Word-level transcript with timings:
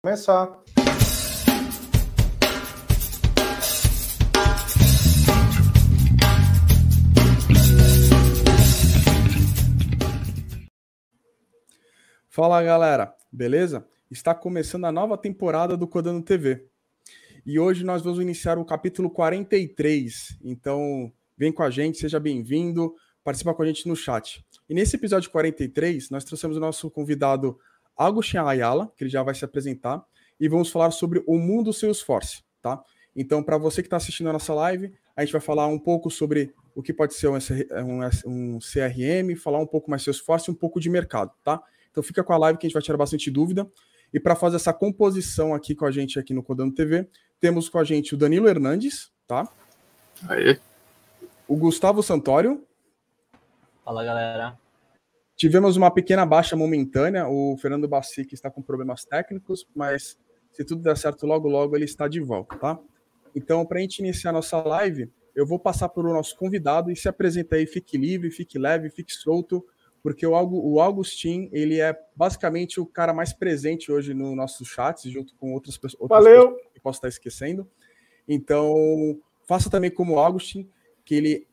começar. 0.00 0.62
Fala 12.28 12.62
galera, 12.62 13.12
beleza? 13.32 13.84
Está 14.08 14.32
começando 14.32 14.84
a 14.84 14.92
nova 14.92 15.18
temporada 15.18 15.76
do 15.76 15.88
Codando 15.88 16.22
TV. 16.22 16.64
E 17.44 17.58
hoje 17.58 17.84
nós 17.84 18.02
vamos 18.02 18.20
iniciar 18.20 18.56
o 18.56 18.64
capítulo 18.64 19.10
43. 19.10 20.38
Então, 20.44 21.12
vem 21.36 21.50
com 21.50 21.64
a 21.64 21.70
gente, 21.70 21.98
seja 21.98 22.20
bem-vindo, 22.20 22.94
participa 23.24 23.52
com 23.52 23.62
a 23.62 23.66
gente 23.66 23.88
no 23.88 23.96
chat. 23.96 24.46
E 24.68 24.74
nesse 24.74 24.94
episódio 24.94 25.28
43, 25.30 26.10
nós 26.10 26.22
trouxemos 26.22 26.56
o 26.56 26.60
nosso 26.60 26.88
convidado 26.88 27.58
Agustin 27.98 28.38
Ayala, 28.38 28.92
que 28.96 29.02
ele 29.02 29.10
já 29.10 29.22
vai 29.22 29.34
se 29.34 29.44
apresentar, 29.44 30.04
e 30.38 30.48
vamos 30.48 30.70
falar 30.70 30.92
sobre 30.92 31.22
o 31.26 31.36
mundo 31.36 31.72
Salesforce, 31.72 32.44
tá? 32.62 32.80
Então, 33.14 33.42
para 33.42 33.58
você 33.58 33.82
que 33.82 33.88
está 33.88 33.96
assistindo 33.96 34.30
a 34.30 34.32
nossa 34.32 34.54
live, 34.54 34.94
a 35.16 35.24
gente 35.24 35.32
vai 35.32 35.40
falar 35.40 35.66
um 35.66 35.78
pouco 35.78 36.08
sobre 36.08 36.54
o 36.76 36.82
que 36.82 36.92
pode 36.92 37.14
ser 37.14 37.26
um, 37.26 37.36
um, 38.26 38.58
CRM, 38.60 39.34
falar 39.36 39.58
um 39.58 39.66
pouco 39.66 39.90
mais 39.90 40.04
Salesforce 40.04 40.48
e 40.48 40.52
um 40.52 40.54
pouco 40.54 40.78
de 40.78 40.88
mercado, 40.88 41.32
tá? 41.42 41.60
Então 41.90 42.00
fica 42.04 42.22
com 42.22 42.32
a 42.32 42.38
live 42.38 42.56
que 42.56 42.66
a 42.66 42.68
gente 42.68 42.74
vai 42.74 42.82
tirar 42.82 42.96
bastante 42.96 43.28
dúvida. 43.28 43.68
E 44.14 44.20
para 44.20 44.36
fazer 44.36 44.56
essa 44.56 44.72
composição 44.72 45.52
aqui 45.52 45.74
com 45.74 45.84
a 45.84 45.90
gente 45.90 46.18
aqui 46.20 46.32
no 46.32 46.42
Codando 46.42 46.72
TV, 46.72 47.08
temos 47.40 47.68
com 47.68 47.78
a 47.78 47.84
gente 47.84 48.14
o 48.14 48.16
Danilo 48.16 48.48
Hernandes, 48.48 49.10
tá? 49.26 49.48
Aí. 50.28 50.60
O 51.48 51.56
Gustavo 51.56 52.02
Santório. 52.02 52.64
Fala, 53.84 54.04
galera. 54.04 54.56
Tivemos 55.38 55.76
uma 55.76 55.88
pequena 55.88 56.26
baixa 56.26 56.56
momentânea, 56.56 57.28
o 57.28 57.56
Fernando 57.58 57.86
Bassic 57.86 58.34
está 58.34 58.50
com 58.50 58.60
problemas 58.60 59.04
técnicos, 59.04 59.64
mas 59.72 60.18
se 60.50 60.64
tudo 60.64 60.82
der 60.82 60.96
certo, 60.96 61.28
logo, 61.28 61.48
logo 61.48 61.76
ele 61.76 61.84
está 61.84 62.08
de 62.08 62.18
volta, 62.18 62.56
tá? 62.56 62.76
Então, 63.36 63.64
para 63.64 63.78
a 63.78 63.80
gente 63.80 64.00
iniciar 64.00 64.32
nossa 64.32 64.60
live, 64.60 65.08
eu 65.36 65.46
vou 65.46 65.60
passar 65.60 65.90
para 65.90 66.02
o 66.02 66.12
nosso 66.12 66.36
convidado 66.36 66.90
e 66.90 66.96
se 66.96 67.08
apresenta 67.08 67.54
aí, 67.54 67.68
fique 67.68 67.96
livre, 67.96 68.32
fique 68.32 68.58
leve, 68.58 68.90
fique 68.90 69.12
solto, 69.12 69.64
porque 70.02 70.26
o, 70.26 70.32
o 70.32 70.80
Augustin, 70.80 71.48
ele 71.52 71.80
é 71.80 71.96
basicamente 72.16 72.80
o 72.80 72.86
cara 72.86 73.14
mais 73.14 73.32
presente 73.32 73.92
hoje 73.92 74.12
no 74.14 74.34
nossos 74.34 74.66
chats, 74.66 75.08
junto 75.08 75.36
com 75.36 75.52
outras, 75.52 75.78
outras 76.00 76.24
Valeu. 76.24 76.48
pessoas 76.48 76.72
que 76.74 76.80
posso 76.80 76.98
estar 76.98 77.08
esquecendo. 77.08 77.70
Então, 78.26 78.74
faça 79.46 79.70
também 79.70 79.92
como 79.92 80.14
o 80.14 80.18
Augustin, 80.18 80.68
que 81.04 81.14
ele 81.14 81.47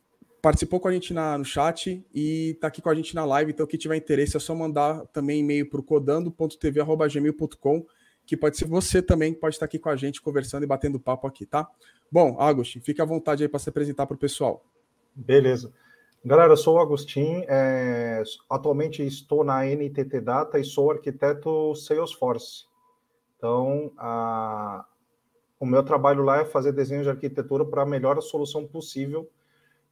participou 0.46 0.80
com 0.80 0.88
a 0.88 0.92
gente 0.92 1.12
na, 1.12 1.40
no 1.40 1.44
chat 1.44 2.06
e 2.14 2.52
está 2.52 2.68
aqui 2.68 2.80
com 2.80 2.92
a 2.92 2.94
gente 2.94 3.16
na 3.16 3.26
live. 3.26 3.52
Então, 3.52 3.66
quem 3.66 3.80
tiver 3.80 3.96
interesse 3.96 4.38
é 4.38 4.40
só 4.40 4.54
mandar 4.54 5.04
também 5.08 5.40
e-mail 5.40 5.68
para 5.68 5.80
o 5.80 5.84
codando.tv.gmail.com, 5.84 7.86
que 8.28 8.38
pode 8.38 8.56
ser 8.56 8.66
você 8.66 9.02
também 9.02 9.34
que 9.34 9.40
pode 9.40 9.56
estar 9.56 9.66
aqui 9.66 9.80
com 9.80 9.90
a 9.90 9.96
gente 9.96 10.22
conversando 10.22 10.62
e 10.62 10.68
batendo 10.68 11.00
papo 11.00 11.26
aqui, 11.26 11.48
tá? 11.48 11.68
Bom, 12.12 12.40
Agostinho, 12.40 12.86
fique 12.86 13.02
à 13.02 13.06
vontade 13.06 13.42
aí 13.42 13.50
para 13.50 13.58
se 13.58 13.70
apresentar 13.70 14.06
para 14.06 14.14
o 14.14 14.20
pessoal. 14.20 14.64
Beleza. 15.16 15.74
Galera, 16.24 16.54
eu 16.54 16.58
sou 16.58 16.76
o 16.76 16.80
Agostinho, 16.80 17.44
é, 17.48 18.22
atualmente 18.48 19.02
estou 19.02 19.44
na 19.44 19.66
NTT 19.66 20.22
Data 20.22 20.60
e 20.60 20.64
sou 20.64 20.92
arquiteto 20.92 21.74
Salesforce. 21.74 22.66
Então, 23.36 23.92
a, 23.98 24.86
o 25.60 25.66
meu 25.66 25.82
trabalho 25.82 26.22
lá 26.22 26.42
é 26.42 26.46
fazer 26.46 26.72
desenho 26.72 27.02
de 27.02 27.10
arquitetura 27.10 27.66
para 27.66 27.82
a 27.82 27.88
melhor 27.88 28.22
solução 28.22 28.68
possível 28.68 29.28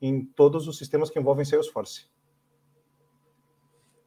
em 0.04 0.26
todos 0.26 0.68
os 0.68 0.78
sistemas 0.78 1.10
que 1.10 1.18
envolvem 1.18 1.46
Salesforce. 1.46 2.06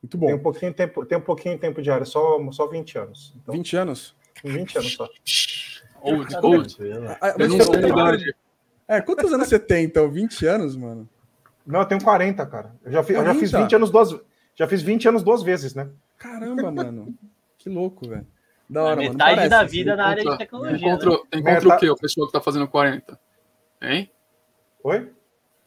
Muito 0.02 0.18
bom. 0.18 0.26
Tem 0.26 0.34
um 0.36 0.42
pouquinho 0.42 0.70
de 0.70 0.76
tempo, 0.76 1.06
tem 1.06 1.18
um 1.18 1.22
pouquinho 1.22 1.54
de 1.54 1.60
tempo 1.60 1.80
de 1.80 1.90
área, 1.90 2.04
só, 2.04 2.38
só 2.52 2.66
20 2.66 2.98
anos. 2.98 3.34
Então, 3.42 3.54
20 3.54 3.76
anos? 3.78 4.16
20 4.44 4.78
anos 4.78 4.92
só. 4.92 5.08
Old, 6.02 6.36
old. 6.42 6.76
Ah, 7.20 7.34
eu 7.38 7.48
não 7.48 7.60
sei 7.60 7.90
idade. 7.90 8.36
É, 8.86 9.00
quantos 9.00 9.32
anos 9.32 9.48
você 9.48 9.58
tem, 9.58 9.86
então? 9.86 10.08
20 10.10 10.46
anos, 10.46 10.76
mano? 10.76 11.08
Não, 11.66 11.80
eu 11.80 11.86
tenho 11.86 12.00
40, 12.02 12.46
cara. 12.46 12.76
Eu 12.84 12.92
já, 12.92 13.02
fiz, 13.02 13.16
eu 13.16 13.24
já 13.24 13.34
fiz 13.34 13.50
20 13.50 13.74
anos 13.74 13.90
duas 13.90 14.20
Já 14.54 14.68
fiz 14.68 14.82
20 14.82 15.08
anos 15.08 15.22
duas 15.24 15.42
vezes, 15.42 15.74
né? 15.74 15.88
Caramba, 16.18 16.70
mano. 16.70 17.14
Que 17.58 17.70
louco, 17.70 18.06
velho. 18.06 18.26
Da 18.68 18.82
hora, 18.84 18.96
mano. 18.96 19.08
Metade 19.12 19.34
Parece, 19.34 19.48
da 19.48 19.60
assim. 19.62 19.70
vida 19.72 19.92
assim. 19.92 20.02
na 20.02 20.06
área 20.06 20.24
de 20.24 20.38
tecnologia. 20.38 20.76
Encontra, 20.76 21.10
né? 21.10 21.18
encontra 21.32 21.68
o 21.68 21.78
quê? 21.78 21.90
O 21.90 21.96
pessoal 21.96 22.26
que 22.26 22.32
tá 22.34 22.40
fazendo 22.40 22.68
40? 22.68 23.18
Hein? 23.80 24.10
Oi? 24.84 25.15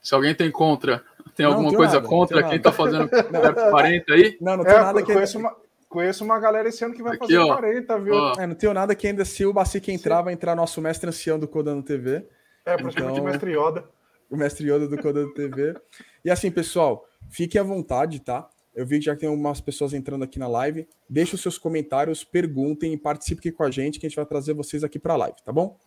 Se 0.02 0.16
alguém 0.16 0.34
tem 0.34 0.50
contra, 0.50 1.04
tem 1.36 1.46
não, 1.46 1.54
alguma 1.54 1.74
coisa 1.74 1.96
nada, 1.96 2.08
contra 2.08 2.44
quem 2.44 2.58
está 2.58 2.72
fazendo 2.72 3.10
40 3.10 4.14
aí? 4.14 4.38
Não, 4.42 4.58
não 4.58 4.64
tem 4.64 4.74
é, 4.74 4.80
nada 4.80 5.04
que. 5.04 5.14
Conheço 5.14 5.38
uma, 5.38 5.56
conheço 5.88 6.24
uma 6.24 6.40
galera 6.40 6.70
esse 6.70 6.84
ano 6.84 6.94
que 6.94 7.04
vai 7.04 7.16
Aqui, 7.16 7.34
fazer 7.34 7.38
ó, 7.38 7.48
40, 7.48 8.00
viu? 8.00 8.16
É, 8.38 8.48
não 8.48 8.56
tenho 8.56 8.74
nada 8.74 8.96
que 8.96 9.08
ainda, 9.08 9.26
se 9.26 9.46
o 9.46 9.54
Bacique 9.54 9.92
entrar, 9.92 10.22
vai 10.22 10.34
entrar 10.34 10.56
nosso 10.56 10.82
mestre 10.82 11.10
ancião 11.10 11.40
do 11.40 11.48
Codando 11.48 11.84
TV. 11.84 12.26
É, 12.66 12.78
praticamente 12.78 13.20
então, 13.20 13.24
o 13.24 13.28
mestre 13.28 13.52
Yoda. 13.52 13.86
O 14.30 14.38
mestre 14.38 14.72
Yoda 14.72 14.88
do 14.88 14.98
Codando 14.98 15.34
TV. 15.34 15.76
E 16.24 16.30
assim, 16.30 16.52
pessoal, 16.52 17.06
fiquem 17.30 17.60
à 17.60 17.64
vontade, 17.64 18.20
tá? 18.20 18.48
Eu 18.76 18.86
vi 18.86 19.00
que 19.00 19.06
já 19.06 19.16
tem 19.16 19.28
umas 19.28 19.60
pessoas 19.60 19.94
entrando 19.94 20.24
aqui 20.24 20.38
na 20.38 20.48
live. 20.48 20.88
Deixe 21.10 21.36
os 21.36 21.42
seus 21.42 21.58
comentários, 21.58 22.24
perguntem 22.24 22.94
e 22.94 22.98
participem 22.98 23.52
com 23.52 23.64
a 23.64 23.72
gente, 23.72 24.00
que 24.00 24.06
a 24.06 24.10
gente 24.10 24.16
vai 24.16 24.26
trazer 24.26 24.54
vocês 24.54 24.84
aqui 24.84 25.00
para 25.00 25.16
a 25.16 25.18
live, 25.18 25.38
tá 25.44 25.52
bom? 25.52 25.78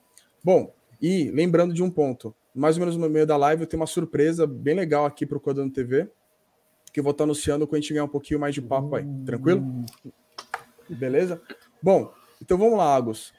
Bom, 0.45 0.75
e 1.03 1.31
lembrando 1.33 1.75
de 1.75 1.83
um 1.83 1.91
ponto, 1.91 2.33
mais 2.55 2.77
ou 2.77 2.81
menos 2.81 2.97
no 2.97 3.11
meio 3.11 3.27
da 3.27 3.37
live 3.37 3.63
eu 3.63 3.67
tenho 3.67 3.81
uma 3.81 3.87
surpresa 3.89 4.47
bem 4.47 4.75
legal 4.75 5.05
aqui 5.05 5.27
para 5.27 5.37
o 5.37 5.41
Codando 5.41 5.73
TV, 5.73 6.09
que 6.93 7.01
eu 7.01 7.05
vou 7.05 7.11
estar 7.11 7.25
anunciando 7.25 7.67
quando 7.67 7.79
a 7.79 7.81
gente 7.81 7.93
ganhar 7.93 8.05
um 8.05 8.09
pouquinho 8.09 8.39
mais 8.39 8.55
de 8.55 8.63
papo 8.63 8.95
aí, 8.95 9.05
tranquilo? 9.27 9.85
Beleza? 10.89 11.43
Bom, 11.83 12.13
então 12.41 12.57
vamos 12.57 12.79
lá, 12.79 12.95
Agus. 12.95 13.33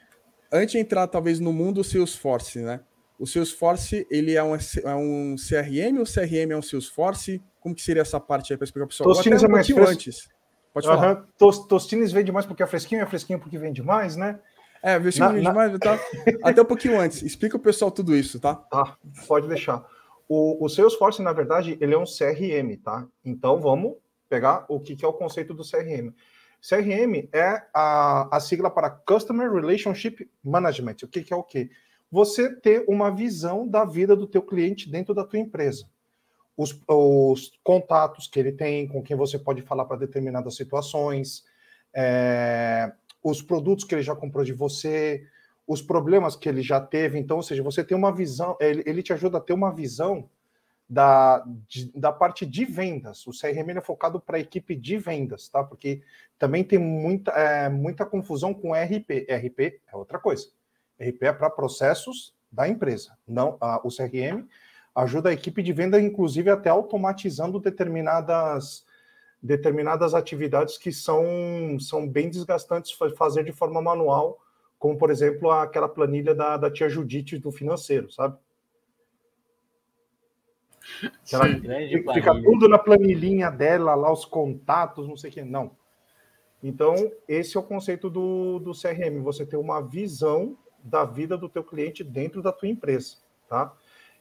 Antes 0.52 0.72
de 0.72 0.78
entrar 0.78 1.06
talvez 1.06 1.40
no 1.40 1.52
mundo 1.52 1.82
Salesforce, 1.82 2.60
né? 2.60 2.80
O 3.18 3.26
Salesforce, 3.26 4.06
ele 4.10 4.34
é 4.34 4.42
um, 4.42 4.54
é 4.54 4.94
um 4.94 5.36
CRM 5.36 5.98
ou 5.98 6.04
CRM 6.04 6.52
é 6.52 6.56
um 6.56 6.62
Salesforce? 6.62 7.42
Como 7.60 7.74
que 7.74 7.82
seria 7.82 8.02
essa 8.02 8.20
parte 8.20 8.52
aí 8.52 8.56
para 8.56 8.64
explicar 8.64 8.86
para 8.86 8.94
o 8.94 8.96
pessoal? 8.96 9.14
Tostines 9.14 9.42
é 9.42 9.48
mais 9.48 9.66
fresco. 9.66 9.90
antes. 9.90 10.28
Pode 10.72 10.86
falar. 10.86 11.26
Uhum. 11.40 11.66
Tostines 11.66 12.12
vende 12.12 12.32
mais 12.32 12.44
porque 12.44 12.62
é 12.62 12.66
fresquinho, 12.66 13.00
é 13.00 13.06
fresquinho 13.06 13.38
porque 13.38 13.56
vende 13.56 13.82
mais, 13.82 14.16
né? 14.16 14.40
É, 14.84 14.98
versículo 14.98 15.40
na, 15.40 15.50
demais, 15.50 15.78
tá? 15.78 15.98
Até 16.44 16.60
um 16.60 16.66
pouquinho 16.66 17.00
antes. 17.00 17.22
Explica 17.22 17.56
o 17.56 17.60
pessoal 17.60 17.90
tudo 17.90 18.14
isso, 18.14 18.38
tá? 18.38 18.54
Tá, 18.54 18.98
pode 19.26 19.48
deixar. 19.48 19.82
O, 20.28 20.62
o 20.62 20.68
Salesforce, 20.68 21.22
na 21.22 21.32
verdade, 21.32 21.78
ele 21.80 21.94
é 21.94 21.98
um 21.98 22.04
CRM, 22.04 22.76
tá? 22.84 23.08
Então 23.24 23.58
vamos 23.58 23.94
pegar 24.28 24.66
o 24.68 24.78
que, 24.78 24.94
que 24.94 25.02
é 25.02 25.08
o 25.08 25.14
conceito 25.14 25.54
do 25.54 25.62
CRM. 25.62 26.12
CRM 26.60 27.28
é 27.32 27.62
a, 27.72 28.36
a 28.36 28.38
sigla 28.40 28.70
para 28.70 28.90
Customer 28.90 29.50
Relationship 29.50 30.30
Management. 30.44 30.96
O 31.02 31.08
que, 31.08 31.22
que 31.22 31.32
é 31.32 31.36
o 31.36 31.42
quê? 31.42 31.70
Você 32.12 32.54
ter 32.54 32.84
uma 32.86 33.10
visão 33.10 33.66
da 33.66 33.86
vida 33.86 34.14
do 34.14 34.26
teu 34.26 34.42
cliente 34.42 34.90
dentro 34.90 35.14
da 35.14 35.24
tua 35.24 35.38
empresa. 35.38 35.86
Os, 36.54 36.78
os 36.86 37.52
contatos 37.64 38.28
que 38.28 38.38
ele 38.38 38.52
tem, 38.52 38.86
com 38.86 39.02
quem 39.02 39.16
você 39.16 39.38
pode 39.38 39.62
falar 39.62 39.86
para 39.86 39.96
determinadas 39.96 40.54
situações, 40.56 41.42
é, 41.94 42.92
os 43.24 43.40
produtos 43.40 43.86
que 43.86 43.94
ele 43.94 44.02
já 44.02 44.14
comprou 44.14 44.44
de 44.44 44.52
você, 44.52 45.26
os 45.66 45.80
problemas 45.80 46.36
que 46.36 46.46
ele 46.46 46.62
já 46.62 46.78
teve. 46.78 47.18
Então, 47.18 47.38
ou 47.38 47.42
seja, 47.42 47.62
você 47.62 47.82
tem 47.82 47.96
uma 47.96 48.12
visão, 48.12 48.54
ele, 48.60 48.82
ele 48.84 49.02
te 49.02 49.14
ajuda 49.14 49.38
a 49.38 49.40
ter 49.40 49.54
uma 49.54 49.72
visão 49.72 50.28
da, 50.86 51.42
de, 51.66 51.90
da 51.98 52.12
parte 52.12 52.44
de 52.44 52.66
vendas. 52.66 53.26
O 53.26 53.30
CRM 53.30 53.70
é 53.70 53.80
focado 53.80 54.20
para 54.20 54.36
a 54.36 54.40
equipe 54.40 54.76
de 54.76 54.98
vendas, 54.98 55.48
tá? 55.48 55.64
Porque 55.64 56.02
também 56.38 56.62
tem 56.62 56.78
muita, 56.78 57.30
é, 57.30 57.70
muita 57.70 58.04
confusão 58.04 58.52
com 58.52 58.74
RP. 58.74 59.26
RP 59.26 59.80
é 59.90 59.96
outra 59.96 60.18
coisa. 60.18 60.48
RP 61.00 61.22
é 61.22 61.32
para 61.32 61.48
processos 61.48 62.34
da 62.52 62.68
empresa. 62.68 63.16
Não, 63.26 63.56
a, 63.58 63.80
o 63.82 63.88
CRM 63.88 64.46
ajuda 64.94 65.30
a 65.30 65.32
equipe 65.32 65.62
de 65.62 65.72
venda, 65.72 65.98
inclusive 65.98 66.50
até 66.50 66.68
automatizando 66.68 67.58
determinadas 67.58 68.84
determinadas 69.44 70.14
atividades 70.14 70.78
que 70.78 70.90
são, 70.90 71.78
são 71.78 72.08
bem 72.08 72.30
desgastantes 72.30 72.96
fazer 73.14 73.44
de 73.44 73.52
forma 73.52 73.82
manual, 73.82 74.40
como, 74.78 74.96
por 74.96 75.10
exemplo, 75.10 75.50
aquela 75.50 75.88
planilha 75.88 76.34
da, 76.34 76.56
da 76.56 76.70
tia 76.70 76.88
Judite 76.88 77.38
do 77.38 77.52
financeiro, 77.52 78.10
sabe? 78.10 78.38
Fica 82.14 82.42
tudo 82.42 82.68
na 82.68 82.78
planilhinha 82.78 83.50
dela, 83.50 83.94
lá 83.94 84.10
os 84.10 84.24
contatos, 84.24 85.06
não 85.06 85.16
sei 85.16 85.30
o 85.30 85.32
que. 85.34 85.42
Não. 85.42 85.72
Então, 86.62 86.94
esse 87.28 87.54
é 87.58 87.60
o 87.60 87.62
conceito 87.62 88.08
do, 88.08 88.58
do 88.58 88.72
CRM, 88.72 89.20
você 89.22 89.44
ter 89.44 89.58
uma 89.58 89.82
visão 89.82 90.56
da 90.82 91.04
vida 91.04 91.36
do 91.36 91.50
teu 91.50 91.62
cliente 91.62 92.02
dentro 92.02 92.40
da 92.40 92.50
tua 92.50 92.68
empresa, 92.68 93.16
tá? 93.46 93.74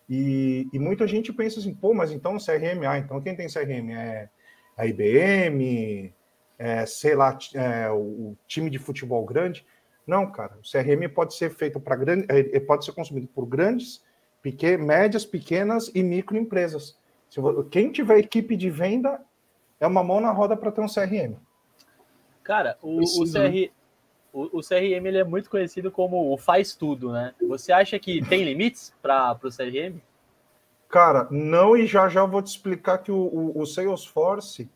E, 0.09 0.67
e 0.73 0.79
muita 0.79 1.07
gente 1.07 1.31
pensa 1.31 1.61
assim, 1.61 1.73
pô, 1.73 1.93
mas 1.93 2.11
então 2.11 2.37
CRM, 2.37 2.85
ah, 2.85 2.97
então 2.97 3.21
quem 3.21 3.35
tem 3.35 3.47
CRM 3.47 3.91
é 3.91 4.29
a 4.77 4.85
IBM, 4.85 6.13
é, 6.57 6.85
sei 6.85 7.15
lá, 7.15 7.37
é, 7.53 7.89
o 7.89 8.35
time 8.47 8.69
de 8.69 8.79
futebol 8.79 9.25
grande. 9.25 9.65
Não, 10.05 10.29
cara, 10.29 10.57
o 10.57 10.69
CRM 10.69 11.07
pode 11.13 11.35
ser 11.35 11.49
feito 11.51 11.79
para 11.79 11.95
grande, 11.95 12.25
é, 12.29 12.59
pode 12.59 12.85
ser 12.85 12.91
consumido 12.91 13.27
por 13.27 13.45
grandes, 13.45 14.03
pequen, 14.41 14.77
médias, 14.77 15.25
pequenas 15.25 15.91
e 15.93 16.03
microempresas. 16.03 16.97
Se, 17.29 17.39
quem 17.71 17.91
tiver 17.91 18.17
equipe 18.19 18.55
de 18.55 18.69
venda 18.69 19.21
é 19.79 19.87
uma 19.87 20.03
mão 20.03 20.19
na 20.19 20.31
roda 20.31 20.55
para 20.55 20.71
ter 20.71 20.81
um 20.81 20.87
CRM. 20.87 21.35
Cara, 22.43 22.77
o, 22.81 22.99
o, 22.99 23.23
CR, 23.25 23.71
o, 24.33 24.59
o 24.59 24.61
CRM 24.61 25.05
ele 25.05 25.17
é 25.17 25.23
muito 25.23 25.49
conhecido 25.49 25.89
como 25.89 26.31
o 26.31 26.37
faz 26.37 26.75
tudo, 26.75 27.11
né? 27.11 27.33
Você 27.47 27.71
acha 27.71 27.97
que 27.97 28.21
tem 28.27 28.43
limites 28.43 28.93
para 29.01 29.37
o 29.41 29.49
CRM? 29.49 30.01
Cara, 30.93 31.27
não, 31.31 31.75
e 31.75 31.87
já 31.87 32.07
já 32.07 32.23
vou 32.23 32.39
te 32.39 32.49
explicar 32.49 32.99
que 32.99 33.11
o, 33.11 33.15
o, 33.15 33.61
o 33.61 33.65
Salesforce, 33.65 34.69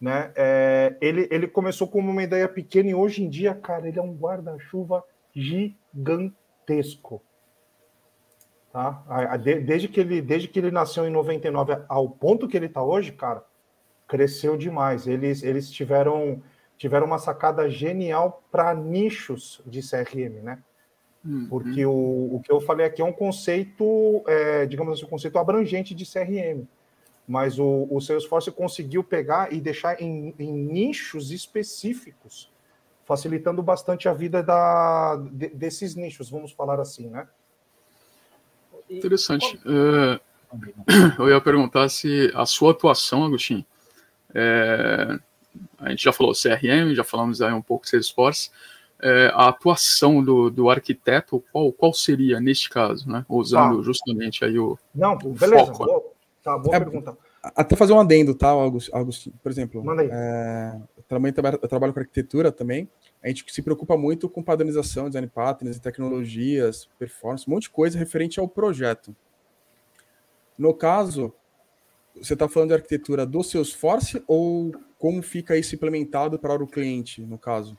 né, 0.00 0.32
é, 0.34 0.96
ele, 1.00 1.28
ele 1.30 1.46
começou 1.46 1.86
como 1.86 2.10
uma 2.10 2.24
ideia 2.24 2.48
pequena 2.48 2.90
e 2.90 2.94
hoje 2.96 3.22
em 3.22 3.28
dia, 3.30 3.54
cara, 3.54 3.86
ele 3.86 3.96
é 3.96 4.02
um 4.02 4.16
guarda-chuva 4.16 5.04
gigantesco. 5.32 7.22
Tá? 8.72 9.04
Desde 9.64 9.86
que, 9.86 10.00
ele, 10.00 10.20
desde 10.20 10.48
que 10.48 10.58
ele 10.58 10.72
nasceu 10.72 11.06
em 11.06 11.10
99 11.10 11.84
ao 11.88 12.10
ponto 12.10 12.48
que 12.48 12.56
ele 12.56 12.66
está 12.66 12.82
hoje, 12.82 13.12
cara, 13.12 13.44
cresceu 14.08 14.56
demais. 14.56 15.06
Eles, 15.06 15.44
eles 15.44 15.70
tiveram, 15.70 16.42
tiveram 16.76 17.06
uma 17.06 17.18
sacada 17.18 17.70
genial 17.70 18.42
para 18.50 18.74
nichos 18.74 19.62
de 19.64 19.88
CRM, 19.88 20.42
né? 20.42 20.58
Uhum. 21.24 21.46
Porque 21.48 21.86
o, 21.86 22.34
o 22.34 22.40
que 22.44 22.52
eu 22.52 22.60
falei 22.60 22.86
aqui 22.86 23.00
é 23.00 23.04
um 23.04 23.12
conceito, 23.12 24.22
é, 24.26 24.66
digamos 24.66 24.94
assim, 24.94 25.06
um 25.06 25.08
conceito 25.08 25.38
abrangente 25.38 25.94
de 25.94 26.04
CRM. 26.04 26.66
Mas 27.26 27.58
o, 27.58 27.88
o 27.90 28.00
Salesforce 28.00 28.50
conseguiu 28.50 29.02
pegar 29.02 29.50
e 29.52 29.60
deixar 29.60 30.00
em, 30.00 30.34
em 30.38 30.52
nichos 30.52 31.30
específicos, 31.30 32.52
facilitando 33.06 33.62
bastante 33.62 34.08
a 34.08 34.12
vida 34.12 34.42
da, 34.42 35.16
de, 35.32 35.48
desses 35.48 35.94
nichos, 35.94 36.28
vamos 36.28 36.52
falar 36.52 36.78
assim, 36.78 37.08
né? 37.08 37.26
Interessante. 38.90 39.58
É, 39.64 40.20
eu 41.18 41.30
ia 41.30 41.40
perguntar 41.40 41.88
se 41.88 42.30
a 42.34 42.44
sua 42.44 42.72
atuação, 42.72 43.24
Agostinho, 43.24 43.64
é, 44.34 45.18
a 45.78 45.90
gente 45.90 46.04
já 46.04 46.12
falou 46.12 46.34
CRM, 46.34 46.94
já 46.94 47.04
falamos 47.04 47.40
aí 47.40 47.52
um 47.52 47.62
pouco 47.62 47.88
Salesforce, 47.88 48.50
é, 49.02 49.30
a 49.34 49.48
atuação 49.48 50.22
do, 50.22 50.50
do 50.50 50.70
arquiteto, 50.70 51.42
qual, 51.52 51.72
qual 51.72 51.92
seria 51.92 52.40
neste 52.40 52.70
caso, 52.70 53.08
né? 53.08 53.24
Usando 53.28 53.78
tá. 53.78 53.82
justamente 53.82 54.44
aí 54.44 54.58
o. 54.58 54.78
Não, 54.94 55.16
beleza. 55.16 55.66
Foco, 55.66 55.84
boa, 55.84 56.04
tá, 56.42 56.58
boa 56.58 56.76
é, 56.76 56.80
pergunta. 56.80 57.16
Até 57.42 57.76
fazer 57.76 57.92
um 57.92 58.00
adendo, 58.00 58.34
tá, 58.34 58.50
Agostinho? 58.92 59.34
Por 59.42 59.52
exemplo, 59.52 59.84
Manda 59.84 60.02
aí. 60.02 60.08
É, 60.10 60.80
eu, 60.96 61.02
também 61.06 61.32
trabalho, 61.32 61.58
eu 61.60 61.68
trabalho 61.68 61.92
com 61.92 62.00
arquitetura 62.00 62.50
também. 62.50 62.88
A 63.22 63.28
gente 63.28 63.44
se 63.52 63.62
preocupa 63.62 63.96
muito 63.96 64.28
com 64.28 64.42
padronização, 64.42 65.08
design 65.08 65.28
patterns, 65.28 65.78
tecnologias, 65.78 66.88
performance, 66.98 67.44
um 67.48 67.52
monte 67.52 67.64
de 67.64 67.70
coisa 67.70 67.98
referente 67.98 68.40
ao 68.40 68.48
projeto. 68.48 69.14
No 70.56 70.72
caso, 70.72 71.34
você 72.14 72.32
está 72.32 72.48
falando 72.48 72.68
de 72.68 72.74
arquitetura 72.76 73.26
do 73.26 73.42
Salesforce 73.42 74.22
ou 74.26 74.72
como 74.98 75.22
fica 75.22 75.56
isso 75.56 75.74
implementado 75.74 76.38
para 76.38 76.62
o 76.62 76.66
cliente, 76.66 77.20
no 77.20 77.36
caso? 77.36 77.76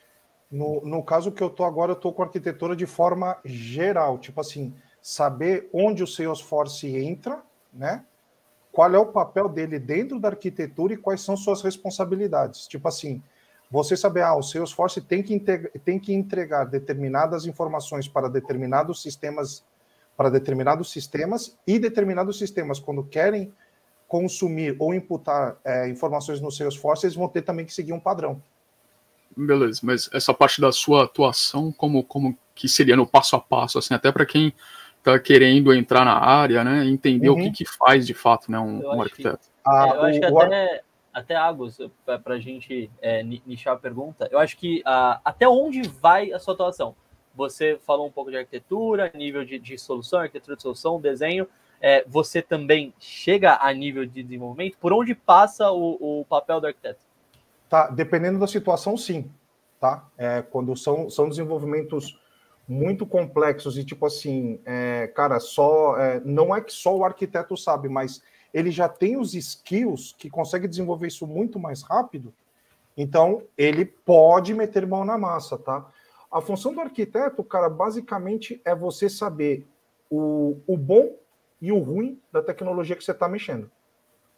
No, 0.55 0.79
no 0.85 1.03
caso 1.03 1.33
que 1.33 1.43
eu 1.43 1.47
estou 1.47 1.65
agora, 1.65 1.91
eu 1.91 1.97
estou 1.97 2.13
com 2.13 2.23
arquitetura 2.23 2.77
de 2.77 2.85
forma 2.85 3.37
geral, 3.43 4.17
tipo 4.17 4.39
assim, 4.39 4.73
saber 5.01 5.69
onde 5.73 6.01
o 6.01 6.07
Salesforce 6.07 6.87
entra, 6.95 7.41
né? 7.73 8.05
Qual 8.71 8.95
é 8.95 8.97
o 8.97 9.07
papel 9.07 9.49
dele 9.49 9.77
dentro 9.77 10.17
da 10.17 10.29
arquitetura 10.29 10.93
e 10.93 10.97
quais 10.97 11.19
são 11.19 11.35
suas 11.35 11.61
responsabilidades. 11.61 12.67
Tipo 12.67 12.87
assim, 12.87 13.21
você 13.69 13.97
saber, 13.97 14.21
ah, 14.21 14.33
o 14.33 14.41
Salesforce 14.41 15.01
tem 15.01 15.21
que, 15.21 15.37
tem 15.83 15.99
que 15.99 16.13
entregar 16.13 16.63
determinadas 16.63 17.45
informações 17.45 18.07
para 18.07 18.29
determinados 18.29 19.01
sistemas, 19.01 19.61
para 20.15 20.29
determinados 20.29 20.89
sistemas, 20.89 21.57
e 21.67 21.77
determinados 21.77 22.39
sistemas, 22.39 22.79
quando 22.79 23.03
querem 23.03 23.51
consumir 24.07 24.77
ou 24.79 24.93
imputar 24.93 25.57
é, 25.65 25.89
informações 25.89 26.39
no 26.39 26.49
Salesforce, 26.49 27.05
eles 27.05 27.15
vão 27.17 27.27
ter 27.27 27.41
também 27.41 27.65
que 27.65 27.73
seguir 27.73 27.91
um 27.91 27.99
padrão. 27.99 28.41
Beleza, 29.35 29.81
mas 29.83 30.09
essa 30.13 30.33
parte 30.33 30.61
da 30.61 30.71
sua 30.71 31.03
atuação, 31.03 31.71
como, 31.71 32.03
como 32.03 32.37
que 32.53 32.69
seria 32.69 32.95
no 32.95 33.05
passo 33.05 33.35
a 33.35 33.39
passo, 33.39 33.77
assim, 33.77 33.93
até 33.93 34.11
para 34.11 34.25
quem 34.25 34.53
está 34.97 35.19
querendo 35.19 35.73
entrar 35.73 36.05
na 36.05 36.17
área, 36.17 36.63
né, 36.63 36.85
entender 36.85 37.29
uhum. 37.29 37.35
o 37.35 37.43
que, 37.43 37.51
que 37.51 37.65
faz 37.65 38.07
de 38.07 38.13
fato, 38.13 38.49
né, 38.49 38.57
um, 38.57 38.81
um 38.81 39.01
arquiteto. 39.01 39.39
Que, 39.39 39.51
ah, 39.65 39.91
eu 39.93 40.01
acho 40.03 40.19
que 40.19 40.25
até, 40.25 40.81
até 41.13 41.35
Agus, 41.35 41.77
para 42.05 42.35
a 42.35 42.39
gente 42.39 42.89
é, 43.01 43.23
nichar 43.23 43.73
a 43.73 43.77
pergunta, 43.77 44.27
eu 44.31 44.39
acho 44.39 44.57
que 44.57 44.81
ah, 44.85 45.19
até 45.23 45.47
onde 45.47 45.81
vai 45.83 46.31
a 46.31 46.39
sua 46.39 46.53
atuação? 46.53 46.95
Você 47.35 47.77
falou 47.85 48.07
um 48.07 48.11
pouco 48.11 48.31
de 48.31 48.37
arquitetura, 48.37 49.11
nível 49.13 49.43
de, 49.43 49.59
de 49.59 49.77
solução, 49.77 50.19
arquitetura 50.19 50.55
de 50.55 50.61
solução, 50.61 51.01
desenho. 51.01 51.47
É, 51.81 52.03
você 52.07 52.41
também 52.41 52.93
chega 52.97 53.57
a 53.61 53.71
nível 53.73 54.05
de 54.05 54.23
desenvolvimento? 54.23 54.77
Por 54.79 54.93
onde 54.93 55.13
passa 55.13 55.69
o, 55.69 56.21
o 56.21 56.25
papel 56.25 56.61
do 56.61 56.67
arquiteto? 56.67 57.04
Tá, 57.69 57.87
dependendo 57.87 58.39
da 58.39 58.47
situação, 58.47 58.97
sim. 58.97 59.29
Tá? 59.79 60.07
É, 60.17 60.41
quando 60.41 60.75
são, 60.75 61.09
são 61.09 61.27
desenvolvimentos 61.29 62.19
muito 62.67 63.05
complexos 63.05 63.77
e 63.77 63.83
tipo 63.83 64.05
assim, 64.05 64.59
é, 64.65 65.07
cara, 65.07 65.39
só 65.39 65.97
é, 65.97 66.19
não 66.25 66.55
é 66.55 66.61
que 66.61 66.73
só 66.73 66.95
o 66.95 67.05
arquiteto 67.05 67.55
sabe, 67.55 67.87
mas 67.87 68.23
ele 68.53 68.71
já 68.71 68.89
tem 68.89 69.17
os 69.17 69.33
skills 69.33 70.15
que 70.17 70.29
consegue 70.29 70.67
desenvolver 70.67 71.07
isso 71.07 71.27
muito 71.27 71.59
mais 71.59 71.83
rápido. 71.83 72.33
Então 72.97 73.43
ele 73.57 73.85
pode 73.85 74.53
meter 74.53 74.87
mão 74.87 75.03
na 75.03 75.17
massa, 75.17 75.57
tá? 75.57 75.85
A 76.31 76.41
função 76.41 76.73
do 76.73 76.81
arquiteto, 76.81 77.43
cara, 77.43 77.69
basicamente 77.69 78.61
é 78.65 78.73
você 78.73 79.09
saber 79.09 79.67
o, 80.09 80.57
o 80.65 80.77
bom 80.77 81.15
e 81.61 81.71
o 81.71 81.79
ruim 81.79 82.19
da 82.31 82.41
tecnologia 82.41 82.95
que 82.95 83.03
você 83.03 83.11
está 83.11 83.27
mexendo, 83.27 83.69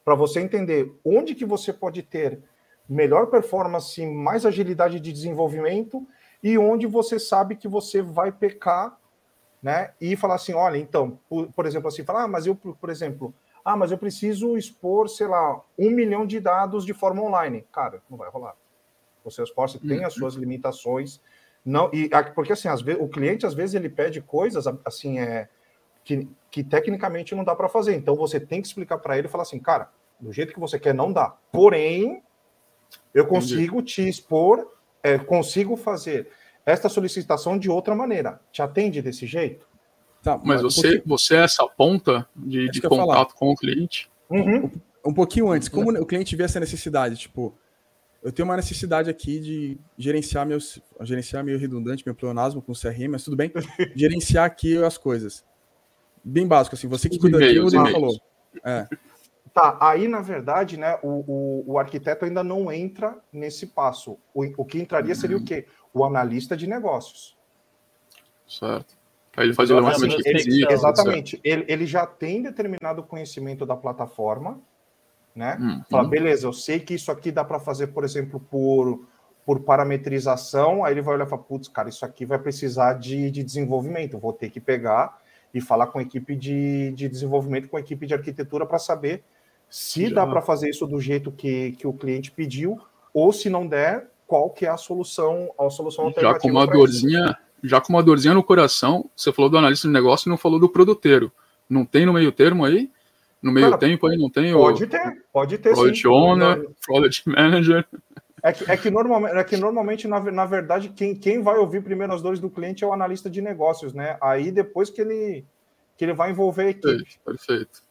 para 0.03 0.15
você 0.15 0.39
entender 0.39 0.93
onde 1.03 1.35
que 1.35 1.45
você 1.45 1.71
pode 1.71 2.01
ter 2.03 2.41
melhor 2.89 3.27
performance, 3.27 4.05
mais 4.05 4.45
agilidade 4.45 4.99
de 4.99 5.11
desenvolvimento 5.11 6.07
e 6.41 6.57
onde 6.57 6.87
você 6.87 7.19
sabe 7.19 7.55
que 7.55 7.67
você 7.67 8.01
vai 8.01 8.31
pecar, 8.31 8.97
né? 9.61 9.91
E 9.99 10.15
falar 10.15 10.35
assim, 10.35 10.53
olha, 10.53 10.77
então, 10.77 11.19
por, 11.27 11.47
por 11.51 11.65
exemplo, 11.65 11.87
assim, 11.87 12.03
falar, 12.03 12.23
ah, 12.23 12.27
mas 12.27 12.45
eu, 12.45 12.55
por 12.55 12.89
exemplo, 12.89 13.33
ah, 13.65 13.75
mas 13.75 13.91
eu 13.91 13.97
preciso 13.97 14.57
expor, 14.57 15.09
sei 15.09 15.27
lá, 15.27 15.61
um 15.77 15.89
milhão 15.89 16.25
de 16.25 16.39
dados 16.39 16.85
de 16.85 16.93
forma 16.93 17.21
online. 17.21 17.65
Cara, 17.71 18.01
não 18.09 18.17
vai 18.17 18.29
rolar. 18.29 18.55
O 19.25 19.29
Salesforce 19.29 19.79
tem 19.79 20.05
as 20.05 20.13
uhum. 20.13 20.19
suas 20.19 20.35
limitações, 20.35 21.19
não 21.65 21.91
e 21.91 22.09
porque 22.33 22.53
assim, 22.53 22.69
às 22.69 22.81
vezes, 22.81 23.01
o 23.01 23.09
cliente 23.09 23.45
às 23.45 23.53
vezes 23.53 23.75
ele 23.75 23.89
pede 23.89 24.21
coisas 24.21 24.65
assim 24.85 25.19
é 25.19 25.49
que, 26.05 26.25
que 26.49 26.63
tecnicamente 26.63 27.35
não 27.35 27.43
dá 27.43 27.53
para 27.53 27.67
fazer. 27.67 27.93
Então 27.93 28.15
você 28.15 28.39
tem 28.39 28.61
que 28.61 28.67
explicar 28.67 28.99
para 28.99 29.17
ele 29.17 29.27
e 29.27 29.29
falar 29.29 29.43
assim, 29.43 29.59
cara, 29.59 29.91
do 30.17 30.31
jeito 30.31 30.53
que 30.53 30.59
você 30.59 30.79
quer 30.79 30.93
não 30.93 31.11
dá. 31.11 31.35
Porém, 31.51 32.23
eu 33.13 33.25
consigo 33.25 33.77
Entendi. 33.77 33.93
te 33.93 34.09
expor, 34.09 34.67
é, 35.03 35.17
consigo 35.17 35.75
fazer 35.75 36.29
esta 36.65 36.89
solicitação 36.89 37.57
de 37.57 37.69
outra 37.69 37.95
maneira. 37.95 38.39
Te 38.51 38.61
atende 38.61 39.01
desse 39.01 39.25
jeito? 39.25 39.65
Tá, 40.21 40.37
mas 40.43 40.61
você, 40.61 41.01
você 41.05 41.35
é 41.35 41.43
essa 41.43 41.65
ponta 41.65 42.27
de, 42.35 42.69
de 42.69 42.81
contato 42.81 43.33
com 43.35 43.49
o 43.51 43.55
cliente? 43.55 44.09
Uhum. 44.29 44.69
Um, 45.05 45.13
pouquinho 45.13 45.49
antes, 45.49 45.69
como 45.69 45.91
o 45.91 46.05
cliente 46.05 46.35
vê 46.35 46.43
essa 46.43 46.59
necessidade? 46.59 47.15
Tipo, 47.15 47.57
eu 48.21 48.31
tenho 48.31 48.45
uma 48.45 48.57
necessidade 48.57 49.09
aqui 49.09 49.39
de 49.39 49.77
gerenciar 49.97 50.45
meus. 50.45 50.81
Gerenciar 51.01 51.43
meio 51.43 51.57
redundante, 51.57 52.03
meu 52.05 52.13
pleonasmo 52.13 52.61
com 52.61 52.73
o 52.73 52.75
CRM, 52.75 53.07
mas 53.09 53.23
tudo 53.23 53.37
bem. 53.37 53.51
gerenciar 53.95 54.45
aqui 54.45 54.77
as 54.83 54.97
coisas. 54.97 55.45
Bem 56.21 56.45
básico, 56.45 56.75
assim, 56.75 56.87
você 56.87 57.07
que 57.07 57.17
cuida 57.17 57.39
daquilo, 57.39 57.67
ele 57.67 57.91
falou. 57.91 58.19
É. 58.65 58.85
Tá, 59.57 59.75
aí 59.81 60.07
na 60.07 60.21
verdade, 60.21 60.77
né, 60.77 60.99
o, 61.01 61.23
o, 61.27 61.63
o, 61.65 61.79
arquiteto 61.79 62.25
ainda 62.25 62.43
não 62.43 62.71
entra 62.71 63.17
nesse 63.33 63.65
passo. 63.65 64.19
O, 64.31 64.45
o 64.55 64.63
que 64.63 64.77
entraria 64.77 65.15
seria 65.15 65.35
o 65.35 65.43
quê? 65.43 65.65
O 65.91 66.05
analista 66.05 66.55
de 66.55 66.67
negócios. 66.67 67.35
Certo. 68.47 68.95
Aí 69.35 69.47
ele 69.47 69.55
faz 69.55 69.71
o 69.71 69.73
então, 69.73 69.87
assim, 69.87 70.09
de 70.09 70.29
ele, 70.29 70.71
Exatamente. 70.71 71.41
Ele, 71.43 71.65
ele 71.67 71.87
já 71.87 72.05
tem 72.05 72.43
determinado 72.43 73.01
conhecimento 73.01 73.65
da 73.65 73.75
plataforma, 73.75 74.61
né? 75.33 75.57
Hum, 75.59 75.81
Fala, 75.89 76.05
hum. 76.05 76.09
beleza, 76.09 76.45
eu 76.45 76.53
sei 76.53 76.79
que 76.79 76.93
isso 76.93 77.11
aqui 77.11 77.31
dá 77.31 77.43
para 77.43 77.59
fazer, 77.59 77.87
por 77.87 78.03
exemplo, 78.03 78.39
por, 78.39 79.07
por 79.43 79.61
parametrização. 79.61 80.85
Aí 80.85 80.93
ele 80.93 81.01
vai 81.01 81.15
olhar 81.15 81.25
e 81.25 81.29
falar, 81.31 81.41
putz, 81.41 81.67
cara, 81.67 81.89
isso 81.89 82.05
aqui 82.05 82.27
vai 82.27 82.37
precisar 82.37 82.93
de, 82.93 83.31
de 83.31 83.43
desenvolvimento. 83.43 84.19
Vou 84.19 84.33
ter 84.33 84.51
que 84.51 84.59
pegar 84.59 85.17
e 85.51 85.59
falar 85.59 85.87
com 85.87 85.97
a 85.97 86.03
equipe 86.03 86.35
de, 86.35 86.91
de 86.91 87.09
desenvolvimento, 87.09 87.67
com 87.69 87.77
a 87.77 87.79
equipe 87.79 88.05
de 88.05 88.13
arquitetura 88.13 88.63
para 88.63 88.77
saber 88.77 89.23
se 89.69 90.09
já. 90.09 90.15
dá 90.15 90.27
para 90.27 90.41
fazer 90.41 90.69
isso 90.69 90.85
do 90.87 90.99
jeito 90.99 91.31
que, 91.31 91.73
que 91.73 91.87
o 91.87 91.93
cliente 91.93 92.31
pediu, 92.31 92.79
ou 93.13 93.33
se 93.33 93.49
não 93.49 93.67
der, 93.67 94.09
qual 94.25 94.49
que 94.49 94.65
é 94.65 94.69
a 94.69 94.77
solução, 94.77 95.51
a 95.57 95.69
solução 95.69 96.05
alternativa. 96.05 96.33
Já 96.33 96.39
com 96.39 96.49
uma 96.49 96.67
dorzinha, 96.67 97.25
isso. 97.25 97.37
já 97.63 97.81
com 97.81 97.93
uma 97.93 98.03
dorzinha 98.03 98.33
no 98.33 98.43
coração, 98.43 99.09
você 99.15 99.31
falou 99.31 99.49
do 99.49 99.57
analista 99.57 99.87
de 99.87 99.93
negócio 99.93 100.27
e 100.27 100.29
não 100.29 100.37
falou 100.37 100.59
do 100.59 100.69
produteiro. 100.69 101.31
Não 101.69 101.85
tem 101.85 102.05
no 102.05 102.13
meio 102.13 102.31
termo 102.31 102.65
aí? 102.65 102.89
No 103.41 103.51
meio 103.51 103.67
Cara, 103.69 103.77
tempo 103.77 104.07
aí 104.07 104.17
não 104.17 104.29
tem? 104.29 104.51
Pode 104.53 104.83
o... 104.83 104.87
ter, 104.87 105.23
pode 105.31 105.57
ter 105.57 105.73
Product 105.73 106.01
sim. 106.01 106.07
Owner, 106.07 106.69
Product 106.85 107.29
Manager. 107.29 107.85
É 108.43 108.51
que, 108.51 108.71
é 108.71 108.77
que, 108.77 108.89
normalmente, 108.89 109.35
é 109.35 109.43
que 109.43 109.57
normalmente 109.57 110.07
na, 110.07 110.19
na 110.19 110.45
verdade, 110.45 110.89
quem, 110.89 111.15
quem 111.15 111.41
vai 111.41 111.57
ouvir 111.57 111.83
primeiro 111.83 112.13
as 112.13 112.21
dores 112.21 112.39
do 112.39 112.49
cliente 112.49 112.83
é 112.83 112.87
o 112.87 112.93
analista 112.93 113.29
de 113.29 113.41
negócios, 113.41 113.93
né? 113.93 114.17
Aí 114.21 114.51
depois 114.51 114.89
que 114.89 115.01
ele, 115.01 115.45
que 115.97 116.05
ele 116.05 116.13
vai 116.13 116.31
envolver 116.31 116.63
a 116.63 116.69
equipe. 116.69 116.87
Perfeito, 116.87 117.19
perfeito. 117.25 117.81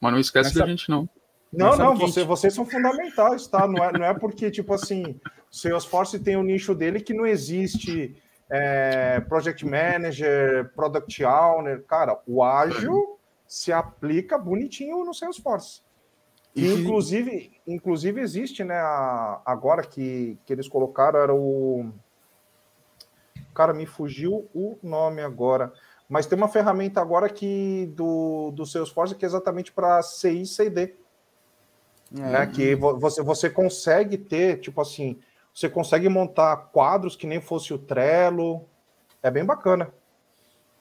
Mas 0.00 0.12
não 0.12 0.18
esquece 0.18 0.50
Essa... 0.50 0.60
da 0.60 0.66
gente, 0.66 0.88
não. 0.90 1.08
Não, 1.52 1.76
não, 1.76 1.96
você, 1.96 2.22
vocês 2.22 2.54
são 2.54 2.64
fundamentais, 2.64 3.46
tá? 3.48 3.66
Não 3.66 3.82
é, 3.82 3.92
não 3.92 4.04
é 4.04 4.14
porque, 4.14 4.50
tipo 4.50 4.72
assim, 4.72 5.20
o 5.50 5.54
Salesforce 5.54 6.20
tem 6.20 6.36
o 6.36 6.40
um 6.40 6.44
nicho 6.44 6.74
dele 6.74 7.00
que 7.00 7.12
não 7.12 7.26
existe 7.26 8.16
é, 8.48 9.20
Project 9.20 9.66
Manager, 9.66 10.72
Product 10.74 11.24
Owner. 11.24 11.84
Cara, 11.84 12.20
o 12.26 12.42
ágil 12.42 13.18
se 13.48 13.72
aplica 13.72 14.38
bonitinho 14.38 15.04
no 15.04 15.12
Salesforce. 15.12 15.82
E, 16.54 16.72
inclusive, 16.72 17.52
inclusive 17.66 18.20
existe, 18.20 18.62
né? 18.62 18.76
A, 18.76 19.40
agora 19.44 19.82
que, 19.82 20.38
que 20.46 20.52
eles 20.52 20.68
colocaram, 20.68 21.18
era 21.18 21.34
o. 21.34 21.90
Cara, 23.52 23.74
me 23.74 23.86
fugiu 23.86 24.48
o 24.54 24.78
nome 24.82 25.20
agora. 25.20 25.72
Mas 26.08 26.26
tem 26.26 26.36
uma 26.36 26.48
ferramenta 26.48 27.00
agora 27.00 27.28
que 27.28 27.92
do, 27.94 28.50
do 28.52 28.66
Salesforce 28.66 29.14
que 29.14 29.24
é 29.24 29.28
exatamente 29.28 29.72
para 29.72 30.02
CI 30.02 30.42
e 30.42 30.46
CD. 30.46 30.94
É. 32.16 32.20
Né, 32.20 32.46
que 32.46 32.74
você, 32.74 33.22
você 33.22 33.48
consegue 33.48 34.18
ter, 34.18 34.58
tipo 34.58 34.80
assim, 34.80 35.18
você 35.54 35.68
consegue 35.68 36.08
montar 36.08 36.56
quadros 36.72 37.16
que 37.16 37.26
nem 37.26 37.40
fosse 37.40 37.72
o 37.72 37.78
Trello. 37.78 38.64
É 39.22 39.30
bem 39.30 39.44
bacana. 39.44 39.92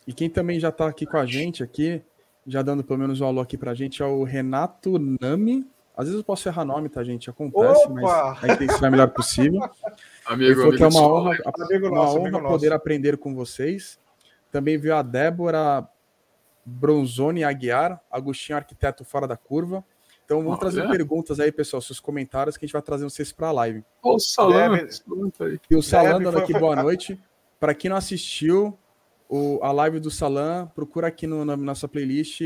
E 0.08 0.14
quem 0.14 0.30
também 0.30 0.60
já 0.60 0.70
está 0.70 0.88
aqui 0.88 1.06
com 1.06 1.18
a 1.18 1.26
gente 1.26 1.62
aqui, 1.62 2.02
já 2.48 2.62
dando 2.62 2.84
pelo 2.84 3.00
menos 3.00 3.22
um 3.22 3.26
alô 3.26 3.42
aqui 3.42 3.58
para 3.58 3.72
a 3.72 3.76
gente, 3.76 4.02
é 4.02 4.06
o 4.06 4.24
Renato 4.24 4.98
Nami. 5.22 5.68
Às 5.96 6.06
vezes 6.06 6.20
eu 6.20 6.24
posso 6.24 6.48
errar 6.48 6.64
nome, 6.64 6.88
tá, 6.88 7.04
gente? 7.04 7.30
Acontece, 7.30 7.86
Opa! 7.86 8.38
mas 8.40 8.44
a 8.44 8.54
intenção 8.54 8.86
é 8.86 8.88
a 8.88 8.92
melhor 8.92 9.10
possível. 9.10 9.60
amigo, 10.26 10.62
amigo, 10.62 10.78
que 10.78 10.84
é 10.84 10.88
uma 10.88 11.02
honra, 11.02 11.38
amigo 11.62 11.88
uma 11.88 11.96
nosso, 11.96 12.18
honra 12.18 12.32
poder 12.32 12.70
nosso. 12.70 12.74
aprender 12.74 13.18
com 13.18 13.36
vocês. 13.36 14.00
Também 14.52 14.78
viu 14.78 14.96
a 14.96 15.02
Débora 15.02 15.88
Bronzoni 16.66 17.44
Aguiar, 17.44 18.02
Agostinho 18.10 18.58
Arquiteto 18.58 19.04
Fora 19.04 19.28
da 19.28 19.36
Curva. 19.36 19.84
Então 20.30 20.44
vamos 20.44 20.60
trazer 20.60 20.88
perguntas 20.88 21.40
aí, 21.40 21.52
pessoal, 21.52 21.82
seus 21.82 22.00
comentários 22.00 22.56
que 22.56 22.64
a 22.64 22.68
gente 22.68 22.74
vai 22.74 22.84
trazer 22.84 23.04
vocês 23.04 23.32
para 23.32 23.48
a 23.48 23.52
live. 23.52 23.84
o 24.14 24.20
Salan. 24.20 24.88
E 25.72 25.76
o 25.76 25.82
Salan 25.82 26.22
dando 26.22 26.38
aqui 26.38 26.54
boa 26.54 26.76
noite. 26.76 27.20
Para 27.60 27.74
quem 27.74 27.90
não 27.90 27.98
assistiu 27.98 28.78
o, 29.28 29.58
a 29.64 29.72
live 29.72 30.00
do 30.00 30.12
Salan, 30.12 30.68
procura 30.76 31.08
aqui 31.08 31.26
no, 31.26 31.44
na 31.44 31.58
nossa 31.58 31.88
playlist 31.88 32.42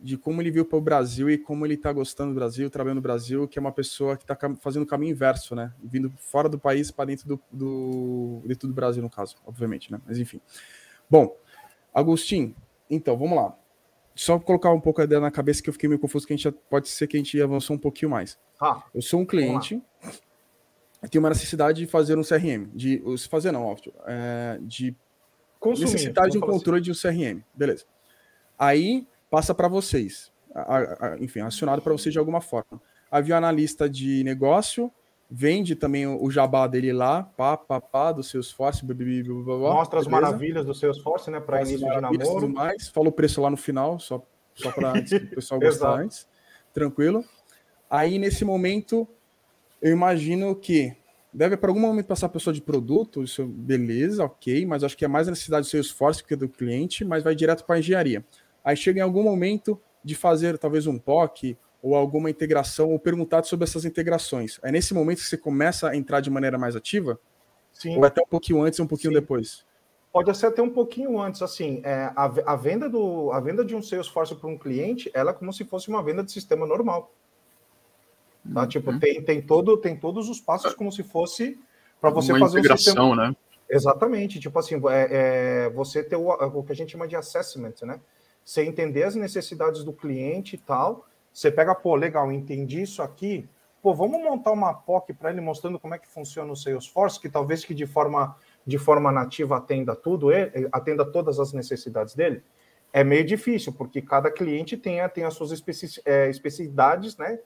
de 0.00 0.18
como 0.18 0.42
ele 0.42 0.50
viu 0.50 0.64
para 0.64 0.76
o 0.76 0.80
Brasil 0.80 1.30
e 1.30 1.38
como 1.38 1.64
ele 1.64 1.74
está 1.74 1.92
gostando 1.92 2.32
do 2.32 2.34
Brasil, 2.34 2.68
trabalhando 2.68 2.96
no 2.96 3.02
Brasil, 3.02 3.46
que 3.46 3.56
é 3.56 3.60
uma 3.60 3.70
pessoa 3.70 4.16
que 4.16 4.24
está 4.24 4.36
fazendo 4.60 4.82
o 4.82 4.86
caminho 4.86 5.12
inverso, 5.12 5.54
né? 5.54 5.72
Vindo 5.80 6.12
fora 6.16 6.48
do 6.48 6.58
país 6.58 6.90
para 6.90 7.04
dentro 7.04 7.28
do, 7.28 7.40
do, 7.52 8.42
dentro 8.44 8.66
do 8.66 8.74
Brasil, 8.74 9.00
no 9.00 9.08
caso, 9.08 9.36
obviamente, 9.46 9.92
né? 9.92 10.00
Mas 10.04 10.18
enfim. 10.18 10.40
Bom, 11.08 11.36
Agostinho, 11.94 12.52
então, 12.90 13.16
vamos 13.16 13.36
lá. 13.36 13.56
Só 14.14 14.38
colocar 14.38 14.70
um 14.72 14.80
pouco 14.80 15.00
a 15.00 15.04
ideia 15.04 15.20
na 15.20 15.30
cabeça 15.30 15.62
que 15.62 15.68
eu 15.68 15.72
fiquei 15.72 15.88
meio 15.88 15.98
confuso, 15.98 16.26
que 16.26 16.32
a 16.32 16.36
gente 16.36 16.44
já, 16.44 16.52
pode 16.52 16.88
ser 16.88 17.06
que 17.06 17.16
a 17.16 17.20
gente 17.20 17.40
avançou 17.40 17.76
um 17.76 17.78
pouquinho 17.78 18.10
mais. 18.10 18.38
Ah, 18.60 18.82
eu 18.94 19.00
sou 19.00 19.20
um 19.20 19.26
cliente, 19.26 19.82
tenho 21.10 21.22
uma 21.22 21.30
necessidade 21.30 21.80
de 21.80 21.86
fazer 21.86 22.16
um 22.16 22.22
CRM, 22.22 22.70
de 22.74 23.02
fazer 23.28 23.50
não, 23.52 23.64
óbvio, 23.64 23.92
é, 24.06 24.58
de 24.62 24.94
Consumir, 25.58 25.92
necessidade 25.92 26.32
de 26.32 26.38
um 26.38 26.40
controle 26.40 26.80
assim. 26.80 26.92
de 26.92 27.08
um 27.08 27.34
CRM, 27.34 27.42
beleza. 27.54 27.84
Aí 28.58 29.06
passa 29.30 29.54
para 29.54 29.68
vocês, 29.68 30.32
a, 30.54 31.06
a, 31.06 31.18
enfim, 31.18 31.40
acionado 31.40 31.80
para 31.82 31.92
vocês 31.92 32.12
de 32.12 32.18
alguma 32.18 32.40
forma. 32.40 32.80
Havia 33.10 33.34
um 33.34 33.38
analista 33.38 33.88
de 33.88 34.22
negócio, 34.24 34.92
vende 35.34 35.74
também 35.74 36.06
o, 36.06 36.30
jabá 36.30 36.66
dele 36.66 36.92
lá, 36.92 37.22
pá, 37.22 37.56
pá, 37.56 37.80
pá, 37.80 38.12
do 38.12 38.22
Salesforce, 38.22 38.84
blá, 38.84 38.94
blá, 38.94 39.56
blá, 39.56 39.72
Mostra 39.72 39.98
as 39.98 40.06
maravilhas 40.06 40.66
do 40.66 40.74
Salesforce, 40.74 41.30
né, 41.30 41.40
para 41.40 41.62
início 41.62 41.78
de 41.78 42.00
namoro. 42.02 42.18
Tudo 42.18 42.48
mais, 42.50 42.88
fala 42.88 43.08
o 43.08 43.12
preço 43.12 43.40
lá 43.40 43.48
no 43.48 43.56
final, 43.56 43.98
só, 43.98 44.22
só 44.54 44.70
para 44.70 44.92
o 45.00 45.34
pessoal 45.34 45.58
gostar 45.58 46.00
antes, 46.00 46.28
tranquilo. 46.74 47.24
Aí, 47.88 48.18
nesse 48.18 48.44
momento, 48.44 49.08
eu 49.80 49.90
imagino 49.90 50.54
que 50.54 50.94
deve, 51.32 51.56
para 51.56 51.70
algum 51.70 51.80
momento, 51.80 52.06
passar 52.06 52.26
a 52.26 52.28
pessoa 52.28 52.52
de 52.52 52.60
produto, 52.60 53.22
isso, 53.22 53.46
beleza, 53.46 54.26
ok, 54.26 54.66
mas 54.66 54.84
acho 54.84 54.96
que 54.98 55.04
é 55.06 55.08
mais 55.08 55.28
a 55.28 55.30
necessidade 55.30 55.66
do 55.66 55.70
Salesforce 55.70 56.22
que 56.22 56.36
do 56.36 56.46
cliente, 56.46 57.06
mas 57.06 57.22
vai 57.22 57.34
direto 57.34 57.64
para 57.64 57.76
a 57.76 57.78
engenharia. 57.78 58.22
Aí 58.62 58.76
chega 58.76 58.98
em 58.98 59.02
algum 59.02 59.22
momento 59.22 59.80
de 60.04 60.14
fazer 60.14 60.58
talvez 60.58 60.86
um 60.86 60.98
POC 60.98 61.56
ou 61.82 61.96
alguma 61.96 62.30
integração 62.30 62.90
ou 62.90 62.98
perguntar 62.98 63.44
sobre 63.44 63.64
essas 63.64 63.84
integrações. 63.84 64.60
É 64.62 64.70
nesse 64.70 64.94
momento 64.94 65.18
que 65.18 65.26
você 65.26 65.36
começa 65.36 65.88
a 65.88 65.96
entrar 65.96 66.20
de 66.20 66.30
maneira 66.30 66.56
mais 66.56 66.76
ativa? 66.76 67.18
Sim. 67.72 67.96
Ou 67.96 68.04
até 68.04 68.22
um 68.22 68.26
pouquinho 68.26 68.62
antes 68.62 68.78
e 68.78 68.82
um 68.82 68.86
pouquinho 68.86 69.12
Sim. 69.12 69.20
depois? 69.20 69.64
Pode 70.12 70.36
ser 70.36 70.46
até 70.46 70.62
um 70.62 70.70
pouquinho 70.70 71.18
antes, 71.18 71.40
assim, 71.40 71.80
é, 71.84 72.12
a, 72.14 72.24
a, 72.24 72.56
venda 72.56 72.88
do, 72.88 73.32
a 73.32 73.40
venda 73.40 73.64
de 73.64 73.74
um 73.74 73.82
Salesforce 73.82 74.34
para 74.34 74.48
um 74.48 74.58
cliente, 74.58 75.10
ela 75.14 75.30
é 75.30 75.34
como 75.34 75.52
se 75.52 75.64
fosse 75.64 75.88
uma 75.88 76.02
venda 76.02 76.22
de 76.22 76.30
sistema 76.30 76.66
normal. 76.66 77.10
Tá? 78.52 78.60
Uhum. 78.60 78.68
Tipo, 78.68 78.98
tem, 78.98 79.22
tem, 79.22 79.40
todo, 79.40 79.76
tem 79.78 79.96
todos 79.96 80.28
os 80.28 80.38
passos 80.38 80.74
como 80.74 80.92
se 80.92 81.02
fosse 81.02 81.58
para 82.00 82.10
você 82.10 82.32
uma 82.32 82.40
fazer 82.40 82.58
integração, 82.58 82.92
um 82.92 83.10
sistema. 83.10 83.28
né? 83.30 83.36
Exatamente, 83.70 84.38
tipo 84.38 84.58
assim, 84.58 84.74
é, 84.90 85.08
é, 85.64 85.70
você 85.70 86.04
ter 86.04 86.16
o, 86.16 86.28
o 86.28 86.62
que 86.62 86.72
a 86.72 86.76
gente 86.76 86.92
chama 86.92 87.08
de 87.08 87.16
assessment, 87.16 87.74
né? 87.82 87.98
você 88.44 88.64
entender 88.64 89.04
as 89.04 89.14
necessidades 89.14 89.84
do 89.84 89.92
cliente 89.92 90.56
e 90.56 90.58
tal. 90.58 91.06
Você 91.32 91.50
pega, 91.50 91.74
pô, 91.74 91.94
legal, 91.94 92.30
entendi 92.30 92.82
isso 92.82 93.02
aqui. 93.02 93.48
Pô, 93.80 93.94
vamos 93.94 94.22
montar 94.22 94.52
uma 94.52 94.74
POC 94.74 95.14
para 95.14 95.30
ele 95.30 95.40
mostrando 95.40 95.78
como 95.78 95.94
é 95.94 95.98
que 95.98 96.06
funciona 96.06 96.52
o 96.52 96.56
Salesforce, 96.56 97.18
que 97.18 97.28
talvez 97.28 97.64
que 97.64 97.74
de 97.74 97.86
forma, 97.86 98.36
de 98.66 98.78
forma 98.78 99.10
nativa 99.10 99.56
atenda 99.56 99.96
tudo, 99.96 100.28
atenda 100.70 101.04
todas 101.04 101.40
as 101.40 101.52
necessidades 101.52 102.14
dele. 102.14 102.44
É 102.92 103.02
meio 103.02 103.24
difícil, 103.24 103.72
porque 103.72 104.02
cada 104.02 104.30
cliente 104.30 104.76
tem, 104.76 104.96
tem 105.08 105.24
as 105.24 105.34
suas 105.34 105.50
especi, 105.50 106.00
é, 106.04 106.28
especificidades, 106.28 107.16
né? 107.16 107.40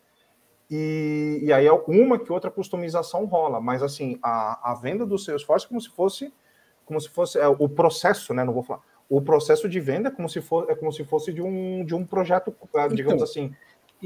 E, 0.69 1.39
e 1.43 1.53
aí 1.53 1.65
é 1.65 1.73
uma 1.73 2.19
que 2.19 2.33
outra 2.33 2.51
customização 2.51 3.25
rola, 3.25 3.61
mas 3.61 3.85
assim, 3.85 4.19
a, 4.21 4.73
a 4.73 4.75
venda 4.75 5.07
do 5.07 5.17
Salesforce 5.17 5.65
é 5.65 5.69
como 5.69 5.81
se 5.81 5.89
fosse 5.89 6.35
como 6.85 7.01
se 7.01 7.09
fosse 7.09 7.39
é, 7.39 7.49
o 7.49 7.69
processo, 7.69 8.35
né? 8.35 8.45
Não 8.45 8.53
vou 8.53 8.63
falar 8.63 8.83
o 9.09 9.21
processo 9.21 9.69
de 9.69 9.81
venda 9.81 10.09
é 10.09 10.11
como 10.11 10.29
se, 10.29 10.41
for, 10.41 10.69
é 10.69 10.75
como 10.75 10.93
se 10.93 11.05
fosse 11.05 11.33
de 11.33 11.43
um, 11.43 11.85
de 11.85 11.95
um 11.95 12.05
projeto, 12.05 12.55
é, 12.75 12.89
digamos 12.89 13.15
então, 13.15 13.25
assim, 13.25 13.55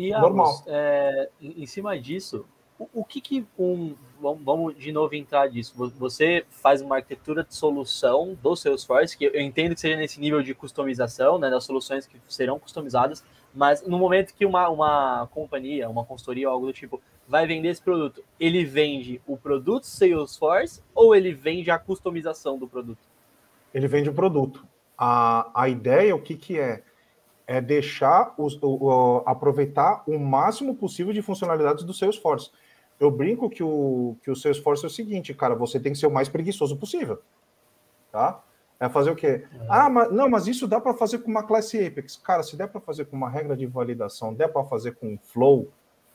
e, 0.09 0.11
normal. 0.13 0.63
é, 0.67 1.29
em 1.41 1.67
cima 1.67 1.99
disso, 1.99 2.47
o, 2.79 2.89
o, 2.95 3.05
que, 3.05 3.21
que 3.21 3.47
um. 3.59 3.95
Vamos 4.21 4.77
de 4.77 4.93
novo 4.93 5.15
entrar 5.15 5.47
disso. 5.49 5.75
Você 5.99 6.45
faz 6.51 6.81
uma 6.81 6.97
arquitetura 6.97 7.45
de 7.45 7.55
solução 7.55 8.37
do 8.43 8.57
Salesforce, 8.57 9.17
que 9.17 9.25
eu 9.25 9.41
entendo 9.41 9.75
que 9.75 9.81
seja 9.81 9.97
nesse 9.97 10.21
nível 10.21 10.43
de 10.43 10.55
customização, 10.55 11.39
né, 11.39 11.51
das 11.51 11.65
soluções 11.65 12.07
que 12.07 12.19
serão 12.29 12.59
customizadas, 12.59 13.25
mas 13.55 13.87
no 13.87 13.99
momento 13.99 14.35
que 14.35 14.45
uma, 14.47 14.69
uma 14.69 15.29
companhia, 15.33 15.89
uma 15.89 16.05
consultoria 16.05 16.49
ou 16.49 16.55
algo 16.55 16.67
do 16.67 16.73
tipo 16.73 17.01
vai 17.27 17.47
vender 17.47 17.69
esse 17.69 17.83
produto, 17.83 18.23
ele 18.39 18.65
vende 18.65 19.21
o 19.27 19.37
produto 19.37 19.85
Salesforce 19.85 20.83
ou 20.95 21.15
ele 21.15 21.33
vende 21.33 21.71
a 21.71 21.79
customização 21.79 22.59
do 22.59 22.67
produto? 22.67 22.99
Ele 23.73 23.87
vende 23.87 24.11
o 24.11 24.15
produto 24.15 24.67
a, 25.01 25.51
a 25.55 25.67
ideia, 25.67 26.15
o 26.15 26.21
que, 26.21 26.37
que 26.37 26.59
é? 26.59 26.83
É 27.53 27.61
deixar 27.61 28.35
os, 28.39 28.57
o, 28.63 28.87
o, 28.87 29.23
aproveitar 29.27 30.05
o 30.07 30.19
máximo 30.19 30.75
possível 30.75 31.13
de 31.13 31.21
funcionalidades 31.21 31.83
do 31.83 31.93
Salesforce. 31.93 32.51
Eu 32.99 33.11
brinco 33.11 33.51
que 33.51 33.63
o, 33.63 34.17
que 34.23 34.31
o 34.31 34.37
Salesforce 34.37 34.85
é 34.85 34.87
o 34.87 34.91
seguinte, 34.91 35.35
cara, 35.35 35.55
você 35.55 35.81
tem 35.81 35.93
que 35.93 35.99
ser 35.99 36.07
o 36.07 36.13
mais 36.13 36.29
preguiçoso 36.29 36.77
possível. 36.77 37.21
Tá? 38.13 38.41
É 38.79 38.89
fazer 38.89 39.11
o 39.11 39.17
quê? 39.17 39.45
É. 39.53 39.67
Ah, 39.69 39.91
mas 39.91 40.13
não, 40.13 40.29
mas 40.29 40.47
isso 40.47 40.69
dá 40.69 40.81
para 40.81 40.95
fazer 40.95 41.19
com 41.19 41.31
uma 41.31 41.43
classe 41.43 41.85
Apex. 41.85 42.17
Cara, 42.17 42.43
se 42.43 42.57
der 42.57 42.69
para 42.69 42.81
fazer 42.81 43.07
com 43.07 43.17
uma 43.17 43.29
regra 43.29 43.57
de 43.57 43.67
validação, 43.67 44.33
der 44.33 44.49
para 44.49 44.65
fazer 44.65 44.93
com 44.93 45.15
um 45.15 45.19
flow, 45.19 45.73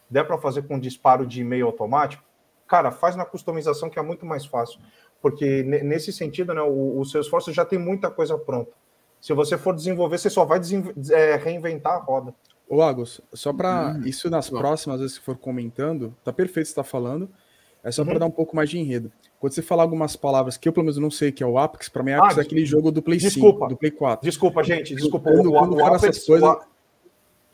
der 0.09 0.25
para 0.25 0.37
fazer 0.37 0.61
com 0.63 0.75
um 0.75 0.79
disparo 0.79 1.25
de 1.25 1.41
e-mail 1.41 1.65
automático, 1.65 2.23
cara, 2.67 2.91
faz 2.91 3.15
na 3.15 3.25
customização 3.25 3.89
que 3.89 3.99
é 3.99 4.01
muito 4.01 4.25
mais 4.25 4.45
fácil 4.45 4.79
porque 5.25 5.63
nesse 5.63 6.13
sentido, 6.13 6.53
né, 6.53 6.61
o, 6.61 6.99
o 6.99 7.03
Salesforce 7.03 7.51
já 7.51 7.65
tem 7.65 7.79
muita 7.79 8.11
coisa 8.11 8.37
pronta. 8.37 8.71
Se 9.19 9.33
você 9.33 9.57
for 9.57 9.75
desenvolver, 9.75 10.17
você 10.17 10.29
só 10.29 10.45
vai 10.45 10.59
é, 11.11 11.35
reinventar 11.35 11.93
a 11.93 11.99
roda. 11.99 12.33
Ô, 12.67 12.81
Agus, 12.81 13.21
só 13.33 13.53
para 13.53 13.95
hum, 13.95 14.03
isso 14.05 14.29
nas 14.29 14.49
bom. 14.49 14.57
próximas 14.57 14.99
vezes 14.99 15.17
que 15.17 15.25
for 15.25 15.37
comentando, 15.37 16.15
tá 16.23 16.33
perfeito 16.33 16.67
você 16.67 16.75
tá 16.75 16.83
falando. 16.83 17.29
É 17.83 17.91
só 17.91 18.01
uhum. 18.01 18.07
para 18.07 18.19
dar 18.19 18.25
um 18.25 18.31
pouco 18.31 18.55
mais 18.55 18.69
de 18.69 18.79
enredo. 18.79 19.11
Quando 19.39 19.53
você 19.53 19.61
falar 19.61 19.83
algumas 19.83 20.15
palavras 20.15 20.57
que 20.57 20.67
eu 20.67 20.73
pelo 20.73 20.85
menos 20.85 20.97
não 20.97 21.11
sei 21.11 21.31
que 21.31 21.43
é 21.43 21.45
o 21.45 21.59
Apex, 21.59 21.87
para 21.87 22.01
mim 22.01 22.13
Apex 22.13 22.37
ah, 22.37 22.41
é 22.41 22.43
aquele 22.43 22.65
jogo 22.65 22.91
do 22.91 22.99
Play 22.99 23.19
desculpa, 23.19 23.65
5, 23.65 23.67
do 23.67 23.77
Play 23.77 23.91
4. 23.91 24.25
Desculpa, 24.25 24.63
gente, 24.63 24.95
desculpa. 24.95 25.31
Quando, 25.31 25.49
o, 25.49 25.59
quando 25.59 25.73
o, 25.73 25.77
o 25.77 25.85
Apex, 25.85 26.25
coisas... 26.25 26.49
o, 26.49 26.61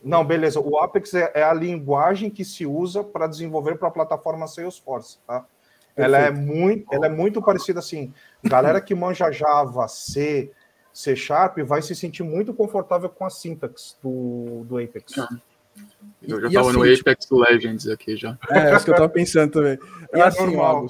Não, 0.01 0.23
beleza. 0.23 0.61
O 0.61 0.77
Apex 0.77 1.13
é, 1.13 1.29
é 1.35 1.43
a 1.43 1.53
linguagem 1.53 2.29
que 2.29 2.45
se 2.45 2.65
usa 2.65 3.03
para 3.03 3.27
desenvolver 3.27 3.77
para 3.77 3.89
a 3.89 3.91
plataforma 3.91 4.47
Salesforce, 4.47 5.17
tá? 5.27 5.45
Ela 5.97 6.19
é, 6.19 6.31
muito, 6.31 6.85
ela 6.93 7.07
é 7.07 7.09
muito 7.09 7.41
parecida 7.41 7.79
assim. 7.79 8.13
Galera 8.41 8.79
que 8.79 8.95
manja 8.95 9.29
Java, 9.29 9.89
C, 9.89 10.49
C 10.93 11.15
Sharp 11.15 11.57
vai 11.59 11.81
se 11.81 11.95
sentir 11.95 12.23
muito 12.23 12.53
confortável 12.53 13.09
com 13.09 13.25
a 13.25 13.29
sintaxe 13.29 13.95
do, 14.01 14.63
do 14.65 14.77
Apex. 14.77 15.17
Ah. 15.17 15.29
Eu 16.21 16.41
já 16.41 16.47
estava 16.47 16.69
assim, 16.69 16.77
no 16.77 16.83
Apex 16.83 17.25
tipo, 17.25 17.39
Legends 17.39 17.87
aqui 17.87 18.15
já. 18.17 18.37
É, 18.49 18.59
é 18.59 18.75
isso 18.75 18.85
que 18.85 18.91
eu 18.91 18.95
estava 18.95 19.09
pensando 19.09 19.51
também. 19.51 19.79
E 20.13 20.19
é 20.19 20.21
assim, 20.21 20.45
normal. 20.45 20.87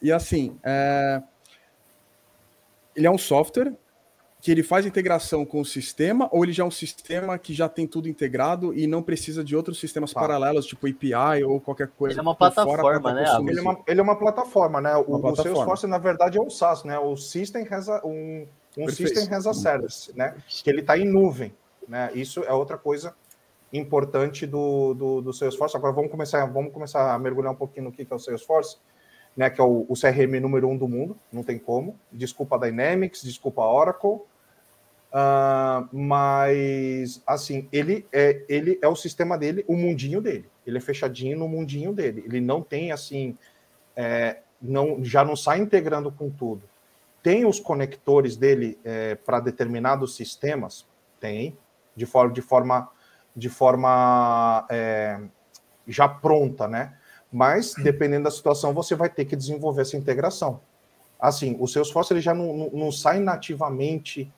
e 0.00 0.12
assim, 0.12 0.56
é... 0.62 1.22
ele 2.94 3.06
é 3.06 3.10
um 3.10 3.18
software 3.18 3.74
que 4.40 4.50
ele 4.50 4.62
faz 4.62 4.86
integração 4.86 5.44
com 5.44 5.60
o 5.60 5.64
sistema 5.64 6.28
ou 6.32 6.42
ele 6.42 6.52
já 6.52 6.62
é 6.62 6.66
um 6.66 6.70
sistema 6.70 7.36
que 7.38 7.52
já 7.52 7.68
tem 7.68 7.86
tudo 7.86 8.08
integrado 8.08 8.72
e 8.72 8.86
não 8.86 9.02
precisa 9.02 9.44
de 9.44 9.54
outros 9.54 9.78
sistemas 9.78 10.12
tá. 10.12 10.20
paralelos, 10.20 10.64
tipo 10.64 10.86
API 10.86 11.44
ou 11.44 11.60
qualquer 11.60 11.88
coisa? 11.88 12.14
Ele 12.14 12.20
é 12.20 12.22
uma 12.22 12.34
plataforma, 12.34 13.12
né? 13.12 13.24
Ele 13.46 13.58
é 13.58 13.62
uma, 13.62 13.82
ele 13.86 14.00
é 14.00 14.02
uma 14.02 14.16
plataforma, 14.16 14.80
né? 14.80 14.96
O, 14.96 15.04
plataforma. 15.04 15.32
o 15.32 15.36
Salesforce, 15.36 15.86
na 15.86 15.98
verdade, 15.98 16.38
é 16.38 16.40
um 16.40 16.48
SaaS, 16.48 16.84
né? 16.84 16.98
O 16.98 17.16
System 17.16 17.66
has 17.70 17.88
a, 17.88 18.00
um, 18.06 18.46
um 18.76 18.88
System 18.88 19.32
has 19.34 19.46
a 19.46 19.54
Service, 19.54 20.16
né? 20.16 20.34
Que 20.48 20.70
ele 20.70 20.80
está 20.80 20.96
em 20.96 21.04
nuvem, 21.04 21.54
né? 21.88 22.10
Isso 22.14 22.44
é 22.44 22.52
outra 22.52 22.78
coisa 22.78 23.14
importante 23.72 24.46
do, 24.46 24.94
do, 24.94 25.20
do 25.20 25.32
Salesforce. 25.32 25.76
Agora 25.76 25.92
vamos 25.92 26.10
começar, 26.10 26.44
vamos 26.46 26.72
começar 26.72 27.14
a 27.14 27.18
mergulhar 27.18 27.52
um 27.52 27.56
pouquinho 27.56 27.86
no 27.86 27.92
que 27.92 28.06
é 28.08 28.14
o 28.14 28.18
Salesforce 28.18 28.78
né, 29.36 29.48
que 29.48 29.60
é 29.60 29.64
o, 29.64 29.86
o, 29.88 29.94
CRM 29.94 30.40
número 30.40 30.68
um 30.68 30.76
do 30.76 30.88
mundo, 30.88 31.16
não 31.32 31.42
tem 31.42 31.58
como. 31.58 31.98
Desculpa 32.10 32.56
a 32.56 32.58
Dynamics, 32.58 33.22
desculpa 33.22 33.62
a 33.62 33.72
Oracle, 33.72 34.10
uh, 34.10 35.88
mas 35.92 37.22
assim 37.26 37.68
ele 37.72 38.06
é 38.12 38.42
ele 38.48 38.78
é 38.82 38.88
o 38.88 38.96
sistema 38.96 39.38
dele, 39.38 39.64
o 39.66 39.76
mundinho 39.76 40.20
dele. 40.20 40.48
Ele 40.66 40.78
é 40.78 40.80
fechadinho 40.80 41.38
no 41.38 41.48
mundinho 41.48 41.92
dele. 41.92 42.22
Ele 42.26 42.40
não 42.40 42.62
tem 42.62 42.92
assim, 42.92 43.36
é, 43.96 44.38
não 44.60 45.02
já 45.02 45.24
não 45.24 45.36
sai 45.36 45.60
integrando 45.60 46.10
com 46.12 46.30
tudo. 46.30 46.62
Tem 47.22 47.44
os 47.44 47.60
conectores 47.60 48.36
dele 48.36 48.78
é, 48.84 49.14
para 49.14 49.40
determinados 49.40 50.16
sistemas, 50.16 50.86
tem 51.18 51.56
de 51.94 52.06
forma 52.06 52.32
de 52.32 52.42
forma 52.42 52.90
de 53.36 53.48
forma 53.48 54.66
é, 54.70 55.20
já 55.86 56.08
pronta, 56.08 56.66
né? 56.66 56.94
mas 57.32 57.74
dependendo 57.74 58.24
da 58.24 58.30
situação, 58.30 58.74
você 58.74 58.94
vai 58.94 59.08
ter 59.08 59.24
que 59.24 59.36
desenvolver 59.36 59.82
essa 59.82 59.96
integração. 59.96 60.60
Assim, 61.18 61.56
o 61.60 61.66
Salesforce 61.66 62.12
ele 62.12 62.20
já 62.20 62.34
não, 62.34 62.56
não, 62.56 62.70
não 62.70 62.92
sai 62.92 63.20
nativamente. 63.20 64.32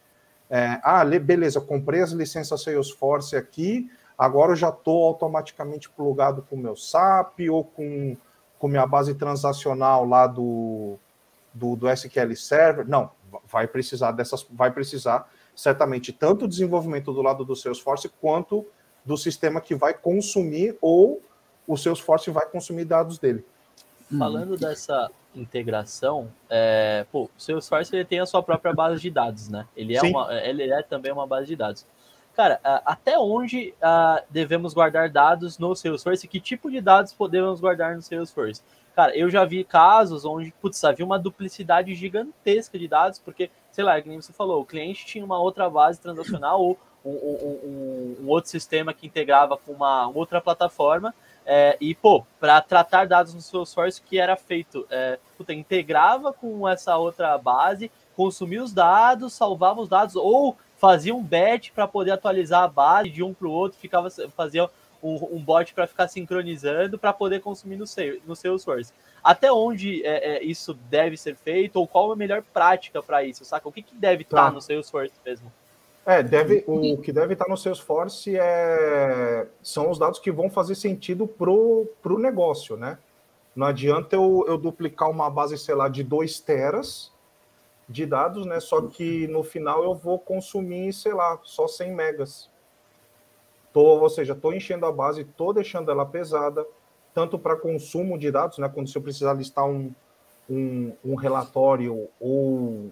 É, 0.50 0.80
ah, 0.82 1.04
beleza, 1.04 1.60
comprei 1.60 2.02
as 2.02 2.10
licenças 2.10 2.62
Salesforce 2.62 3.36
aqui, 3.36 3.90
agora 4.18 4.52
eu 4.52 4.56
já 4.56 4.68
estou 4.68 5.04
automaticamente 5.04 5.88
plugado 5.88 6.42
com 6.42 6.56
o 6.56 6.58
meu 6.58 6.76
SAP 6.76 7.40
ou 7.50 7.64
com, 7.64 8.16
com 8.58 8.68
minha 8.68 8.86
base 8.86 9.14
transacional 9.14 10.04
lá 10.04 10.26
do, 10.26 10.98
do, 11.54 11.76
do 11.76 11.88
SQL 11.88 12.34
Server. 12.36 12.88
Não, 12.88 13.10
vai 13.46 13.66
precisar 13.66 14.12
dessas, 14.12 14.46
vai 14.50 14.70
precisar 14.70 15.30
certamente 15.54 16.12
tanto 16.12 16.44
o 16.44 16.48
desenvolvimento 16.48 17.12
do 17.12 17.22
lado 17.22 17.44
do 17.44 17.54
Salesforce 17.54 18.08
quanto 18.20 18.66
do 19.04 19.16
sistema 19.16 19.60
que 19.60 19.74
vai 19.74 19.94
consumir 19.94 20.76
ou 20.80 21.20
o 21.66 21.76
Salesforce 21.76 22.30
vai 22.30 22.46
consumir 22.46 22.84
dados 22.84 23.18
dele. 23.18 23.44
Falando 24.18 24.56
dessa 24.56 25.10
integração, 25.34 26.30
é, 26.48 27.06
pô, 27.10 27.24
o 27.24 27.30
Salesforce 27.40 27.94
ele 27.94 28.04
tem 28.04 28.20
a 28.20 28.26
sua 28.26 28.42
própria 28.42 28.72
base 28.72 29.00
de 29.00 29.10
dados, 29.10 29.48
né? 29.48 29.66
Ele 29.76 29.96
é, 29.96 30.02
uma, 30.02 30.34
ele 30.34 30.70
é 30.70 30.82
também 30.82 31.10
uma 31.10 31.26
base 31.26 31.46
de 31.46 31.56
dados. 31.56 31.86
Cara, 32.34 32.60
até 32.62 33.18
onde 33.18 33.74
uh, 33.82 34.22
devemos 34.30 34.72
guardar 34.72 35.10
dados 35.10 35.58
no 35.58 35.74
Salesforce? 35.74 36.26
Que 36.26 36.40
tipo 36.40 36.70
de 36.70 36.80
dados 36.80 37.12
podemos 37.12 37.60
guardar 37.60 37.94
no 37.94 38.02
Salesforce? 38.02 38.62
Cara, 38.94 39.16
eu 39.16 39.30
já 39.30 39.44
vi 39.44 39.64
casos 39.64 40.24
onde, 40.24 40.52
putz, 40.60 40.82
havia 40.84 41.04
uma 41.04 41.18
duplicidade 41.18 41.94
gigantesca 41.94 42.78
de 42.78 42.86
dados, 42.86 43.18
porque, 43.18 43.50
sei 43.70 43.84
lá, 43.84 44.00
como 44.02 44.20
você 44.20 44.32
falou, 44.32 44.60
o 44.60 44.66
cliente 44.66 45.06
tinha 45.06 45.24
uma 45.24 45.40
outra 45.40 45.68
base 45.70 45.98
transacional 45.98 46.60
ou 46.60 46.78
um, 47.04 47.10
um, 47.10 47.60
um, 47.64 48.16
um 48.22 48.28
outro 48.28 48.50
sistema 48.50 48.92
que 48.92 49.06
integrava 49.06 49.56
com 49.56 49.72
uma 49.72 50.08
outra 50.08 50.40
plataforma, 50.40 51.14
é, 51.44 51.76
e, 51.80 51.94
pô, 51.94 52.24
para 52.38 52.60
tratar 52.60 53.06
dados 53.06 53.34
no 53.34 53.40
Salesforce, 53.40 54.00
o 54.00 54.04
que 54.04 54.18
era 54.18 54.36
feito? 54.36 54.86
É, 54.90 55.18
puta, 55.36 55.52
integrava 55.52 56.32
com 56.32 56.68
essa 56.68 56.96
outra 56.96 57.36
base, 57.36 57.90
consumia 58.14 58.62
os 58.62 58.72
dados, 58.72 59.32
salvava 59.32 59.80
os 59.80 59.88
dados, 59.88 60.14
ou 60.14 60.56
fazia 60.76 61.14
um 61.14 61.22
batch 61.22 61.70
para 61.72 61.88
poder 61.88 62.12
atualizar 62.12 62.62
a 62.62 62.68
base 62.68 63.10
de 63.10 63.22
um 63.22 63.34
para 63.34 63.48
o 63.48 63.52
outro, 63.52 63.78
ficava, 63.78 64.08
fazia 64.36 64.68
um, 65.02 65.36
um 65.36 65.42
bot 65.42 65.74
para 65.74 65.86
ficar 65.86 66.08
sincronizando 66.08 66.98
para 66.98 67.12
poder 67.12 67.40
consumir 67.40 67.76
no, 67.76 67.84
no 68.26 68.36
Salesforce. 68.36 68.92
Até 69.22 69.52
onde 69.52 70.04
é, 70.04 70.36
é, 70.36 70.44
isso 70.44 70.74
deve 70.88 71.16
ser 71.16 71.36
feito, 71.36 71.76
ou 71.76 71.86
qual 71.86 72.12
a 72.12 72.16
melhor 72.16 72.42
prática 72.52 73.02
para 73.02 73.22
isso, 73.22 73.44
saca? 73.44 73.68
O 73.68 73.72
que, 73.72 73.82
que 73.82 73.94
deve 73.94 74.22
estar 74.22 74.36
tá. 74.36 74.44
tá 74.46 74.50
no 74.50 74.60
Salesforce 74.60 75.14
mesmo? 75.24 75.52
É, 76.04 76.22
deve, 76.22 76.64
o 76.66 76.98
que 76.98 77.12
deve 77.12 77.34
estar 77.34 77.48
no 77.48 77.56
Salesforce 77.56 78.36
é, 78.36 79.46
são 79.62 79.88
os 79.88 79.98
dados 79.98 80.18
que 80.18 80.32
vão 80.32 80.50
fazer 80.50 80.74
sentido 80.74 81.28
para 81.28 81.50
o 81.50 82.18
negócio, 82.18 82.76
né? 82.76 82.98
Não 83.54 83.66
adianta 83.66 84.16
eu, 84.16 84.44
eu 84.48 84.58
duplicar 84.58 85.08
uma 85.08 85.30
base, 85.30 85.56
sei 85.58 85.74
lá, 85.74 85.88
de 85.88 86.02
2 86.02 86.40
teras 86.40 87.12
de 87.88 88.04
dados, 88.06 88.46
né? 88.46 88.58
Só 88.58 88.80
que 88.82 89.28
no 89.28 89.44
final 89.44 89.84
eu 89.84 89.94
vou 89.94 90.18
consumir, 90.18 90.92
sei 90.92 91.12
lá, 91.12 91.38
só 91.44 91.68
100 91.68 91.92
megas. 91.92 92.50
Tô, 93.72 94.00
ou 94.00 94.10
seja, 94.10 94.32
estou 94.32 94.52
enchendo 94.52 94.86
a 94.86 94.92
base, 94.92 95.22
estou 95.22 95.52
deixando 95.52 95.90
ela 95.90 96.04
pesada, 96.04 96.66
tanto 97.14 97.38
para 97.38 97.56
consumo 97.56 98.18
de 98.18 98.30
dados, 98.30 98.58
né? 98.58 98.68
Quando 98.68 98.88
se 98.88 98.96
eu 98.96 99.02
precisar 99.02 99.32
listar 99.34 99.64
um, 99.64 99.92
um, 100.48 100.92
um 101.04 101.14
relatório 101.14 102.08
ou, 102.20 102.90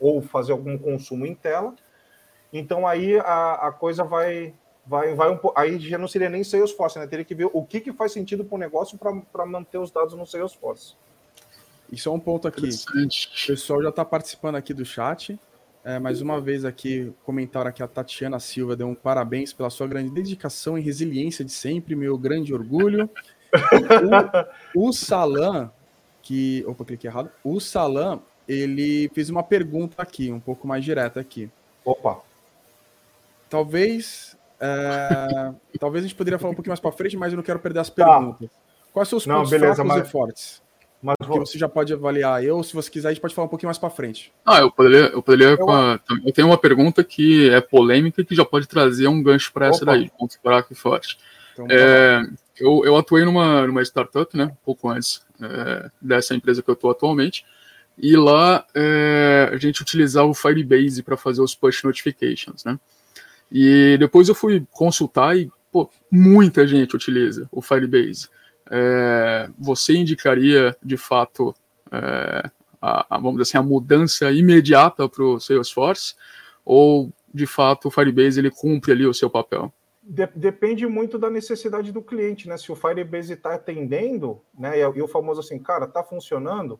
ou 0.00 0.22
fazer 0.22 0.52
algum 0.52 0.78
consumo 0.78 1.26
em 1.26 1.34
tela, 1.34 1.74
então 2.52 2.86
aí 2.86 3.18
a, 3.18 3.54
a 3.54 3.72
coisa 3.72 4.04
vai, 4.04 4.54
vai, 4.86 5.14
vai 5.14 5.30
um 5.30 5.38
Aí 5.54 5.78
já 5.78 5.98
não 5.98 6.08
seria 6.08 6.28
nem 6.28 6.44
Salesforce, 6.44 6.98
né? 6.98 7.06
Teria 7.06 7.24
que 7.24 7.34
ver 7.34 7.50
o 7.52 7.64
que, 7.64 7.80
que 7.80 7.92
faz 7.92 8.12
sentido 8.12 8.44
para 8.44 8.56
o 8.56 8.58
negócio 8.58 8.98
para 8.98 9.46
manter 9.46 9.78
os 9.78 9.90
dados 9.90 10.14
no 10.14 10.26
Salesforce. 10.26 10.94
Isso 11.90 12.08
é 12.08 12.12
um 12.12 12.18
ponto 12.18 12.48
aqui. 12.48 12.68
O 12.68 13.46
pessoal 13.46 13.82
já 13.82 13.90
está 13.90 14.04
participando 14.04 14.56
aqui 14.56 14.72
do 14.72 14.84
chat. 14.84 15.38
É, 15.84 15.98
mais 15.98 16.20
uma 16.20 16.40
vez 16.40 16.64
aqui, 16.64 17.12
comentário 17.24 17.68
aqui, 17.68 17.82
a 17.82 17.88
Tatiana 17.88 18.38
Silva 18.38 18.76
deu 18.76 18.86
um 18.86 18.94
parabéns 18.94 19.52
pela 19.52 19.68
sua 19.68 19.88
grande 19.88 20.10
dedicação 20.10 20.78
e 20.78 20.80
resiliência 20.80 21.44
de 21.44 21.50
sempre, 21.50 21.96
meu 21.96 22.16
grande 22.16 22.54
orgulho. 22.54 23.10
o, 24.74 24.88
o 24.88 24.92
Salam, 24.92 25.70
que. 26.22 26.64
Opa, 26.68 26.84
cliquei 26.84 27.10
errado. 27.10 27.30
O 27.42 27.58
Salam, 27.58 28.22
ele 28.46 29.10
fez 29.12 29.28
uma 29.28 29.42
pergunta 29.42 30.00
aqui, 30.00 30.30
um 30.30 30.38
pouco 30.38 30.68
mais 30.68 30.84
direta 30.84 31.18
aqui. 31.18 31.50
Opa. 31.84 32.20
Talvez. 33.50 34.38
É, 34.60 35.52
talvez 35.80 36.04
a 36.04 36.06
gente 36.06 36.16
poderia 36.16 36.38
falar 36.38 36.52
um 36.52 36.54
pouquinho 36.54 36.70
mais 36.70 36.78
para 36.78 36.92
frente, 36.92 37.16
mas 37.16 37.32
eu 37.32 37.36
não 37.36 37.42
quero 37.42 37.58
perder 37.58 37.80
as 37.80 37.90
perguntas. 37.90 38.48
Tá. 38.48 38.56
Quais 38.92 39.08
são 39.08 39.16
os 39.16 39.24
pontos 39.24 39.50
não, 39.50 39.58
beleza, 39.58 39.74
fracos 39.82 39.96
mas... 39.96 40.08
e 40.08 40.10
fortes? 40.10 40.62
Mas 41.02 41.16
que 41.20 41.26
você 41.26 41.58
já 41.58 41.68
pode 41.68 41.92
avaliar. 41.92 42.44
Eu, 42.44 42.62
se 42.62 42.72
você 42.72 42.88
quiser, 42.88 43.08
a 43.08 43.10
gente 43.10 43.20
pode 43.20 43.34
falar 43.34 43.46
um 43.46 43.50
pouquinho 43.50 43.66
mais 43.66 43.78
para 43.78 43.90
frente. 43.90 44.32
Ah, 44.46 44.60
eu 44.60 44.70
poderia. 44.70 45.08
Eu, 45.08 45.20
poderia 45.20 45.56
eu... 45.58 45.66
eu 46.24 46.32
tenho 46.32 46.46
uma 46.46 46.56
pergunta 46.56 47.02
que 47.02 47.50
é 47.50 47.60
polêmica 47.60 48.20
e 48.20 48.24
que 48.24 48.36
já 48.36 48.44
pode 48.44 48.68
trazer 48.68 49.08
um 49.08 49.20
gancho 49.20 49.52
para 49.52 49.66
essa 49.66 49.84
daí, 49.84 50.08
pontos 50.16 50.38
fracos 50.40 50.70
e 50.70 50.80
fortes. 50.80 51.18
Então, 51.54 51.66
é, 51.68 52.24
eu, 52.56 52.82
eu 52.84 52.96
atuei 52.96 53.24
numa, 53.24 53.66
numa 53.66 53.82
startup, 53.82 54.36
né? 54.36 54.44
Um 54.44 54.64
pouco 54.64 54.88
antes 54.88 55.22
é, 55.42 55.90
dessa 56.00 56.36
empresa 56.36 56.62
que 56.62 56.70
eu 56.70 56.74
estou 56.74 56.92
atualmente. 56.92 57.44
E 57.98 58.16
lá 58.16 58.64
é, 58.74 59.50
a 59.52 59.56
gente 59.56 59.82
utilizava 59.82 60.28
o 60.28 60.34
Firebase 60.34 61.02
para 61.02 61.16
fazer 61.16 61.42
os 61.42 61.54
push 61.54 61.82
notifications, 61.82 62.64
né? 62.64 62.78
E 63.50 63.96
depois 63.98 64.28
eu 64.28 64.34
fui 64.34 64.64
consultar 64.70 65.36
e, 65.36 65.50
pô, 65.70 65.90
muita 66.10 66.66
gente 66.66 66.94
utiliza 66.94 67.48
o 67.50 67.60
Firebase. 67.60 68.28
É, 68.70 69.48
você 69.58 69.94
indicaria, 69.94 70.76
de 70.82 70.96
fato, 70.96 71.54
é, 71.90 72.50
a, 72.80 73.14
a, 73.14 73.18
vamos 73.18 73.32
dizer 73.32 73.42
assim, 73.42 73.58
a 73.58 73.62
mudança 73.62 74.30
imediata 74.30 75.08
para 75.08 75.22
o 75.22 75.40
Salesforce? 75.40 76.14
Ou, 76.64 77.12
de 77.32 77.46
fato, 77.46 77.88
o 77.88 77.90
Firebase 77.90 78.40
ele 78.40 78.50
cumpre 78.50 78.92
ali 78.92 79.06
o 79.06 79.14
seu 79.14 79.30
papel? 79.30 79.72
depende 80.34 80.84
muito 80.86 81.16
da 81.16 81.30
necessidade 81.30 81.92
do 81.92 82.02
cliente, 82.02 82.48
né? 82.48 82.56
Se 82.56 82.72
o 82.72 82.76
Firebase 82.76 83.34
está 83.34 83.54
atendendo, 83.54 84.42
né? 84.58 84.80
E, 84.80 85.02
o 85.02 85.06
famoso 85.06 85.40
assim, 85.40 85.60
cara, 85.60 85.84
está 85.84 86.02
funcionando. 86.02 86.78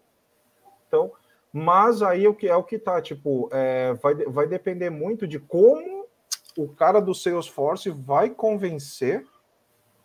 Então, 0.88 1.12
mas 1.52 2.02
aí 2.02 2.26
o 2.26 2.34
que 2.34 2.48
é 2.48 2.56
o 2.56 2.64
que 2.64 2.78
tá, 2.78 3.00
tipo, 3.00 3.48
é, 3.52 3.94
vai, 3.94 4.14
vai 4.14 4.46
depender 4.48 4.90
muito 4.90 5.26
de 5.26 5.38
como 5.38 6.06
o 6.56 6.68
cara 6.68 7.00
do 7.00 7.14
Salesforce 7.14 7.90
vai 7.90 8.28
convencer 8.28 9.24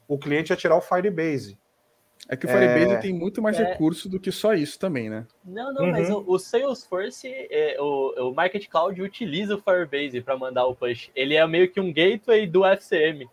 o 0.07 0.17
cliente 0.17 0.53
a 0.53 0.55
tirar 0.55 0.75
o 0.75 0.81
Firebase. 0.81 1.57
É 2.29 2.35
que 2.35 2.45
o 2.45 2.49
Firebase 2.49 2.93
é... 2.93 2.97
tem 2.97 3.13
muito 3.13 3.41
mais 3.41 3.59
é... 3.59 3.63
recurso 3.63 4.09
do 4.09 4.19
que 4.19 4.31
só 4.31 4.53
isso 4.53 4.77
também, 4.77 5.09
né? 5.09 5.25
Não, 5.45 5.73
não, 5.73 5.85
uhum. 5.85 5.91
mas 5.91 6.09
o, 6.09 6.23
o 6.27 6.37
Salesforce, 6.37 7.27
é, 7.27 7.77
o, 7.79 8.29
o 8.29 8.33
Market 8.33 8.67
Cloud 8.67 9.01
utiliza 9.01 9.55
o 9.55 9.61
Firebase 9.61 10.21
para 10.21 10.37
mandar 10.37 10.65
o 10.65 10.75
push. 10.75 11.09
Ele 11.15 11.35
é 11.35 11.47
meio 11.47 11.69
que 11.69 11.79
um 11.79 11.91
gateway 11.91 12.45
do 12.45 12.65
FCM. 12.65 13.27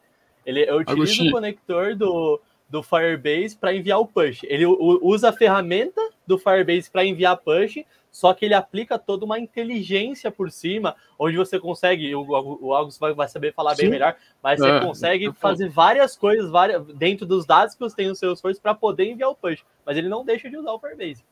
Ele 0.46 0.70
utiliza 0.70 1.24
o 1.24 1.30
conector 1.32 1.96
do, 1.96 2.40
do 2.74 2.82
Firebase 2.82 3.56
para 3.56 3.72
enviar 3.72 4.00
o 4.00 4.06
push. 4.06 4.40
Ele 4.42 4.66
usa 4.66 5.28
a 5.28 5.32
ferramenta 5.32 6.00
do 6.26 6.36
Firebase 6.36 6.90
para 6.90 7.04
enviar 7.04 7.36
push, 7.36 7.84
só 8.10 8.34
que 8.34 8.44
ele 8.44 8.54
aplica 8.54 8.98
toda 8.98 9.24
uma 9.24 9.38
inteligência 9.38 10.28
por 10.28 10.50
cima, 10.50 10.96
onde 11.16 11.36
você 11.36 11.60
consegue, 11.60 12.12
o, 12.16 12.26
o 12.28 12.74
August 12.74 12.98
vai, 12.98 13.28
saber 13.28 13.54
falar 13.54 13.76
Sim. 13.76 13.82
bem 13.82 13.90
melhor, 13.92 14.16
mas 14.42 14.58
você 14.58 14.68
é, 14.68 14.80
consegue 14.80 15.32
fazer 15.34 15.68
várias 15.68 16.16
coisas 16.16 16.50
várias, 16.50 16.84
dentro 16.86 17.24
dos 17.24 17.46
dados 17.46 17.76
que 17.76 17.80
você 17.80 17.94
tem 17.94 18.08
no 18.08 18.16
seu 18.16 18.32
esforço 18.32 18.60
para 18.60 18.74
poder 18.74 19.04
enviar 19.04 19.30
o 19.30 19.36
push, 19.36 19.64
mas 19.86 19.96
ele 19.96 20.08
não 20.08 20.24
deixa 20.24 20.50
de 20.50 20.56
usar 20.56 20.72
o 20.72 20.80
Firebase. 20.80 21.24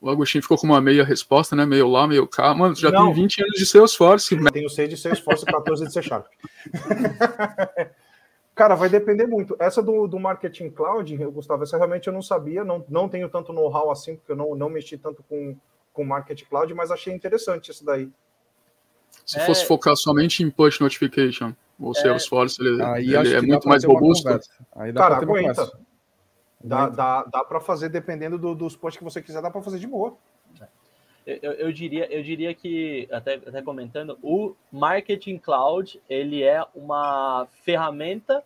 O 0.00 0.08
Agostinho 0.08 0.40
ficou 0.40 0.56
com 0.56 0.66
uma 0.66 0.80
meia 0.80 1.04
resposta, 1.04 1.54
né? 1.54 1.66
Meio 1.66 1.86
lá, 1.86 2.08
meio 2.08 2.26
cá. 2.26 2.54
Mano, 2.54 2.74
já 2.74 2.90
Não. 2.90 3.12
tem 3.12 3.22
20 3.22 3.42
anos 3.42 3.58
de 3.58 3.66
Salesforce. 3.66 4.34
Tenho 4.50 4.70
6 4.70 4.88
de 4.88 4.96
Salesforce 4.96 5.44
e 5.46 5.52
14 5.52 5.84
de 5.84 5.92
C 5.92 6.00
Sharp. 6.00 6.24
Cara, 8.60 8.74
vai 8.74 8.90
depender 8.90 9.26
muito. 9.26 9.56
Essa 9.58 9.82
do, 9.82 10.06
do 10.06 10.20
Marketing 10.20 10.68
Cloud, 10.68 11.16
Gustavo, 11.28 11.62
essa 11.62 11.78
realmente 11.78 12.08
eu 12.08 12.12
não 12.12 12.20
sabia, 12.20 12.62
não, 12.62 12.84
não 12.90 13.08
tenho 13.08 13.26
tanto 13.26 13.54
know-how 13.54 13.90
assim, 13.90 14.16
porque 14.16 14.32
eu 14.32 14.36
não, 14.36 14.54
não 14.54 14.68
mexi 14.68 14.98
tanto 14.98 15.22
com, 15.22 15.56
com 15.94 16.04
Marketing 16.04 16.44
Cloud, 16.44 16.74
mas 16.74 16.90
achei 16.90 17.14
interessante 17.14 17.70
isso 17.70 17.82
daí. 17.82 18.10
Se 19.24 19.38
É. 19.38 19.46
fosse 19.46 19.64
focar 19.64 19.96
somente 19.96 20.42
em 20.42 20.50
push 20.50 20.78
notification, 20.78 21.54
o 21.78 21.94
Salesforce 21.94 22.60
ele, 22.60 22.82
ele 22.98 23.34
é 23.34 23.40
muito 23.40 23.66
mais 23.66 23.82
robusto. 23.82 24.28
Aí 24.76 24.92
dá 24.92 25.00
Cara, 25.00 25.16
aguenta. 25.16 25.72
Dá, 26.62 26.90
dá, 26.90 27.24
dá 27.24 27.42
para 27.42 27.60
fazer, 27.60 27.88
dependendo 27.88 28.36
do- 28.36 28.54
dos 28.54 28.76
posts 28.76 28.98
que 28.98 29.04
você 29.04 29.22
quiser, 29.22 29.40
dá 29.40 29.50
para 29.50 29.62
fazer 29.62 29.78
de 29.78 29.86
boa. 29.86 30.18
Eu, 31.26 31.52
eu- 31.52 31.72
diria, 31.72 32.06
eu 32.12 32.22
diria 32.22 32.52
que, 32.54 33.06
até, 33.10 33.34
até 33.34 33.62
comentando, 33.62 34.18
o 34.22 34.54
Marketing 34.72 35.36
Cloud 35.38 36.00
ele 36.08 36.42
é 36.42 36.64
uma 36.74 37.46
ferramenta 37.62 38.42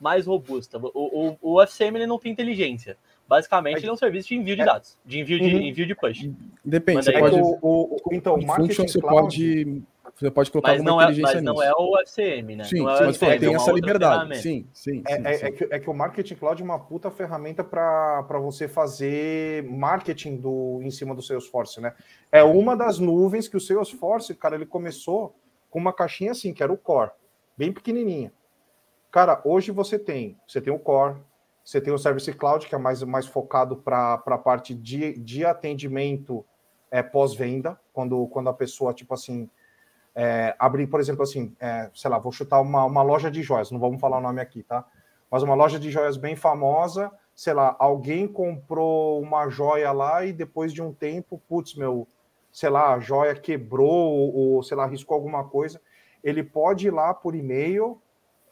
mais 0.00 0.26
robusta. 0.26 0.78
O, 0.78 1.36
o, 1.40 1.54
o 1.54 1.62
FCM 1.62 1.96
ele 1.98 2.06
não 2.06 2.18
tem 2.18 2.30
inteligência. 2.32 2.96
Basicamente, 3.26 3.78
ele 3.78 3.88
é 3.88 3.92
um 3.92 3.96
serviço 3.96 4.28
de 4.28 4.34
envio 4.36 4.56
de 4.56 4.62
É. 4.62 4.64
dados, 4.64 4.98
de 5.06 5.20
envio 5.20 5.38
de, 5.40 5.46
Uhum. 5.54 5.60
envio 5.62 5.86
de 5.86 5.94
push. 5.94 6.28
Depende, 6.64 6.96
Manda 6.98 7.02
você 7.04 7.10
aí. 7.10 7.16
É 7.16 7.20
pode. 7.20 7.36
o, 7.40 7.58
o- 7.62 7.96
então, 8.12 8.34
o 8.34 8.44
Marketing 8.46 8.68
function, 8.74 8.88
você 8.88 9.00
Cloud, 9.00 9.22
pode. 9.22 9.82
Você 10.14 10.30
pode 10.30 10.50
colocar 10.50 10.72
Mas 10.72 10.78
alguma 10.80 10.96
não, 10.96 11.00
é, 11.00 11.04
inteligência 11.04 11.34
mas 11.36 11.42
não 11.44 11.52
nisso. 11.54 11.64
é 11.64 11.72
o 11.72 11.98
FCM, 12.00 12.56
né? 12.56 12.64
Sim, 12.64 12.78
não 12.78 12.90
é 12.90 13.06
mas 13.06 13.16
FCM, 13.16 13.40
tem 13.40 13.52
é 13.52 13.56
essa 13.56 13.72
liberdade. 13.72 14.38
Sim, 14.38 14.68
sim, 14.72 15.02
É, 15.06 15.16
sim, 15.16 15.22
é- 15.26 15.34
sim. 15.34 15.46
é 15.46 15.50
que, 15.50 15.64
é 15.74 15.78
que 15.78 15.90
o 15.90 15.94
Marketing 15.94 16.34
Cloud 16.34 16.60
é 16.60 16.64
uma 16.64 16.78
puta 16.78 17.10
ferramenta 17.10 17.64
para 17.64 18.38
você 18.38 18.68
fazer 18.68 19.64
marketing 19.64 20.36
do, 20.36 20.80
em 20.82 20.90
cima 20.90 21.14
do 21.14 21.22
Salesforce, 21.22 21.80
né? 21.80 21.94
É 22.30 22.42
uma 22.42 22.76
das 22.76 22.98
nuvens 22.98 23.48
que 23.48 23.56
o 23.56 23.60
Salesforce, 23.60 24.34
cara, 24.34 24.54
ele 24.54 24.66
começou 24.66 25.34
com 25.70 25.78
uma 25.78 25.92
caixinha 25.92 26.32
assim, 26.32 26.52
que 26.52 26.62
era 26.62 26.72
o 26.72 26.76
Core, 26.76 27.10
bem 27.56 27.72
pequenininha. 27.72 28.32
Cara, 29.10 29.40
hoje 29.44 29.72
você 29.72 29.98
tem, 29.98 30.38
você 30.46 30.60
tem 30.60 30.72
o 30.72 30.78
Core, 30.78 31.16
você 31.64 31.80
tem 31.80 31.92
o 31.92 31.98
Service 31.98 32.30
Cloud, 32.32 32.66
que 32.66 32.74
é 32.74 32.78
mais, 32.78 33.02
mais 33.02 33.26
focado 33.26 33.76
para 33.76 34.14
a 34.26 34.38
parte 34.38 34.74
de, 34.74 35.14
de 35.18 35.44
atendimento 35.44 36.44
é, 36.90 37.02
pós-venda, 37.02 37.78
quando, 37.92 38.26
quando 38.28 38.48
a 38.50 38.52
pessoa, 38.54 38.92
tipo 38.92 39.14
assim, 39.14 39.48
é, 40.14 40.54
abrir, 40.58 40.86
por 40.86 41.00
exemplo, 41.00 41.22
assim, 41.22 41.54
é, 41.58 41.90
sei 41.94 42.10
lá, 42.10 42.18
vou 42.18 42.32
chutar 42.32 42.60
uma, 42.60 42.84
uma 42.84 43.02
loja 43.02 43.30
de 43.30 43.42
joias, 43.42 43.70
não 43.70 43.80
vamos 43.80 44.00
falar 44.00 44.18
o 44.18 44.20
nome 44.20 44.40
aqui, 44.40 44.62
tá? 44.62 44.84
Mas 45.30 45.42
uma 45.42 45.54
loja 45.54 45.78
de 45.78 45.90
joias 45.90 46.16
bem 46.16 46.36
famosa, 46.36 47.10
sei 47.34 47.54
lá, 47.54 47.74
alguém 47.78 48.28
comprou 48.28 49.20
uma 49.20 49.48
joia 49.48 49.90
lá 49.92 50.24
e 50.24 50.32
depois 50.32 50.72
de 50.72 50.82
um 50.82 50.92
tempo, 50.92 51.40
putz, 51.48 51.74
meu, 51.74 52.06
sei 52.52 52.68
lá, 52.68 52.94
a 52.94 53.00
joia 53.00 53.34
quebrou 53.34 54.34
ou, 54.34 54.62
sei 54.62 54.76
lá, 54.76 54.86
riscou 54.86 55.14
alguma 55.14 55.44
coisa, 55.44 55.80
ele 56.22 56.42
pode 56.42 56.86
ir 56.86 56.90
lá 56.90 57.14
por 57.14 57.34
e-mail, 57.34 58.00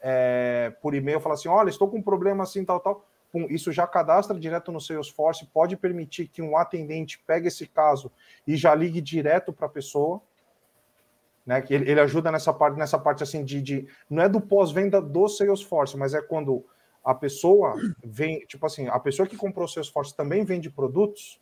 é, 0.01 0.73
por 0.81 0.95
e-mail 0.95 1.19
falar 1.19 1.35
assim, 1.35 1.47
olha, 1.47 1.69
estou 1.69 1.87
com 1.87 1.97
um 1.97 2.01
problema 2.01 2.43
assim, 2.43 2.65
tal, 2.65 2.79
tal. 2.79 3.05
Pum, 3.31 3.45
isso 3.49 3.71
já 3.71 3.87
cadastra 3.87 4.37
direto 4.37 4.71
no 4.71 4.81
Salesforce, 4.81 5.45
pode 5.45 5.77
permitir 5.77 6.27
que 6.27 6.41
um 6.41 6.57
atendente 6.57 7.21
pegue 7.25 7.47
esse 7.47 7.65
caso 7.65 8.11
e 8.45 8.57
já 8.57 8.75
ligue 8.75 8.99
direto 8.99 9.53
para 9.53 9.67
a 9.67 9.69
pessoa, 9.69 10.21
né? 11.45 11.63
Ele, 11.69 11.89
ele 11.89 11.99
ajuda 11.99 12.31
nessa 12.31 12.53
parte, 12.53 12.77
nessa 12.77 12.99
parte 12.99 13.23
assim 13.23 13.43
de, 13.43 13.61
de 13.61 13.87
não 14.09 14.23
é 14.23 14.29
do 14.29 14.39
pós-venda 14.39 15.01
do 15.01 15.27
Salesforce, 15.27 15.97
mas 15.97 16.13
é 16.13 16.21
quando 16.21 16.63
a 17.03 17.15
pessoa 17.15 17.75
vem, 18.03 18.39
tipo 18.45 18.65
assim, 18.65 18.87
a 18.87 18.99
pessoa 18.99 19.27
que 19.27 19.35
comprou 19.35 19.65
o 19.65 19.67
Salesforce 19.67 20.15
também 20.15 20.43
vende 20.43 20.69
produtos, 20.69 21.39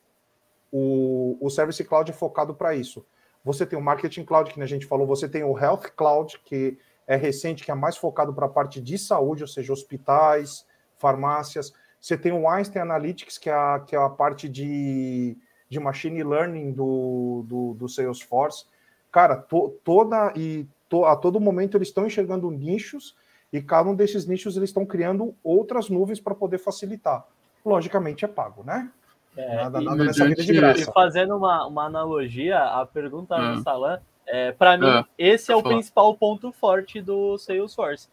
o, 0.72 1.38
o 1.42 1.50
Service 1.50 1.84
Cloud 1.84 2.10
é 2.10 2.14
focado 2.14 2.54
para 2.54 2.76
isso. 2.76 3.06
Você 3.44 3.66
tem 3.66 3.78
o 3.78 3.82
Marketing 3.82 4.24
Cloud, 4.24 4.54
que 4.54 4.62
a 4.62 4.66
gente 4.66 4.86
falou, 4.86 5.08
você 5.08 5.28
tem 5.28 5.44
o 5.44 5.58
Health 5.58 5.92
Cloud, 5.96 6.40
que 6.44 6.78
é 7.08 7.16
recente, 7.16 7.64
que 7.64 7.72
é 7.72 7.76
mais 7.76 7.98
focado 7.98 8.34
para 8.34 8.46
a 8.46 8.50
parte 8.50 8.80
de 8.80 8.98
saúde, 8.98 9.44
ou 9.44 9.48
seja, 9.48 9.74
hospitais, 9.74 10.66
farmácias. 10.98 11.74
Você 12.00 12.18
tem 12.18 12.32
o 12.32 12.48
Einstein 12.48 12.84
Analytics, 12.84 13.38
que 13.38 13.50
é 13.50 13.54
a, 13.54 13.80
que 13.80 13.96
é 13.96 14.00
a 14.00 14.10
parte 14.10 14.48
de, 14.48 15.36
de 15.68 15.80
machine 15.80 16.24
learning 16.24 16.72
do, 16.72 17.44
do, 17.48 17.74
do 17.74 17.90
Salesforce. 17.90 18.66
Cara, 19.12 19.36
to, 19.38 19.76
toda 19.84 20.32
e 20.36 20.67
to, 20.88 21.06
a 21.06 21.15
todo 21.15 21.39
momento 21.39 21.78
eles 21.78 21.88
estão 21.88 22.06
enxergando 22.06 22.50
nichos 22.52 23.15
e 23.52 23.62
cada 23.62 23.89
um 23.89 23.95
desses 23.95 24.26
nichos 24.26 24.56
eles 24.56 24.69
estão 24.69 24.86
criando 24.86 25.36
outras 25.43 25.89
nuvens 25.89 26.19
para 26.19 26.36
poder 26.36 26.58
facilitar. 26.60 27.26
Logicamente 27.65 28.24
é 28.24 28.28
pago, 28.28 28.63
né? 28.63 28.89
É, 29.36 29.56
nada 29.56 29.82
e- 29.82 29.86
nada 29.86 30.04
nessa 30.04 30.26
vida 30.28 30.41
de 30.41 30.52
mediante- 30.52 30.78
E 30.82 30.84
graça. 30.84 30.91
fazendo 30.91 31.36
uma, 31.38 31.65
uma 31.67 31.86
analogia, 31.86 32.60
a 32.60 32.86
pergunta 32.86 33.36
Hum. 33.36 33.56
do 33.56 33.63
Salan, 33.63 34.00
é, 34.28 34.52
para 34.52 34.78
mim, 34.78 34.88
É, 34.88 35.06
esse 35.17 35.52
é 35.52 35.56
o 35.56 35.62
falar. 35.62 35.74
principal 35.76 36.15
ponto 36.15 36.52
forte 36.52 37.02
do 37.02 37.38
Salesforce. 37.38 38.08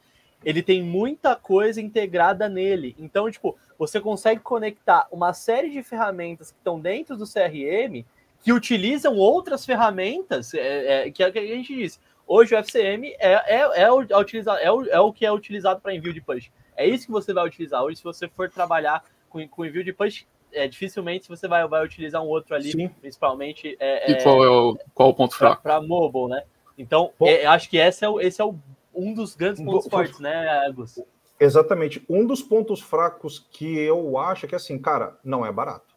Ele 0.44 0.62
tem 0.62 0.82
muita 0.82 1.35
coisa 1.35 1.80
integrada 1.80 2.48
nele. 2.48 2.94
Então, 2.98 3.30
tipo, 3.30 3.56
você 3.78 4.00
consegue 4.00 4.40
conectar 4.40 5.06
uma 5.11 5.32
série 5.32 5.70
de 5.70 5.82
ferramentas 5.82 6.50
que 6.50 6.59
estão 6.59 6.78
dentro 6.78 7.16
do 7.16 7.26
CRM 7.26 8.04
que 8.42 8.53
utilizam 8.53 9.16
outras 9.16 9.64
ferramentas, 9.64 10.55
é, 10.55 11.07
é, 11.07 11.11
que 11.11 11.22
é 11.22 11.29
o 11.29 11.33
que 11.33 11.38
a 11.38 11.46
gente 11.46 11.75
disse. 11.75 11.99
Hoje 12.27 12.55
o 12.55 12.59
FCM 12.59 13.14
é, 13.18 13.33
é, 13.57 13.83
é, 13.83 13.92
o, 13.92 14.03
é, 14.03 14.18
utilizado, 14.18 14.59
é, 14.59 14.70
o, 14.70 14.85
é 14.87 15.01
o 15.01 15.12
que 15.12 15.25
é 15.25 15.33
utilizado 15.33 15.81
para 15.81 15.94
envio 15.94 16.12
de 16.12 16.20
push. 16.20 16.51
É 16.77 16.87
isso 16.87 17.07
que 17.07 17.12
você 17.12 17.33
vai 17.33 17.46
utilizar. 17.46 17.83
Hoje, 17.83 17.99
se 17.99 18.05
você 18.05 18.29
for 18.29 18.51
trabalhar 18.51 19.05
com, 19.29 19.46
com 19.49 19.64
envio 19.64 19.85
de 19.85 19.92
push, 19.92 20.27
é, 20.53 20.66
dificilmente 20.66 21.29
você 21.29 21.46
vai, 21.46 21.66
vai 21.68 21.85
utilizar 21.85 22.22
um 22.22 22.27
outro 22.27 22.55
ali, 22.55 22.72
Sim. 22.72 22.88
principalmente 23.01 23.77
é, 23.79 24.11
E 24.11 24.22
qual 24.22 24.44
é 24.44 24.49
o, 24.49 24.79
qual 24.94 25.11
o 25.11 25.14
ponto 25.14 25.35
fraco? 25.37 25.62
para 25.62 25.81
mobile, 25.81 26.29
né? 26.29 26.44
Então, 26.77 27.12
Bom. 27.18 27.27
é, 27.27 27.46
acho 27.46 27.70
que 27.70 27.79
esse 27.79 28.05
é, 28.05 28.09
o, 28.09 28.20
esse 28.20 28.40
é 28.40 28.44
o, 28.44 28.55
um 28.94 29.14
dos 29.14 29.35
grandes 29.35 29.62
pontos 29.62 29.88
fortes, 29.88 30.18
né, 30.18 30.66
Agus? 30.66 31.01
Exatamente. 31.38 32.05
Um 32.09 32.27
dos 32.27 32.42
pontos 32.42 32.81
fracos 32.81 33.46
que 33.51 33.79
eu 33.79 34.18
acho 34.18 34.46
é 34.46 34.49
que, 34.49 34.55
assim, 34.55 34.79
cara, 34.79 35.18
não 35.22 35.44
é 35.44 35.53
barato. 35.53 35.94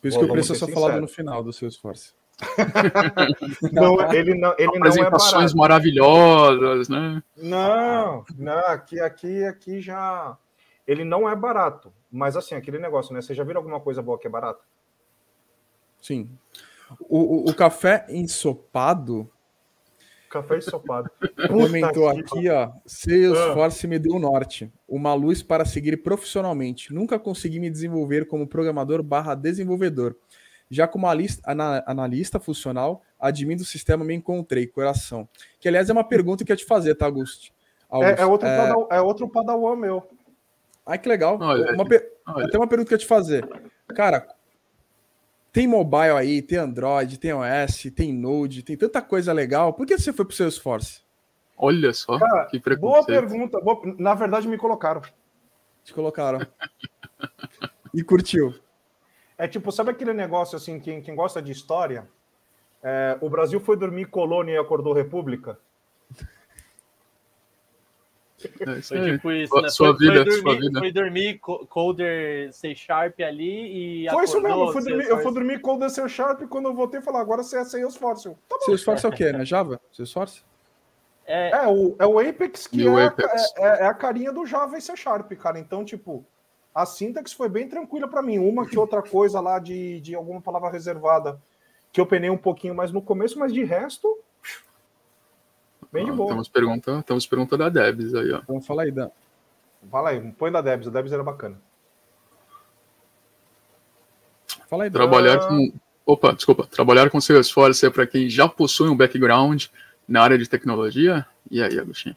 Por 0.00 0.08
isso 0.08 0.18
que 0.18 0.24
o 0.24 0.28
preço 0.28 0.52
é 0.52 0.56
só 0.56 0.66
sincero. 0.66 0.86
falado 0.86 1.00
no 1.00 1.08
final 1.08 1.42
do 1.42 1.52
seu 1.52 1.68
esforço. 1.68 2.14
Não, 3.70 4.12
ele 4.14 4.34
não, 4.34 4.54
ele 4.58 4.66
não 4.68 4.74
é 4.74 4.78
Apresentações 4.78 5.52
maravilhosas, 5.52 6.88
né? 6.88 7.22
Não, 7.36 8.24
não, 8.38 8.66
aqui, 8.66 8.98
aqui, 8.98 9.44
aqui 9.44 9.78
já. 9.82 10.38
Ele 10.86 11.04
não 11.04 11.28
é 11.28 11.36
barato. 11.36 11.92
Mas 12.10 12.36
assim, 12.36 12.54
aquele 12.54 12.78
negócio, 12.78 13.12
né? 13.12 13.20
Você 13.20 13.34
já 13.34 13.44
viu 13.44 13.58
alguma 13.58 13.78
coisa 13.78 14.00
boa 14.00 14.18
que 14.18 14.26
é 14.26 14.30
barata? 14.30 14.64
Sim. 16.00 16.30
O, 16.98 17.18
o, 17.18 17.50
o 17.50 17.54
café 17.54 18.06
ensopado 18.08 19.30
Café 20.30 20.58
ensopado. 20.58 21.10
comentou 21.48 22.08
aqui, 22.08 22.48
ó. 22.48 22.70
Salesforce 22.86 23.86
me 23.88 23.98
deu 23.98 24.12
o 24.14 24.18
norte. 24.20 24.72
Uma 24.88 25.12
luz 25.12 25.42
para 25.42 25.64
seguir 25.64 26.02
profissionalmente. 26.04 26.94
Nunca 26.94 27.18
consegui 27.18 27.58
me 27.58 27.68
desenvolver 27.68 28.26
como 28.26 28.46
programador 28.46 29.02
barra 29.02 29.34
desenvolvedor. 29.34 30.16
Já 30.70 30.86
como 30.86 31.06
analista, 31.08 31.42
ana- 31.50 31.82
analista 31.84 32.38
funcional, 32.38 33.02
admin 33.18 33.56
do 33.56 33.64
sistema 33.64 34.04
me 34.04 34.14
encontrei, 34.14 34.68
coração. 34.68 35.28
Que, 35.58 35.66
aliás, 35.68 35.90
é 35.90 35.92
uma 35.92 36.04
pergunta 36.04 36.44
que 36.44 36.52
eu 36.52 36.54
ia 36.54 36.58
te 36.58 36.64
fazer, 36.64 36.94
tá, 36.94 37.06
Augusto? 37.06 37.50
É, 37.92 38.22
é 38.22 38.24
outro 38.24 38.46
É, 38.46 38.56
Padawan, 38.56 38.86
é 38.88 39.00
outro 39.00 39.28
padawan 39.28 39.74
meu. 39.74 40.08
Ai, 40.86 40.96
que 40.96 41.08
legal. 41.08 41.38
Olha, 41.40 41.72
Uma 41.74 41.84
per- 41.84 42.08
olha. 42.28 42.46
Até 42.46 42.56
uma 42.56 42.68
pergunta 42.68 42.86
que 42.88 42.94
eu 42.94 42.96
ia 42.96 43.00
te 43.00 43.06
fazer. 43.06 43.44
Cara, 43.88 44.28
tem 45.52 45.66
mobile 45.66 46.12
aí, 46.16 46.42
tem 46.42 46.58
Android, 46.58 47.18
tem 47.18 47.32
OS, 47.32 47.90
tem 47.94 48.12
Node, 48.12 48.62
tem 48.62 48.76
tanta 48.76 49.02
coisa 49.02 49.32
legal. 49.32 49.72
Por 49.72 49.86
que 49.86 49.98
você 49.98 50.12
foi 50.12 50.24
pro 50.24 50.34
Salesforce? 50.34 51.00
Olha 51.56 51.92
só, 51.92 52.18
Cara, 52.18 52.46
que 52.46 52.58
Boa 52.76 53.04
pergunta. 53.04 53.60
boa- 53.60 53.82
Na 53.98 54.14
verdade, 54.14 54.48
me 54.48 54.56
colocaram. 54.56 55.02
Te 55.84 55.92
colocaram. 55.92 56.40
e 57.94 58.02
curtiu. 58.02 58.54
É 59.36 59.46
tipo, 59.48 59.70
sabe 59.72 59.90
aquele 59.90 60.12
negócio 60.12 60.56
assim, 60.56 60.78
quem, 60.78 61.02
quem 61.02 61.14
gosta 61.14 61.40
de 61.42 61.52
história? 61.52 62.08
É, 62.82 63.18
o 63.20 63.28
Brasil 63.28 63.60
foi 63.60 63.76
dormir 63.76 64.06
colônia 64.06 64.52
e 64.54 64.58
acordou 64.58 64.92
república? 64.94 65.58
É 68.66 68.78
isso 68.78 68.88
Foi 68.94 69.12
tipo 69.12 69.30
isso, 69.32 69.48
Sua- 69.52 69.62
né? 69.62 69.68
sua 69.68 69.86
foi, 69.96 69.98
vida, 69.98 70.24
foi 70.24 70.32
sua 70.32 70.42
dormir, 70.42 70.60
vida. 70.60 70.78
foi 70.80 70.92
dormir 70.92 71.38
co- 71.38 71.66
coder 71.66 72.52
C 72.52 72.74
Sharp 72.74 73.20
ali 73.20 74.04
e 74.06 74.10
Foi 74.10 74.24
isso 74.24 74.40
mesmo, 74.40 74.72
fui 74.72 74.82
dormir, 74.82 75.04
eu 75.08 75.18
fui 75.20 75.32
dormir 75.34 75.60
com 75.60 75.74
o 75.74 75.78
Descer 75.78 76.08
Sharp 76.08 76.42
quando 76.48 76.66
eu 76.66 76.74
voltei 76.74 77.00
e 77.00 77.02
falar, 77.02 77.20
agora 77.20 77.42
você 77.42 77.58
é 77.58 77.64
Salesforce. 77.64 78.28
Tá 78.48 78.56
bom. 78.58 78.64
Salesforce 78.66 79.06
é 79.06 79.08
o 79.08 79.12
quê, 79.12 79.32
né? 79.32 79.44
Java? 79.44 79.80
Salesforce? 79.92 80.42
É, 81.26 81.50
É, 81.50 81.68
o, 81.68 81.94
é 81.98 82.06
o 82.06 82.18
Apex 82.18 82.66
que 82.66 82.86
o 82.88 82.98
é, 82.98 83.06
Apex. 83.06 83.52
é- 83.56 83.82
é 83.82 83.86
a 83.86 83.94
carinha 83.94 84.32
do 84.32 84.44
Java 84.46 84.76
e 84.76 84.80
C 84.80 84.96
Sharp, 84.96 85.30
cara. 85.34 85.58
Então, 85.58 85.84
tipo, 85.84 86.24
a 86.74 86.84
sintaxe 86.86 87.34
foi 87.34 87.48
bem 87.48 87.68
tranquila 87.68 88.08
para 88.08 88.22
mim. 88.22 88.38
Uma 88.38 88.66
que 88.66 88.78
outra 88.78 89.02
coisa 89.02 89.40
lá 89.40 89.58
de, 89.58 90.00
de 90.00 90.14
alguma 90.14 90.40
palavra 90.40 90.70
reservada 90.70 91.40
que 91.92 92.00
eu 92.00 92.06
penei 92.06 92.30
um 92.30 92.36
pouquinho 92.38 92.74
mais 92.74 92.90
no 92.92 93.02
começo, 93.02 93.38
mas 93.38 93.52
de 93.52 93.62
resto, 93.64 94.16
bem 95.92 96.04
de 96.04 96.10
Ah, 96.10 96.14
boa. 96.14 96.30
Temos 96.30 96.48
pergunta, 96.48 97.02
temos 97.02 97.26
pergunta 97.26 97.56
da 97.56 97.68
Debs 97.68 98.14
aí, 98.14 98.32
ó. 98.32 98.42
Vamos 98.46 98.66
falar 98.66 98.84
aí, 98.84 98.90
Dan. 98.90 99.10
Fala 99.90 100.10
aí, 100.10 100.32
põe 100.32 100.52
da 100.52 100.60
Debs, 100.60 100.88
a 100.88 100.90
Debs 100.90 101.12
era 101.12 101.22
bacana. 101.22 101.60
Fala 104.68 104.84
aí. 104.84 104.90
Trabalhar 104.90 105.38
com... 105.48 105.72
Opa, 106.04 106.32
desculpa. 106.32 106.66
Trabalhar 106.66 107.10
com 107.10 107.20
Salesforce 107.20 107.86
é 107.86 107.90
para 107.90 108.06
quem 108.06 108.28
já 108.28 108.48
possui 108.48 108.88
um 108.88 108.96
background 108.96 109.66
na 110.06 110.22
área 110.22 110.38
de 110.38 110.48
tecnologia? 110.48 111.26
E 111.50 111.62
aí, 111.62 111.78
Agostinho? 111.78 112.16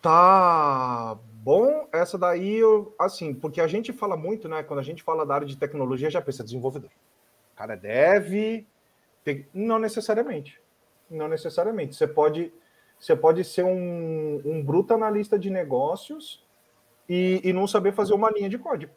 Tá 0.00 1.16
bom. 1.32 1.88
Essa 1.92 2.18
daí, 2.18 2.56
eu, 2.56 2.94
assim, 2.98 3.34
porque 3.34 3.60
a 3.60 3.66
gente 3.66 3.92
fala 3.92 4.16
muito, 4.16 4.48
né? 4.48 4.62
Quando 4.62 4.80
a 4.80 4.82
gente 4.82 5.02
fala 5.02 5.24
da 5.24 5.34
área 5.34 5.46
de 5.46 5.56
tecnologia, 5.56 6.10
já 6.10 6.20
pensa 6.20 6.44
desenvolvedor. 6.44 6.90
O 7.54 7.56
cara 7.56 7.74
deve. 7.74 8.66
Ter... 9.24 9.48
Não 9.54 9.78
necessariamente. 9.78 10.60
Não 11.10 11.28
necessariamente. 11.28 11.94
Você 11.94 12.06
pode, 12.06 12.52
você 12.98 13.14
pode 13.14 13.44
ser 13.44 13.64
um, 13.64 14.40
um 14.44 14.62
bruto 14.62 14.94
analista 14.94 15.38
de 15.38 15.50
negócios 15.50 16.44
e, 17.08 17.40
e 17.44 17.52
não 17.52 17.66
saber 17.66 17.92
fazer 17.92 18.14
uma 18.14 18.30
linha 18.30 18.48
de 18.48 18.58
código. 18.58 18.92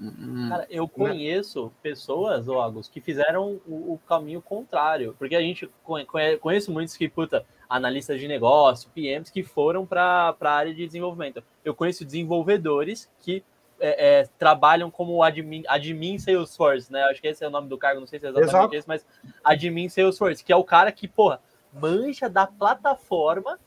Hum. 0.00 0.48
Cara, 0.48 0.66
eu 0.68 0.84
né? 0.84 0.90
conheço 0.92 1.72
pessoas, 1.80 2.48
Agus, 2.48 2.88
que 2.88 3.00
fizeram 3.00 3.60
o, 3.66 3.94
o, 3.94 4.00
caminho 4.06 4.42
contrário. 4.42 5.14
Porque 5.18 5.36
a 5.36 5.40
gente 5.40 5.70
conhece, 5.82 6.38
conheço 6.38 6.72
muitos 6.72 6.96
que, 6.96 7.08
puta, 7.08 7.46
analistas 7.68 8.20
de 8.20 8.26
negócio, 8.26 8.90
PMs, 8.90 9.30
que 9.30 9.42
foram 9.42 9.86
para 9.86 10.34
a 10.38 10.50
área 10.50 10.74
de 10.74 10.84
desenvolvimento. 10.84 11.42
Eu 11.64 11.74
conheço 11.74 12.04
desenvolvedores 12.04 13.08
que 13.20 13.44
é, 13.80 14.20
é, 14.20 14.28
trabalham 14.38 14.90
como 14.90 15.22
admin, 15.22 15.62
admin 15.66 16.18
Salesforce, 16.18 16.92
né? 16.92 17.02
Acho 17.04 17.20
que 17.20 17.28
esse 17.28 17.44
é 17.44 17.48
o 17.48 17.50
nome 17.50 17.68
do 17.68 17.78
cargo, 17.78 18.00
não 18.00 18.06
sei 18.06 18.18
se 18.18 18.26
é 18.26 18.28
exatamente 18.28 18.50
Exato. 18.50 18.74
esse, 18.74 18.88
mas 18.88 19.06
admin 19.42 19.88
Salesforce, 19.88 20.44
que 20.44 20.52
é 20.52 20.56
o 20.56 20.64
cara 20.64 20.90
que, 20.92 21.08
porra, 21.08 21.40
mancha 21.72 22.28
da 22.28 22.46
plataforma 22.46 23.58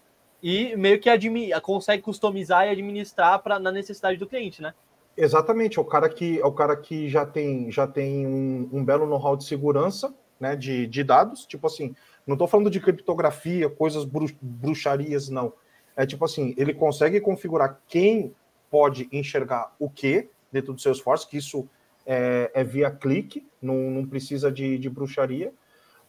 e 0.41 0.75
meio 0.75 0.99
que 0.99 1.09
admin, 1.09 1.49
consegue 1.61 2.03
customizar 2.03 2.67
e 2.67 2.69
administrar 2.69 3.39
pra, 3.39 3.59
na 3.59 3.71
necessidade 3.71 4.17
do 4.17 4.27
cliente, 4.27 4.61
né? 4.61 4.73
Exatamente, 5.15 5.79
é 5.79 5.81
o 5.81 5.85
cara 5.85 6.07
que 6.07 6.39
é 6.39 6.45
o 6.45 6.51
cara 6.51 6.77
que 6.77 7.09
já 7.09 7.25
tem 7.25 7.71
já 7.71 7.87
tem 7.87 8.27
um, 8.27 8.69
um 8.71 8.85
belo 8.85 9.07
know-how 9.07 9.35
de 9.35 9.45
segurança, 9.45 10.13
né, 10.39 10.55
de, 10.55 10.85
de 10.85 11.03
dados, 11.03 11.45
tipo 11.47 11.65
assim, 11.65 11.95
não 12.25 12.35
estou 12.35 12.47
falando 12.47 12.69
de 12.69 12.79
criptografia, 12.79 13.67
coisas 13.67 14.05
bruxarias, 14.05 15.27
não. 15.29 15.53
É 15.95 16.05
tipo 16.05 16.23
assim, 16.23 16.53
ele 16.55 16.71
consegue 16.71 17.19
configurar 17.19 17.81
quem 17.87 18.35
pode 18.69 19.08
enxergar 19.12 19.75
o 19.80 19.89
que 19.89 20.30
dentro 20.51 20.73
do 20.73 20.82
Salesforce, 20.82 21.27
que 21.27 21.38
isso 21.38 21.67
é, 22.06 22.51
é 22.53 22.63
via 22.63 22.89
clique, 22.89 23.45
não, 23.62 23.75
não 23.91 24.06
precisa 24.06 24.51
de, 24.51 24.77
de, 24.77 24.89
bruxaria, 24.89 25.53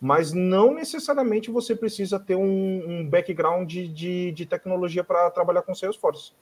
mas 0.00 0.32
não 0.32 0.72
necessariamente 0.72 1.50
você 1.50 1.74
precisa 1.74 2.20
ter 2.20 2.36
um, 2.36 2.84
um 2.86 3.08
background 3.08 3.68
de, 3.68 3.88
de, 3.88 4.32
de 4.32 4.46
tecnologia 4.46 5.02
para 5.02 5.30
trabalhar 5.30 5.62
com 5.62 5.74
Salesforce. 5.74 6.32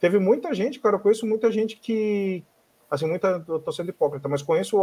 Teve 0.00 0.18
muita 0.18 0.54
gente, 0.54 0.80
cara, 0.80 0.96
eu 0.96 1.00
conheço 1.00 1.26
muita 1.26 1.52
gente 1.52 1.76
que, 1.76 2.42
assim, 2.90 3.06
muita, 3.06 3.44
eu 3.46 3.60
tô 3.60 3.70
sendo 3.70 3.90
hipócrita, 3.90 4.28
mas 4.28 4.42
conheço 4.42 4.78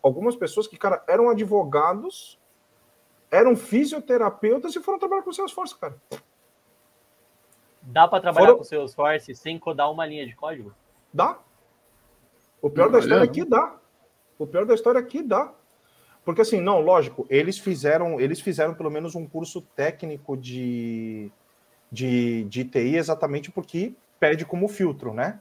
algumas 0.00 0.36
pessoas 0.36 0.66
que, 0.66 0.78
cara, 0.78 1.02
eram 1.08 1.28
advogados, 1.28 2.38
eram 3.30 3.56
fisioterapeutas 3.56 4.76
e 4.76 4.80
foram 4.80 4.98
trabalhar 4.98 5.22
com 5.22 5.32
Salesforce, 5.32 5.76
cara. 5.76 6.00
Dá 7.82 8.06
para 8.06 8.20
trabalhar 8.20 8.46
foram... 8.46 8.58
com 8.58 8.62
o 8.62 8.66
Salesforce 8.66 9.34
sem 9.34 9.58
codar 9.58 9.90
uma 9.90 10.06
linha 10.06 10.26
de 10.26 10.34
código? 10.34 10.74
Dá. 11.12 11.38
O 12.60 12.70
pior 12.70 12.86
não, 12.86 12.92
da 12.92 12.98
história 13.00 13.24
é 13.24 13.28
que 13.28 13.44
dá. 13.44 13.76
O 14.38 14.46
pior 14.46 14.64
da 14.64 14.74
história 14.74 14.98
é 14.98 15.02
que 15.02 15.22
dá. 15.22 15.52
Porque 16.24 16.40
assim, 16.40 16.60
não, 16.60 16.80
lógico, 16.80 17.26
eles 17.28 17.58
fizeram, 17.58 18.20
eles 18.20 18.40
fizeram 18.40 18.74
pelo 18.74 18.90
menos 18.90 19.14
um 19.16 19.26
curso 19.26 19.60
técnico 19.60 20.36
de, 20.36 21.32
de, 21.90 22.44
de 22.44 22.64
TI 22.64 22.96
exatamente 22.96 23.50
porque 23.50 23.94
pede 24.20 24.44
como 24.44 24.68
filtro, 24.68 25.12
né? 25.12 25.40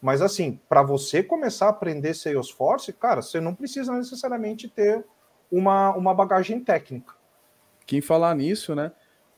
Mas 0.00 0.22
assim, 0.22 0.58
para 0.68 0.82
você 0.82 1.22
começar 1.22 1.66
a 1.66 1.70
aprender 1.70 2.14
Salesforce, 2.14 2.92
cara, 2.92 3.20
você 3.20 3.40
não 3.40 3.54
precisa 3.54 3.92
necessariamente 3.92 4.68
ter 4.68 5.04
uma, 5.50 5.90
uma 5.96 6.14
bagagem 6.14 6.60
técnica. 6.60 7.14
Quem 7.84 8.00
falar 8.00 8.34
nisso, 8.36 8.74
né? 8.74 8.92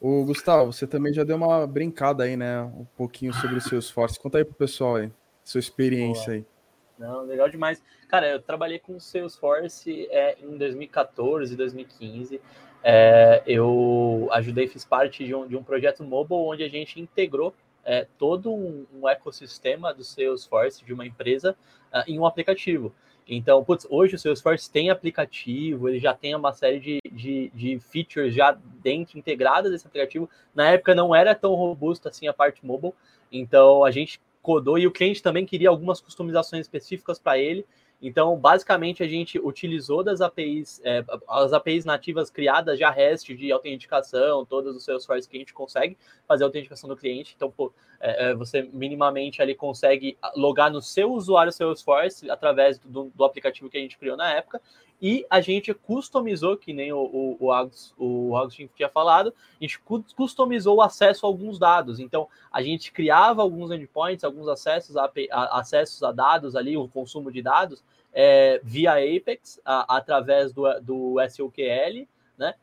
O 0.04 0.24
Gustavo, 0.24 0.72
você 0.72 0.84
também 0.84 1.12
já 1.12 1.22
deu 1.22 1.36
uma 1.36 1.64
brincada 1.64 2.24
aí, 2.24 2.36
né? 2.36 2.60
Um 2.60 2.84
pouquinho 2.96 3.32
sobre 3.34 3.58
o 3.58 3.60
Salesforce. 3.60 4.18
Conta 4.18 4.38
aí 4.38 4.44
pro 4.44 4.52
pessoal 4.52 4.96
aí, 4.96 5.12
sua 5.44 5.60
experiência 5.60 6.24
Boa. 6.24 6.36
aí. 6.38 6.44
Não, 6.98 7.22
legal 7.22 7.48
demais. 7.48 7.80
Cara, 8.08 8.28
eu 8.28 8.42
trabalhei 8.42 8.80
com 8.80 8.96
o 8.96 9.00
Salesforce 9.00 10.08
é, 10.10 10.36
em 10.42 10.58
2014, 10.58 11.54
2015. 11.54 12.40
É, 12.82 13.44
eu 13.46 14.28
ajudei, 14.32 14.66
fiz 14.66 14.84
parte 14.84 15.24
de 15.24 15.36
um, 15.36 15.46
de 15.46 15.56
um 15.56 15.62
projeto 15.62 16.02
mobile 16.02 16.40
onde 16.40 16.64
a 16.64 16.68
gente 16.68 17.00
integrou 17.00 17.54
é, 17.84 18.04
todo 18.18 18.52
um, 18.52 18.84
um, 18.92 19.08
ecossistema 19.08 19.94
do 19.94 20.02
Salesforce 20.02 20.84
de 20.84 20.92
uma 20.92 21.06
empresa 21.06 21.56
uh, 21.92 22.02
em 22.08 22.18
um 22.18 22.26
aplicativo. 22.26 22.92
Então, 23.26 23.62
putz, 23.64 23.86
hoje 23.88 24.16
o 24.16 24.18
Salesforce 24.18 24.70
tem 24.70 24.90
aplicativo, 24.90 25.88
ele 25.88 25.98
já 25.98 26.12
tem 26.12 26.34
uma 26.34 26.52
série 26.52 26.80
de, 26.80 26.98
de, 27.10 27.50
de, 27.54 27.78
features 27.78 28.34
já 28.34 28.56
dentro, 28.82 29.18
integradas 29.18 29.70
desse 29.70 29.86
aplicativo. 29.86 30.28
Na 30.54 30.70
época 30.70 30.94
não 30.94 31.14
era 31.14 31.34
tão 31.34 31.54
robusto 31.54 32.08
assim 32.08 32.26
a 32.26 32.32
parte 32.32 32.64
mobile, 32.66 32.92
então 33.30 33.84
a 33.84 33.90
gente 33.90 34.20
codou 34.42 34.78
e 34.78 34.86
o 34.86 34.90
cliente 34.90 35.22
também 35.22 35.46
queria 35.46 35.68
algumas 35.68 36.00
customizações 36.00 36.62
específicas 36.62 37.18
para 37.18 37.38
ele. 37.38 37.64
Então, 38.02 38.36
basicamente, 38.36 39.00
a 39.00 39.06
gente 39.06 39.38
utilizou 39.38 40.02
das 40.02 40.20
APIs, 40.20 40.80
é, 40.84 41.04
as 41.28 41.52
APIs 41.52 41.84
nativas 41.84 42.30
criadas 42.30 42.76
já 42.76 42.90
REST 42.90 43.28
de 43.36 43.52
autenticação, 43.52 44.44
todas 44.44 44.74
os 44.74 44.84
Salesforce 44.84 45.28
que 45.28 45.36
a 45.36 45.38
gente 45.38 45.54
consegue 45.54 45.96
fazer 46.26 46.42
a 46.42 46.46
autenticação 46.48 46.88
do 46.88 46.96
cliente. 46.96 47.32
Então, 47.36 47.48
pô, 47.48 47.72
é, 48.00 48.30
é 48.30 48.34
você 48.34 48.68
minimamente 48.72 49.40
ali 49.40 49.54
consegue 49.54 50.18
logar 50.34 50.68
no 50.68 50.82
seu 50.82 51.12
usuário 51.12 51.52
Salesforce 51.52 52.28
através 52.28 52.76
do, 52.80 53.12
do 53.14 53.24
aplicativo 53.24 53.70
que 53.70 53.78
a 53.78 53.80
gente 53.80 53.96
criou 53.96 54.16
na 54.16 54.32
época 54.32 54.60
e 55.02 55.26
a 55.28 55.40
gente 55.40 55.74
customizou, 55.74 56.56
que 56.56 56.72
nem 56.72 56.92
o, 56.92 57.00
o, 57.00 57.36
o, 57.40 57.52
Agus, 57.52 57.92
o 57.98 58.36
Agustin 58.36 58.70
tinha 58.72 58.88
falado, 58.88 59.34
a 59.60 59.64
gente 59.64 59.80
customizou 60.14 60.76
o 60.76 60.82
acesso 60.82 61.26
a 61.26 61.28
alguns 61.28 61.58
dados. 61.58 61.98
Então, 61.98 62.28
a 62.52 62.62
gente 62.62 62.92
criava 62.92 63.42
alguns 63.42 63.72
endpoints, 63.72 64.22
alguns 64.22 64.46
acessos 64.46 64.96
a, 64.96 65.10
a 65.32 65.58
acessos 65.58 66.00
a 66.04 66.12
dados 66.12 66.54
ali, 66.54 66.76
o 66.76 66.86
consumo 66.86 67.32
de 67.32 67.42
dados, 67.42 67.82
é, 68.12 68.60
via 68.62 68.92
Apex, 68.92 69.60
a, 69.64 69.96
através 69.96 70.52
do, 70.52 70.72
do 70.80 71.20
SQL, 71.20 72.06
né? 72.38 72.54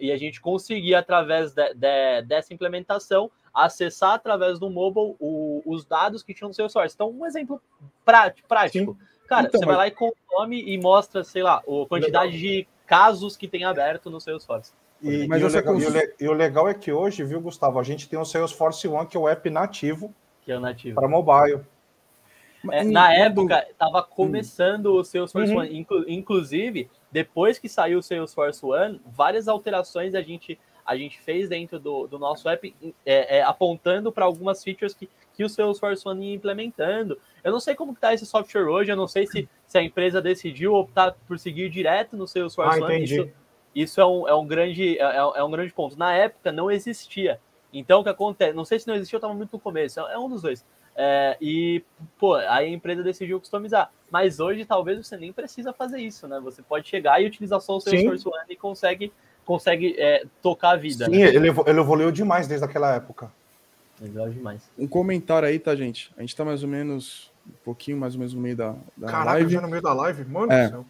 E, 0.00 0.10
a 0.10 0.16
gente 0.16 0.40
conseguia, 0.40 1.00
através 1.00 1.52
de, 1.52 1.74
de, 1.74 2.22
dessa 2.22 2.54
implementação, 2.54 3.30
acessar 3.52 4.14
através 4.14 4.58
do 4.58 4.70
mobile 4.70 5.16
o, 5.20 5.62
os 5.64 5.84
dados 5.84 6.22
que 6.22 6.34
tinham 6.34 6.48
no 6.48 6.54
seu 6.54 6.68
source. 6.68 6.94
Então, 6.94 7.10
um 7.10 7.26
exemplo 7.26 7.60
prático. 8.04 8.48
prático. 8.48 8.96
Sim 8.98 9.13
Cara, 9.26 9.46
então, 9.46 9.60
você 9.60 9.66
mas... 9.66 9.76
vai 9.76 9.86
lá 9.86 9.88
e 9.88 9.90
consome 9.90 10.62
e 10.62 10.78
mostra, 10.78 11.24
sei 11.24 11.42
lá, 11.42 11.56
a 11.56 11.88
quantidade 11.88 12.32
legal. 12.32 12.40
de 12.40 12.68
casos 12.86 13.36
que 13.36 13.48
tem 13.48 13.64
aberto 13.64 14.10
no 14.10 14.20
Salesforce. 14.20 14.72
E, 15.02 15.26
mas 15.26 15.42
e, 15.42 15.44
o 15.44 15.48
legal, 15.48 15.74
cons... 15.74 15.84
e, 16.20 16.28
o 16.28 16.32
legal, 16.32 16.68
é 16.68 16.74
que 16.74 16.92
hoje, 16.92 17.24
viu, 17.24 17.40
Gustavo, 17.40 17.78
a 17.78 17.82
gente 17.82 18.08
tem 18.08 18.18
o 18.18 18.24
Salesforce 18.24 18.86
One, 18.88 19.06
que 19.06 19.16
é 19.16 19.20
o 19.20 19.28
app 19.28 19.48
nativo, 19.50 20.14
que 20.42 20.52
é 20.52 20.56
o 20.56 20.60
nativo. 20.60 20.94
para 20.94 21.08
mobile. 21.08 21.60
É, 22.70 22.82
na 22.82 23.12
época, 23.12 23.66
estava 23.70 24.02
começando 24.02 24.94
hum. 24.94 24.98
o 25.00 25.04
Salesforce 25.04 25.52
uhum. 25.52 25.60
One. 25.60 25.78
Inclu 25.78 26.04
inclusive, 26.08 26.90
depois 27.10 27.58
que 27.58 27.68
saiu 27.68 27.98
o 27.98 28.02
Salesforce 28.02 28.64
One, 28.64 29.00
várias 29.06 29.48
alterações 29.48 30.14
a 30.14 30.22
gente, 30.22 30.58
a 30.84 30.96
gente 30.96 31.20
fez 31.20 31.48
dentro 31.48 31.78
do, 31.78 32.06
do 32.06 32.18
nosso 32.18 32.48
app, 32.48 32.74
é, 33.04 33.38
é, 33.38 33.42
apontando 33.42 34.10
para 34.10 34.24
algumas 34.24 34.62
features 34.62 34.94
que, 34.94 35.08
que 35.34 35.44
o 35.44 35.48
Salesforce 35.48 36.06
One 36.08 36.26
ia 36.26 36.34
implementando. 36.34 37.18
Eu 37.44 37.52
não 37.52 37.60
sei 37.60 37.74
como 37.74 37.92
está 37.92 38.14
esse 38.14 38.24
software 38.24 38.66
hoje, 38.68 38.90
eu 38.90 38.96
não 38.96 39.06
sei 39.06 39.26
se, 39.26 39.46
se 39.66 39.76
a 39.78 39.82
empresa 39.82 40.22
decidiu 40.22 40.72
optar 40.74 41.14
por 41.28 41.38
seguir 41.38 41.68
direto 41.68 42.16
no 42.16 42.26
Salesforce 42.26 42.80
ah, 42.80 42.86
One. 42.86 43.04
Isso, 43.04 43.28
isso 43.74 44.00
é, 44.00 44.06
um, 44.06 44.26
é, 44.26 44.34
um 44.34 44.46
grande, 44.46 44.98
é, 44.98 45.02
é, 45.02 45.18
é, 45.18 45.44
um 45.44 45.50
grande 45.50 45.70
ponto. 45.70 45.98
Na 45.98 46.14
época 46.14 46.50
não 46.50 46.70
existia. 46.70 47.38
Então 47.70 48.00
o 48.00 48.02
que 48.02 48.08
acontece? 48.08 48.54
Não 48.54 48.64
sei 48.64 48.78
se 48.78 48.88
não 48.88 48.94
existia, 48.94 49.16
eu 49.16 49.18
estava 49.18 49.34
muito 49.34 49.52
no 49.52 49.60
começo. 49.60 50.00
É, 50.00 50.14
é 50.14 50.18
um 50.18 50.28
dos 50.28 50.40
dois. 50.40 50.64
É, 50.96 51.36
e, 51.38 51.82
pô, 52.18 52.34
aí 52.34 52.66
a 52.66 52.68
empresa 52.68 53.02
decidiu 53.02 53.38
customizar. 53.38 53.92
Mas 54.10 54.40
hoje 54.40 54.64
talvez 54.64 55.06
você 55.06 55.18
nem 55.18 55.30
precisa 55.30 55.70
fazer 55.72 55.98
isso, 55.98 56.26
né? 56.26 56.40
Você 56.40 56.62
pode 56.62 56.88
chegar 56.88 57.20
e 57.20 57.26
utilizar 57.26 57.60
só 57.60 57.76
o 57.76 57.80
Salesforce. 57.80 58.26
One 58.26 58.38
e 58.48 58.56
consegue, 58.56 59.12
consegue 59.44 59.96
é, 59.98 60.24
tocar 60.40 60.70
a 60.70 60.76
vida. 60.76 61.04
Sim, 61.06 61.18
né? 61.18 61.28
ele, 61.28 61.48
ele 61.48 61.80
evoluiu 61.80 62.10
demais 62.10 62.46
desde 62.46 62.64
aquela 62.64 62.94
época. 62.94 63.30
Legal 64.00 64.30
demais. 64.30 64.70
Um 64.78 64.86
comentário 64.86 65.46
aí, 65.46 65.58
tá, 65.58 65.74
gente? 65.76 66.10
A 66.16 66.22
gente 66.22 66.34
tá 66.34 66.44
mais 66.44 66.62
ou 66.62 66.68
menos 66.68 67.33
um 67.46 67.64
pouquinho 67.64 67.96
mais 67.96 68.14
ou 68.14 68.18
menos 68.18 68.34
no 68.34 68.40
meio 68.40 68.56
da, 68.56 68.74
da 68.96 69.06
Caraca, 69.06 69.32
live. 69.32 69.52
já 69.52 69.60
no 69.60 69.68
meio 69.68 69.82
da 69.82 69.92
live? 69.92 70.24
Mano 70.24 70.52
é. 70.52 70.64
do 70.64 70.70
céu. 70.70 70.86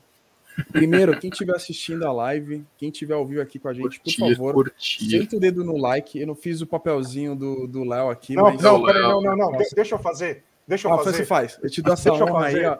Primeiro, 0.70 1.18
quem 1.18 1.30
estiver 1.30 1.54
assistindo 1.56 2.06
a 2.06 2.12
live, 2.12 2.64
quem 2.78 2.88
estiver 2.88 3.14
ao 3.14 3.26
vivo 3.26 3.40
aqui 3.40 3.58
com 3.58 3.68
a 3.68 3.74
gente, 3.74 3.98
curtir, 3.98 4.20
por 4.20 4.30
favor, 4.30 4.54
curtir. 4.54 5.10
senta 5.10 5.36
o 5.36 5.40
dedo 5.40 5.64
no 5.64 5.76
like. 5.76 6.18
Eu 6.18 6.26
não 6.28 6.34
fiz 6.34 6.60
o 6.60 6.66
papelzinho 6.66 7.34
do, 7.34 7.66
do 7.66 7.82
Léo 7.82 8.08
aqui. 8.08 8.36
Não, 8.36 8.44
mas... 8.44 8.62
não, 8.62 8.84
peraí, 8.84 9.02
não, 9.02 9.20
não, 9.20 9.36
não. 9.36 9.50
Nossa. 9.50 9.74
Deixa 9.74 9.94
eu 9.96 9.98
fazer. 9.98 10.44
Deixa 10.66 10.86
eu 10.86 10.92
ah, 10.92 10.98
fazer. 10.98 11.18
Você 11.18 11.24
faz. 11.24 11.58
Eu 11.62 11.68
te 11.68 11.82
dou 11.82 11.92
essa 11.92 12.08
Deixa 12.08 12.24
honra 12.24 12.46
aí, 12.46 12.64
ó. 12.64 12.78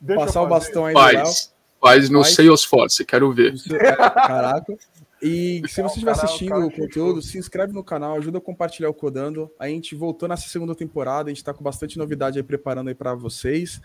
Deixa 0.00 0.24
passar 0.24 0.42
o 0.42 0.46
bastão 0.46 0.86
aí 0.86 0.94
faz. 0.94 1.12
do 1.12 1.18
Léo. 1.18 1.34
Faz 1.80 2.10
no 2.10 2.22
faz. 2.22 2.34
Salesforce, 2.34 3.04
quero 3.04 3.32
ver. 3.32 3.54
Caraca. 3.68 4.76
E 5.20 5.62
se 5.66 5.80
você 5.80 5.94
estiver 5.94 6.10
assistindo 6.10 6.66
o 6.66 6.70
conteúdo, 6.70 7.22
se 7.22 7.38
inscreve 7.38 7.72
no 7.72 7.82
canal, 7.82 8.16
ajuda 8.16 8.38
a 8.38 8.40
compartilhar 8.40 8.90
o 8.90 8.94
Codando. 8.94 9.50
A 9.58 9.66
gente 9.66 9.94
voltou 9.94 10.28
nessa 10.28 10.48
segunda 10.48 10.74
temporada, 10.74 11.28
a 11.28 11.32
gente 11.32 11.38
está 11.38 11.54
com 11.54 11.64
bastante 11.64 11.96
novidade 11.96 12.38
aí 12.38 12.42
preparando 12.42 12.88
aí 12.88 12.94
para 12.94 13.14
vocês. 13.14 13.80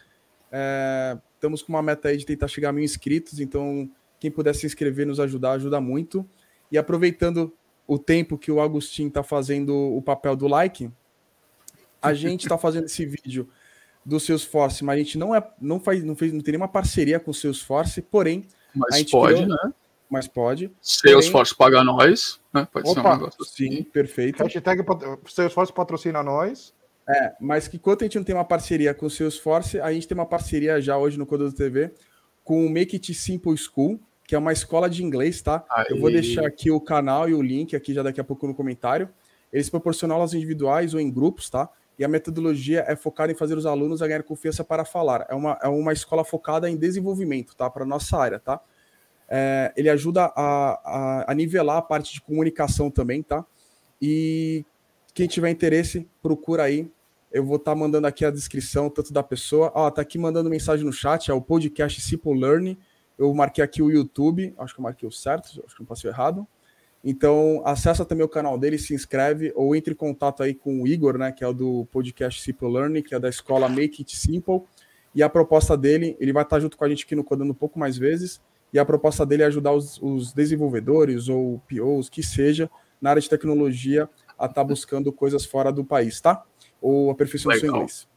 É, 0.52 1.18
estamos 1.36 1.62
com 1.62 1.72
uma 1.72 1.82
meta 1.82 2.10
aí 2.10 2.18
de 2.18 2.26
tentar 2.26 2.50
chegar 2.50 2.70
a 2.70 2.74
mil 2.74 2.84
inscritos, 2.84 3.40
então 3.40 3.90
quem 4.20 4.30
puder 4.30 4.54
se 4.54 4.66
inscrever, 4.66 5.08
nos 5.08 5.20
ajudar, 5.20 5.54
ajuda 5.54 5.80
muito. 5.80 6.28
E 6.70 6.78
aproveitando 6.78 7.54
o 7.88 7.98
tempo 7.98 8.38
que 8.38 8.52
o 8.52 8.60
Agostinho 8.60 9.08
está 9.08 9.24
fazendo 9.24 9.74
o 9.74 10.02
papel 10.02 10.36
do 10.36 10.48
like, 10.48 10.92
a 12.02 12.14
gente 12.14 12.44
está 12.44 12.58
fazendo 12.58 12.86
esse 12.86 13.06
vídeo 13.06 13.48
do 14.06 14.20
Salesforce, 14.20 14.84
mas 14.84 14.96
a 14.96 14.98
gente 14.98 15.18
não 15.18 15.34
é, 15.34 15.48
não 15.62 15.80
faz, 15.80 16.04
não 16.04 16.16
fez, 16.16 16.34
não 16.34 16.42
tem 16.42 16.54
nenhuma 16.54 16.68
parceria 16.68 17.20
com 17.20 17.32
o 17.32 17.34
Salesforce, 17.34 18.02
porém, 18.02 18.48
mas 18.76 18.96
a 18.96 18.98
gente 18.98 19.12
pode, 19.12 19.44
criou, 19.44 19.50
né? 19.50 19.74
Mas 20.12 20.28
pode. 20.28 20.70
Salesforce 20.82 21.56
paga 21.56 21.86
nós, 21.86 22.38
né? 22.54 22.68
Pode 22.70 22.90
Opa, 22.90 23.02
ser 23.02 23.08
um 23.08 23.12
negócio 23.14 23.42
assim. 23.42 23.72
Sim, 23.78 23.84
perfeito. 23.84 24.44
Hashtag 24.44 24.84
Salesforce 25.26 25.72
patrocina 25.72 26.22
nós. 26.22 26.74
É, 27.08 27.34
mas 27.40 27.70
que 27.70 27.78
enquanto 27.78 28.02
a 28.02 28.06
gente 28.06 28.18
não 28.18 28.24
tem 28.26 28.36
uma 28.36 28.44
parceria 28.44 28.94
com 28.94 29.06
o 29.06 29.10
Salesforce, 29.10 29.80
a 29.80 29.92
gente 29.94 30.06
tem 30.06 30.18
uma 30.18 30.26
parceria 30.26 30.82
já 30.82 30.98
hoje 30.98 31.18
no 31.18 31.26
Codado 31.26 31.54
TV 31.54 31.94
com 32.44 32.66
o 32.66 32.70
Make 32.70 32.98
It 32.98 33.14
Simple 33.14 33.56
School, 33.58 34.02
que 34.28 34.36
é 34.36 34.38
uma 34.38 34.52
escola 34.52 34.90
de 34.90 35.02
inglês, 35.02 35.42
tá? 35.42 35.64
Aí. 35.70 35.86
Eu 35.90 36.02
vou 36.02 36.12
deixar 36.12 36.46
aqui 36.46 36.70
o 36.70 36.82
canal 36.82 37.30
e 37.30 37.34
o 37.34 37.42
link 37.42 37.74
aqui 37.74 37.94
já 37.94 38.04
daqui 38.04 38.20
a 38.20 38.24
pouco 38.24 38.46
no 38.46 38.54
comentário. 38.54 39.08
Eles 39.52 39.70
proporcionam 39.70 40.16
aulas 40.18 40.34
individuais 40.34 40.94
ou 40.94 41.00
em 41.00 41.10
grupos, 41.10 41.50
tá? 41.50 41.70
E 41.98 42.04
a 42.04 42.08
metodologia 42.10 42.84
é 42.86 42.98
focada 42.98 43.32
em 43.32 43.36
fazer 43.36 43.58
os 43.58 43.66
alunos 43.66 44.02
a 44.02 44.08
ganhar 44.08 44.24
confiança 44.24 44.62
para 44.62 44.84
falar. 44.84 45.26
É 45.30 45.36
uma, 45.36 45.58
é 45.64 45.70
uma 45.70 45.94
escola 45.94 46.26
focada 46.26 46.70
em 46.70 46.76
desenvolvimento, 46.76 47.56
tá? 47.56 47.70
Para 47.70 47.86
nossa 47.86 48.18
área, 48.18 48.40
tá? 48.40 48.60
É, 49.34 49.72
ele 49.78 49.90
ajuda 49.90 50.26
a, 50.36 50.82
a, 50.84 51.32
a, 51.32 51.34
nivelar 51.34 51.78
a 51.78 51.82
parte 51.82 52.14
de 52.14 52.20
comunicação 52.20 52.92
também, 52.92 53.24
tá? 53.24 53.46
E 54.02 54.66
quem 55.14 55.28
tiver 55.28 55.50
interesse, 55.50 56.06
procura 56.22 56.64
aí. 56.64 56.92
Eu 57.32 57.46
vou 57.46 57.56
estar 57.56 57.72
tá 57.72 57.78
mandando 57.78 58.08
aqui 58.08 58.26
a 58.26 58.32
descrição, 58.32 58.90
tanto 58.90 59.14
da 59.14 59.24
pessoa. 59.24 59.72
Ó, 59.74 59.90
tá 59.90 60.02
aqui 60.02 60.18
mandando 60.18 60.50
mensagem 60.50 60.86
no 60.86 60.92
chat, 60.92 61.32
é 61.32 61.34
o 61.34 61.42
podcast 61.42 62.02
Simple 62.02 62.38
Learning 62.38 62.78
eu 63.22 63.32
marquei 63.36 63.64
aqui 63.64 63.84
o 63.84 63.92
YouTube, 63.92 64.52
acho 64.58 64.74
que 64.74 64.80
eu 64.80 64.84
marquei 64.84 65.08
o 65.08 65.12
certo, 65.12 65.62
acho 65.64 65.76
que 65.76 65.82
não 65.82 65.86
passei 65.86 66.10
errado. 66.10 66.48
Então, 67.04 67.62
acessa 67.64 68.04
também 68.04 68.26
o 68.26 68.30
canal 68.30 68.58
dele, 68.58 68.80
se 68.80 68.96
inscreve 68.96 69.54
ou 69.56 69.76
entre 69.76 69.94
em 69.94 69.96
contato 69.96 70.42
aí 70.42 70.56
com 70.56 70.82
o 70.82 70.88
Igor, 70.88 71.20
né, 71.20 71.32
que 71.32 71.44
é 71.44 71.48
o 71.48 71.54
do 71.54 71.86
podcast 71.92 72.42
Simple 72.42 72.68
Learning, 72.68 73.04
que 73.04 73.14
é 73.14 73.20
da 73.20 73.30
escola 73.30 73.70
Make 73.70 74.02
It 74.02 74.18
Simple. 74.18 74.64
E 75.14 75.22
a 75.22 75.30
proposta 75.30 75.78
dele, 75.78 76.18
ele 76.20 76.34
vai 76.34 76.42
estar 76.42 76.60
junto 76.60 76.76
com 76.76 76.84
a 76.84 76.90
gente 76.90 77.06
aqui 77.06 77.16
no 77.16 77.24
Codando 77.24 77.52
um 77.52 77.56
pouco 77.56 77.78
mais 77.78 77.96
vezes. 77.96 78.42
E 78.74 78.80
a 78.80 78.86
proposta 78.86 79.26
dele 79.26 79.44
é 79.44 79.46
ajudar 79.48 79.74
os, 79.74 80.00
os 80.02 80.34
desenvolvedores 80.34 81.28
ou 81.28 81.62
POs, 81.70 82.10
que 82.10 82.24
seja, 82.24 82.70
na 83.02 83.10
área 83.10 83.22
de 83.22 83.30
tecnologia, 83.30 84.10
a 84.38 84.46
estar 84.46 84.62
tá 84.62 84.64
buscando 84.64 85.12
coisas 85.12 85.46
fora 85.46 85.72
do 85.72 85.84
país, 85.84 86.22
tá? 86.22 86.44
Ou 86.82 87.12
aperfeiçoando 87.12 87.60
seu 87.60 87.70
inglês. 87.70 88.08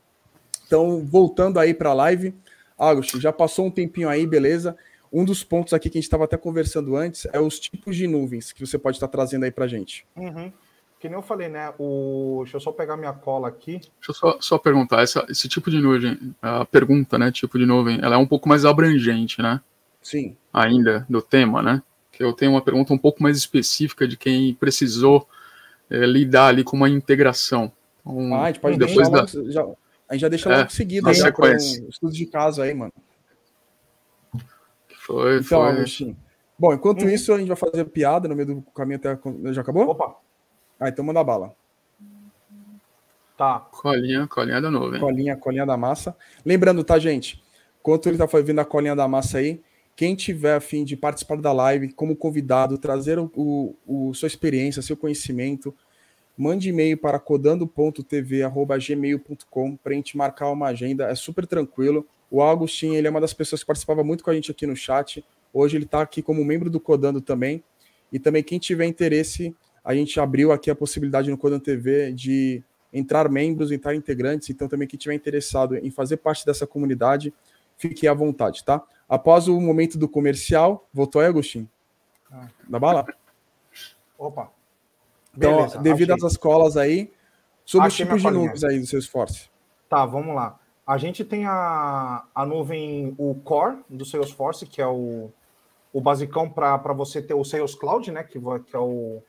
Então, 0.66 1.04
voltando 1.04 1.58
aí 1.58 1.74
para 1.74 1.90
a 1.90 1.94
live, 1.94 2.34
Agostinho, 2.78 3.20
já 3.20 3.32
passou 3.32 3.66
um 3.66 3.70
tempinho 3.70 4.08
aí, 4.08 4.26
beleza? 4.26 4.76
Um 5.12 5.24
dos 5.24 5.44
pontos 5.44 5.72
aqui 5.72 5.88
que 5.88 5.98
a 5.98 6.00
gente 6.00 6.06
estava 6.06 6.24
até 6.24 6.36
conversando 6.36 6.96
antes 6.96 7.26
é 7.32 7.38
os 7.38 7.60
tipos 7.60 7.94
de 7.94 8.06
nuvens 8.06 8.52
que 8.52 8.66
você 8.66 8.78
pode 8.78 8.96
estar 8.96 9.08
trazendo 9.08 9.44
aí 9.44 9.50
para 9.50 9.68
gente. 9.68 10.06
Uhum. 10.16 10.52
Que 10.98 11.08
nem 11.08 11.18
eu 11.18 11.22
falei, 11.22 11.48
né? 11.48 11.72
O... 11.78 12.40
Deixa 12.42 12.56
eu 12.56 12.60
só 12.60 12.72
pegar 12.72 12.96
minha 12.96 13.12
cola 13.12 13.46
aqui. 13.46 13.72
Deixa 13.72 14.10
eu 14.10 14.14
só, 14.14 14.38
só 14.40 14.58
perguntar, 14.58 15.02
essa, 15.02 15.24
esse 15.28 15.48
tipo 15.48 15.70
de 15.70 15.78
nuvem, 15.78 16.34
a 16.40 16.64
pergunta, 16.64 17.18
né? 17.18 17.30
Tipo 17.30 17.58
de 17.58 17.66
nuvem, 17.66 18.00
ela 18.02 18.16
é 18.16 18.18
um 18.18 18.26
pouco 18.26 18.48
mais 18.48 18.64
abrangente, 18.64 19.40
né? 19.40 19.60
Sim. 20.04 20.36
Ainda 20.52 21.06
do 21.08 21.22
tema, 21.22 21.62
né? 21.62 21.82
Que 22.12 22.22
eu 22.22 22.32
tenho 22.34 22.52
uma 22.52 22.62
pergunta 22.62 22.92
um 22.92 22.98
pouco 22.98 23.22
mais 23.22 23.36
específica 23.36 24.06
de 24.06 24.16
quem 24.16 24.54
precisou 24.54 25.26
é, 25.90 26.04
lidar 26.04 26.48
ali 26.48 26.62
com 26.62 26.76
uma 26.76 26.88
integração. 26.88 27.72
Então, 28.06 28.34
ah, 28.34 28.42
a 28.42 28.46
gente 28.48 28.60
pode 28.60 28.78
depois 28.78 29.08
da... 29.08 29.24
já, 29.50 29.64
a 30.08 30.12
gente 30.12 30.20
já 30.20 30.28
deixa 30.28 30.52
é, 30.52 30.58
logo 30.58 30.70
seguido 30.70 31.08
aí, 31.08 31.14
sequência. 31.14 31.82
Um 31.82 31.88
estudo 31.88 32.12
de 32.12 32.26
caso 32.26 32.60
aí, 32.60 32.74
mano. 32.74 32.92
Foi, 35.00 35.38
então, 35.38 35.62
foi. 35.62 35.70
Agostinho. 35.70 36.16
Bom, 36.58 36.74
enquanto 36.74 37.04
hum. 37.04 37.08
isso, 37.08 37.32
a 37.32 37.38
gente 37.38 37.48
vai 37.48 37.56
fazer 37.56 37.84
piada 37.86 38.28
no 38.28 38.36
meio 38.36 38.46
do 38.46 38.62
caminho 38.74 38.98
até. 38.98 39.18
Já 39.52 39.62
acabou? 39.62 39.88
Opa! 39.88 40.16
Ah, 40.78 40.90
então 40.90 41.04
manda 41.04 41.24
bala. 41.24 41.54
Tá. 43.38 43.60
Colinha, 43.72 44.28
colinha 44.28 44.60
da 44.60 44.70
nuvem. 44.70 45.00
Colinha, 45.00 45.36
colinha 45.36 45.66
da 45.66 45.76
massa. 45.76 46.14
Lembrando, 46.44 46.84
tá, 46.84 46.98
gente? 46.98 47.42
Enquanto 47.80 48.06
ele 48.06 48.18
tá 48.18 48.28
fazendo 48.28 48.60
a 48.60 48.64
colinha 48.64 48.94
da 48.94 49.08
massa 49.08 49.38
aí, 49.38 49.60
quem 49.96 50.14
tiver 50.16 50.56
a 50.56 50.60
fim 50.60 50.84
de 50.84 50.96
participar 50.96 51.36
da 51.36 51.52
live 51.52 51.92
como 51.92 52.16
convidado, 52.16 52.78
trazer 52.78 53.16
o, 53.18 53.30
o, 53.34 53.76
o 53.86 54.14
sua 54.14 54.26
experiência, 54.26 54.80
seu 54.82 54.96
conhecimento, 54.96 55.72
mande 56.36 56.68
e-mail 56.68 56.98
para 56.98 57.20
codando.tv.gmail.com 57.20 59.76
para 59.76 59.92
a 59.92 59.94
gente 59.94 60.16
marcar 60.16 60.50
uma 60.50 60.66
agenda. 60.66 61.08
É 61.08 61.14
super 61.14 61.46
tranquilo. 61.46 62.04
O 62.30 62.40
Augustin, 62.42 62.94
ele 62.94 63.06
é 63.06 63.10
uma 63.10 63.20
das 63.20 63.32
pessoas 63.32 63.60
que 63.60 63.66
participava 63.66 64.02
muito 64.02 64.24
com 64.24 64.30
a 64.30 64.34
gente 64.34 64.50
aqui 64.50 64.66
no 64.66 64.74
chat. 64.74 65.24
Hoje 65.52 65.76
ele 65.76 65.84
está 65.84 66.00
aqui 66.00 66.20
como 66.22 66.44
membro 66.44 66.68
do 66.68 66.80
Codando 66.80 67.20
também. 67.20 67.62
E 68.12 68.18
também 68.18 68.42
quem 68.42 68.58
tiver 68.58 68.86
interesse, 68.86 69.54
a 69.84 69.94
gente 69.94 70.18
abriu 70.18 70.50
aqui 70.50 70.68
a 70.70 70.74
possibilidade 70.74 71.30
no 71.30 71.38
Codando 71.38 71.62
TV 71.62 72.12
de 72.12 72.60
entrar 72.92 73.28
membros, 73.28 73.70
entrar 73.70 73.94
integrantes. 73.94 74.50
Então 74.50 74.66
também 74.66 74.88
quem 74.88 74.98
tiver 74.98 75.14
interessado 75.14 75.76
em 75.76 75.90
fazer 75.90 76.16
parte 76.16 76.44
dessa 76.44 76.66
comunidade, 76.66 77.32
fique 77.76 78.08
à 78.08 78.14
vontade, 78.14 78.64
tá? 78.64 78.84
Após 79.08 79.48
o 79.48 79.60
momento 79.60 79.98
do 79.98 80.08
comercial, 80.08 80.88
voltou 80.92 81.20
aí, 81.20 81.28
Agostinho? 81.28 81.68
Ah. 82.30 82.48
Da 82.68 82.78
bala? 82.78 83.06
Opa. 84.18 84.50
Então, 85.36 85.56
Beleza, 85.56 85.78
devido 85.78 86.12
achei. 86.12 86.26
às 86.26 86.32
escolas 86.32 86.76
aí, 86.76 87.12
sobre 87.64 87.88
achei 87.88 88.04
os 88.04 88.10
tipos 88.10 88.22
de 88.22 88.30
nuvens 88.30 88.64
aí 88.64 88.78
do 88.78 88.86
seu 88.86 88.98
esforço. 88.98 89.50
Tá, 89.88 90.06
vamos 90.06 90.34
lá. 90.34 90.58
A 90.86 90.98
gente 90.98 91.24
tem 91.24 91.46
a, 91.46 92.24
a 92.34 92.46
nuvem, 92.46 93.14
o 93.18 93.34
Core 93.36 93.78
do 93.88 94.04
Salesforce, 94.04 94.66
que 94.66 94.82
é 94.82 94.86
o, 94.86 95.30
o 95.92 96.00
basicão 96.00 96.48
para 96.48 96.92
você 96.92 97.22
ter 97.22 97.34
o 97.34 97.44
Sales 97.44 97.74
Cloud, 97.74 98.10
né? 98.10 98.22
Que, 98.22 98.38
que 98.38 98.76
é 98.76 98.78
o, 98.78 99.22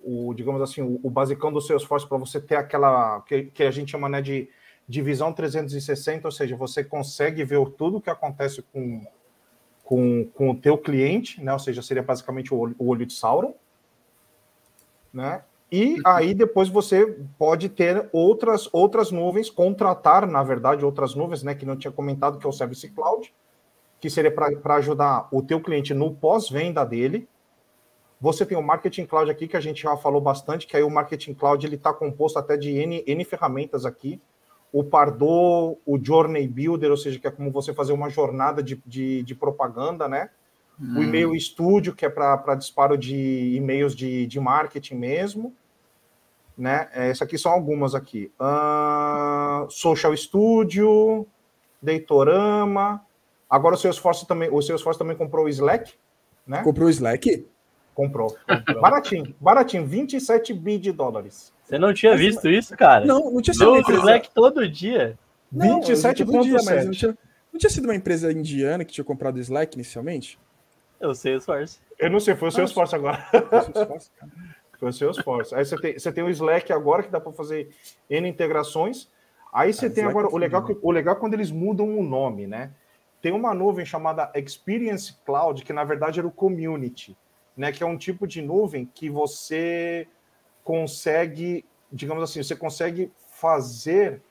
o, 0.00 0.34
digamos 0.34 0.60
assim, 0.60 0.82
o, 0.82 1.00
o 1.02 1.10
basicão 1.10 1.52
do 1.52 1.60
Salesforce 1.60 2.06
para 2.06 2.18
você 2.18 2.40
ter 2.40 2.56
aquela 2.56 3.20
que, 3.22 3.44
que 3.44 3.62
a 3.62 3.70
gente 3.70 3.90
chama 3.90 4.08
né, 4.08 4.20
de 4.20 4.48
divisão 4.92 5.32
360, 5.32 6.28
ou 6.28 6.30
seja, 6.30 6.54
você 6.54 6.84
consegue 6.84 7.42
ver 7.44 7.58
tudo 7.78 7.96
o 7.96 8.00
que 8.00 8.10
acontece 8.10 8.60
com, 8.60 9.00
com, 9.82 10.26
com 10.34 10.50
o 10.50 10.54
teu 10.54 10.76
cliente, 10.76 11.42
né? 11.42 11.50
Ou 11.50 11.58
seja, 11.58 11.80
seria 11.80 12.02
basicamente 12.02 12.52
o 12.52 12.58
olho, 12.58 12.76
o 12.78 12.88
olho 12.88 13.06
de 13.06 13.14
Sauron, 13.14 13.54
né? 15.12 15.42
E 15.70 15.96
aí 16.04 16.34
depois 16.34 16.68
você 16.68 17.06
pode 17.38 17.70
ter 17.70 18.06
outras 18.12 18.68
outras 18.70 19.10
nuvens, 19.10 19.48
contratar, 19.48 20.26
na 20.26 20.42
verdade, 20.42 20.84
outras 20.84 21.14
nuvens, 21.14 21.42
né, 21.42 21.54
que 21.54 21.64
não 21.64 21.76
tinha 21.76 21.90
comentado, 21.90 22.38
que 22.38 22.44
é 22.44 22.48
o 22.48 22.52
Service 22.52 22.86
Cloud, 22.90 23.32
que 23.98 24.10
seria 24.10 24.30
para 24.30 24.74
ajudar 24.74 25.28
o 25.32 25.40
teu 25.40 25.58
cliente 25.62 25.94
no 25.94 26.14
pós-venda 26.14 26.84
dele. 26.84 27.26
Você 28.20 28.44
tem 28.44 28.58
o 28.58 28.62
Marketing 28.62 29.06
Cloud 29.06 29.30
aqui, 29.30 29.48
que 29.48 29.56
a 29.56 29.60
gente 29.60 29.82
já 29.82 29.96
falou 29.96 30.20
bastante, 30.20 30.66
que 30.66 30.76
aí 30.76 30.82
o 30.82 30.90
Marketing 30.90 31.32
Cloud 31.32 31.66
ele 31.66 31.76
está 31.76 31.94
composto 31.94 32.38
até 32.38 32.58
de 32.58 32.70
N, 32.70 33.02
N 33.06 33.24
ferramentas 33.24 33.86
aqui. 33.86 34.20
O 34.72 34.82
Pardot, 34.82 35.78
o 35.84 35.98
Journey 36.02 36.48
Builder, 36.48 36.90
ou 36.90 36.96
seja, 36.96 37.18
que 37.18 37.26
é 37.26 37.30
como 37.30 37.50
você 37.50 37.74
fazer 37.74 37.92
uma 37.92 38.08
jornada 38.08 38.62
de, 38.62 38.82
de, 38.86 39.22
de 39.22 39.34
propaganda, 39.34 40.08
né? 40.08 40.30
Hum. 40.80 40.98
O 40.98 41.02
e-mail 41.02 41.38
Studio, 41.38 41.94
que 41.94 42.06
é 42.06 42.08
para 42.08 42.54
disparo 42.54 42.96
de 42.96 43.54
e-mails 43.54 43.94
de, 43.94 44.26
de 44.26 44.40
marketing 44.40 44.94
mesmo 44.94 45.54
né? 46.56 46.88
É, 46.92 47.08
Essas 47.08 47.22
aqui 47.22 47.38
são 47.38 47.52
algumas 47.52 47.94
aqui. 47.94 48.30
Uh, 48.38 49.70
Social 49.70 50.16
Studio, 50.16 51.26
Deitorama. 51.80 53.04
Agora 53.48 53.74
o 53.74 53.78
Salesforce 53.78 54.26
também, 54.26 54.48
o 54.50 54.62
Salesforce 54.62 54.98
também 54.98 55.16
comprou 55.16 55.46
o 55.46 55.48
Slack, 55.48 55.94
né? 56.46 56.62
Comprou 56.62 56.86
o 56.86 56.90
Slack? 56.90 57.46
Comprou. 57.94 58.34
comprou. 58.48 58.80
baratinho, 58.80 59.34
baratinho, 59.38 59.86
27 59.86 60.54
bi 60.54 60.78
de 60.78 60.92
dólares. 60.92 61.52
Você 61.72 61.78
não 61.78 61.94
tinha 61.94 62.14
visto 62.14 62.50
isso, 62.50 62.76
cara? 62.76 63.06
Não, 63.06 63.30
não 63.32 63.40
tinha 63.40 63.54
sido 63.54 63.72
o 63.72 63.78
Slack 63.78 64.30
todo 64.34 64.68
dia. 64.68 65.18
27,7. 65.54 66.26
Não, 66.26 66.84
não, 66.84 66.90
tinha, 66.90 67.18
não 67.50 67.58
tinha 67.58 67.70
sido 67.70 67.84
uma 67.84 67.94
empresa 67.94 68.30
indiana 68.30 68.84
que 68.84 68.92
tinha 68.92 69.04
comprado 69.04 69.36
o 69.36 69.40
Slack 69.40 69.74
inicialmente? 69.74 70.38
Eu 71.00 71.14
sei 71.14 71.34
o 71.34 71.40
Salesforce. 71.40 71.80
Eu 71.98 72.10
não 72.10 72.20
sei, 72.20 72.36
foi 72.36 72.48
o 72.48 72.50
Salesforce 72.50 72.94
agora. 72.94 73.26
Foi 73.30 73.40
o 73.40 73.72
Salesforce, 73.72 74.10
cara. 74.18 74.32
Foi 74.78 74.88
o 74.88 74.92
Salesforce. 74.92 75.54
Aí 75.54 75.64
você 75.64 75.80
tem, 75.80 75.98
você 75.98 76.12
tem 76.12 76.24
o 76.24 76.28
Slack 76.28 76.72
agora, 76.72 77.04
que 77.04 77.08
dá 77.08 77.20
para 77.20 77.32
fazer 77.32 77.70
N 78.10 78.28
integrações. 78.28 79.08
Aí 79.52 79.72
você 79.72 79.88
tem 79.88 80.04
agora. 80.04 80.28
O 80.28 80.36
legal, 80.36 80.66
o 80.82 80.90
legal 80.90 81.14
é 81.14 81.18
quando 81.18 81.34
eles 81.34 81.52
mudam 81.52 81.98
o 81.98 82.02
nome, 82.02 82.48
né? 82.48 82.72
Tem 83.22 83.32
uma 83.32 83.54
nuvem 83.54 83.86
chamada 83.86 84.30
Experience 84.34 85.14
Cloud, 85.24 85.64
que 85.64 85.72
na 85.72 85.84
verdade 85.84 86.18
era 86.18 86.26
o 86.26 86.32
Community, 86.32 87.16
né? 87.56 87.70
Que 87.70 87.84
é 87.84 87.86
um 87.86 87.96
tipo 87.96 88.26
de 88.26 88.42
nuvem 88.42 88.84
que 88.92 89.08
você 89.08 90.08
consegue, 90.64 91.64
digamos 91.90 92.22
assim, 92.22 92.42
você 92.42 92.56
consegue 92.56 93.10
fazer. 93.40 94.22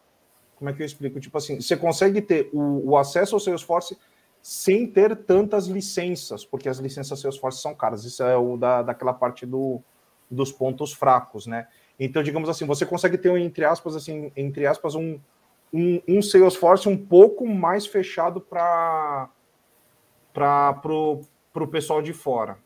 Como 0.55 0.69
é 0.69 0.73
que 0.73 0.81
eu 0.81 0.85
explico? 0.85 1.19
Tipo 1.19 1.37
assim, 1.37 1.59
você 1.59 1.75
consegue 1.75 2.21
ter 2.21 2.49
o, 2.53 2.91
o 2.91 2.97
acesso 2.97 3.35
ao 3.35 3.39
Salesforce 3.39 3.97
sem 4.41 4.87
ter 4.87 5.15
tantas 5.15 5.67
licenças, 5.67 6.43
porque 6.43 6.67
as 6.67 6.79
licenças 6.79 7.19
Salesforce 7.19 7.61
são 7.61 7.75
caras. 7.75 8.03
Isso 8.05 8.23
é 8.23 8.35
o 8.37 8.57
da, 8.57 8.81
daquela 8.81 9.13
parte 9.13 9.45
do, 9.45 9.81
dos 10.29 10.51
pontos 10.51 10.93
fracos, 10.93 11.45
né? 11.45 11.67
Então, 11.99 12.23
digamos 12.23 12.49
assim, 12.49 12.65
você 12.65 12.85
consegue 12.85 13.17
ter, 13.17 13.35
entre 13.37 13.63
aspas, 13.63 13.95
assim, 13.95 14.31
entre 14.35 14.65
aspas, 14.65 14.95
um, 14.95 15.19
um, 15.71 16.01
um 16.07 16.21
Salesforce 16.21 16.89
um 16.89 16.97
pouco 16.97 17.45
mais 17.45 17.85
fechado 17.85 18.41
para 18.41 19.29
o 20.33 21.67
pessoal 21.69 22.01
de 22.01 22.13
fora. 22.13 22.57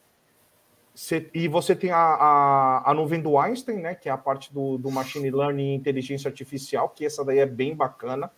Cê, 0.95 1.29
e 1.33 1.49
você 1.49 1.75
tem 1.75 1.91
a, 1.91 1.97
a, 1.97 2.89
a, 2.89 2.93
nuvem 2.93 3.21
do 3.21 3.37
Einstein, 3.37 3.79
né, 3.79 3.95
que 3.95 4.07
é 4.07 4.11
a 4.13 4.17
parte 4.17 4.53
do, 4.53 4.77
do 4.77 4.89
Machine 4.89 5.29
Learning 5.29 5.73
e 5.73 5.75
Inteligência 5.75 6.29
Artificial, 6.29 6.87
que 6.87 7.05
essa 7.05 7.23
daí 7.25 7.39
é 7.39 7.45
bem 7.45 7.75
bacana, 7.75 8.31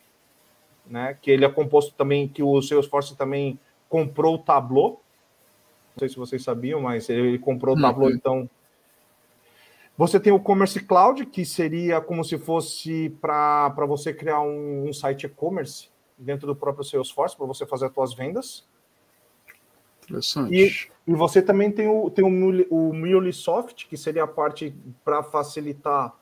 né, 0.83 1.15
que 1.21 1.29
ele 1.29 1.45
é 1.45 1.49
composto 1.49 1.93
também, 1.93 2.27
que 2.27 2.41
o 2.41 2.59
Salesforce 2.59 3.15
também 3.15 3.59
comprou 3.87 4.35
o 4.35 4.39
Tableau, 4.39 5.03
não 5.95 5.99
sei 5.99 6.09
se 6.09 6.15
vocês 6.17 6.43
sabiam, 6.43 6.81
mas 6.81 7.07
ele 7.09 7.37
comprou 7.37 7.77
o 7.77 7.81
Tableau, 7.81 8.09
uhum. 8.09 8.15
então... 8.15 8.49
Você 9.95 10.19
tem 10.19 10.31
o 10.31 10.39
Commerce 10.39 10.79
Cloud, 10.79 11.25
que 11.25 11.43
seria 11.43 11.99
como 11.99 12.23
se 12.23 12.37
fosse 12.37 13.09
para 13.19 13.69
você 13.87 14.13
criar 14.13 14.41
um, 14.41 14.87
um 14.87 14.93
site 14.93 15.25
e-commerce 15.25 15.89
dentro 16.15 16.45
do 16.45 16.55
próprio 16.55 16.83
Salesforce, 16.83 17.35
para 17.35 17.47
você 17.47 17.65
fazer 17.65 17.87
as 17.87 17.93
suas 17.93 18.13
vendas. 18.13 18.67
Interessante. 20.07 20.55
E, 20.55 21.11
e 21.11 21.13
você 21.13 21.41
também 21.41 21.69
tem 21.69 21.87
o, 21.87 22.09
tem 22.09 22.23
o, 22.23 22.89
o 22.91 22.93
que 23.87 23.97
seria 23.97 24.23
a 24.23 24.27
parte 24.27 24.73
para 25.03 25.21
facilitar 25.21 26.13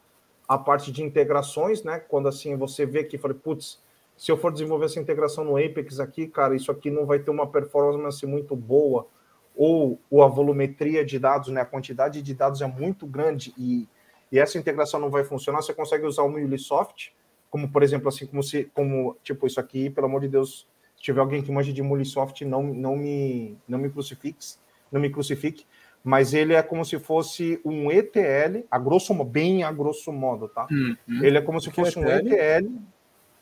a 0.48 0.58
parte 0.58 0.92
de 0.92 1.04
integrações, 1.04 1.84
né? 1.84 2.00
Quando 2.00 2.28
assim 2.28 2.56
você 2.56 2.86
vê 2.86 3.04
que, 3.04 3.18
falei, 3.18 3.38
putz, 3.38 3.80
se 4.18 4.32
eu 4.32 4.38
for 4.38 4.52
desenvolver 4.52 4.86
essa 4.86 5.00
integração 5.00 5.44
no 5.44 5.58
Apex 5.58 6.00
aqui, 6.00 6.28
cara, 6.28 6.56
isso 6.56 6.72
aqui 6.72 6.90
não 6.90 7.06
vai 7.06 7.20
ter 7.20 7.32
uma 7.32 7.48
performance 7.48 8.26
muito 8.26 8.56
boa, 8.56 9.08
ou, 9.56 10.00
ou 10.10 10.24
a 10.24 10.28
volumetria 10.28 11.06
de 11.06 11.18
dados, 11.20 11.50
né? 11.50 11.62
A 11.62 11.66
quantidade 11.66 12.22
de 12.22 12.34
dados 12.34 12.62
é 12.62 12.68
muito 12.68 13.06
grande 13.06 13.54
e, 13.58 13.88
e 14.32 14.40
essa 14.40 14.58
integração 14.58 15.00
não 15.00 15.10
vai 15.10 15.24
funcionar, 15.24 15.62
você 15.62 15.74
consegue 15.74 16.06
usar 16.06 16.24
o 16.24 16.30
MuleSoft, 16.30 17.14
como 17.50 17.72
por 17.72 17.84
exemplo, 17.84 18.10
assim, 18.10 18.26
como 18.26 18.44
se, 18.44 18.66
como, 18.74 19.16
tipo, 19.24 19.48
isso 19.48 19.60
aqui, 19.60 19.90
pelo 19.90 20.08
amor 20.08 20.22
de 20.22 20.28
Deus, 20.28 20.68
se 20.96 21.04
tiver 21.04 21.20
alguém 21.20 21.42
que 21.42 21.52
manja 21.52 21.72
de 21.72 21.82
MuleSoft, 21.82 22.44
não, 22.46 22.64
não 22.64 22.96
me 22.96 23.58
não 23.68 23.78
me 23.78 23.90
crucifique, 23.90 24.56
não 24.92 25.00
me 25.00 25.10
crucifique, 25.10 25.66
mas 26.04 26.34
ele 26.34 26.54
é 26.54 26.62
como 26.62 26.86
se 26.86 27.00
fosse 27.00 27.60
um 27.66 27.92
ETL, 27.92 28.64
a 28.70 28.78
grosso 28.78 29.14
modo, 29.14 29.30
bem 29.30 29.64
a 29.64 29.72
grosso 29.72 30.14
modo, 30.14 30.48
tá? 30.48 30.68
Uhum. 30.70 31.24
Ele 31.24 31.38
é 31.38 31.42
como 31.42 31.60
se 31.60 31.72
fosse 31.72 31.98
um 31.98 32.08
ETL, 32.08 32.70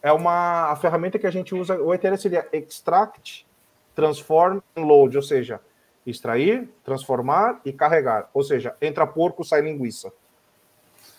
é 0.01 0.12
uma 0.12 0.72
a 0.72 0.76
ferramenta 0.76 1.20
que 1.20 1.28
a 1.28 1.32
gente 1.32 1.54
usa, 1.54 1.80
o 1.82 1.93
ETL 1.93 2.16
seria 2.16 2.47
extract, 2.51 3.45
transform 3.93 4.60
load, 4.76 5.16
ou 5.18 5.24
seja, 5.24 5.60
extrair, 6.06 6.70
transformar 6.84 7.62
e 7.64 7.72
carregar, 7.72 8.30
ou 8.34 8.43
seja, 8.43 8.76
entra 8.82 9.06
porco, 9.06 9.43
sai 9.43 9.62
linguiça. 9.62 10.12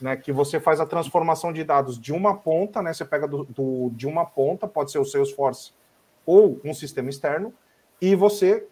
Né, 0.00 0.16
que 0.16 0.32
você 0.32 0.58
faz 0.58 0.80
a 0.80 0.86
transformação 0.86 1.52
de 1.52 1.62
dados 1.62 1.98
de 1.98 2.12
uma 2.12 2.36
ponta, 2.36 2.82
né, 2.82 2.92
você 2.92 3.04
pega 3.04 3.28
do, 3.28 3.44
do, 3.44 3.90
de 3.94 4.08
uma 4.08 4.26
ponta, 4.26 4.66
pode 4.66 4.90
ser 4.90 4.98
o 4.98 5.04
Salesforce 5.04 5.72
ou 6.26 6.60
um 6.64 6.74
sistema 6.74 7.10
externo, 7.10 7.52
e 8.00 8.14
você 8.14 8.66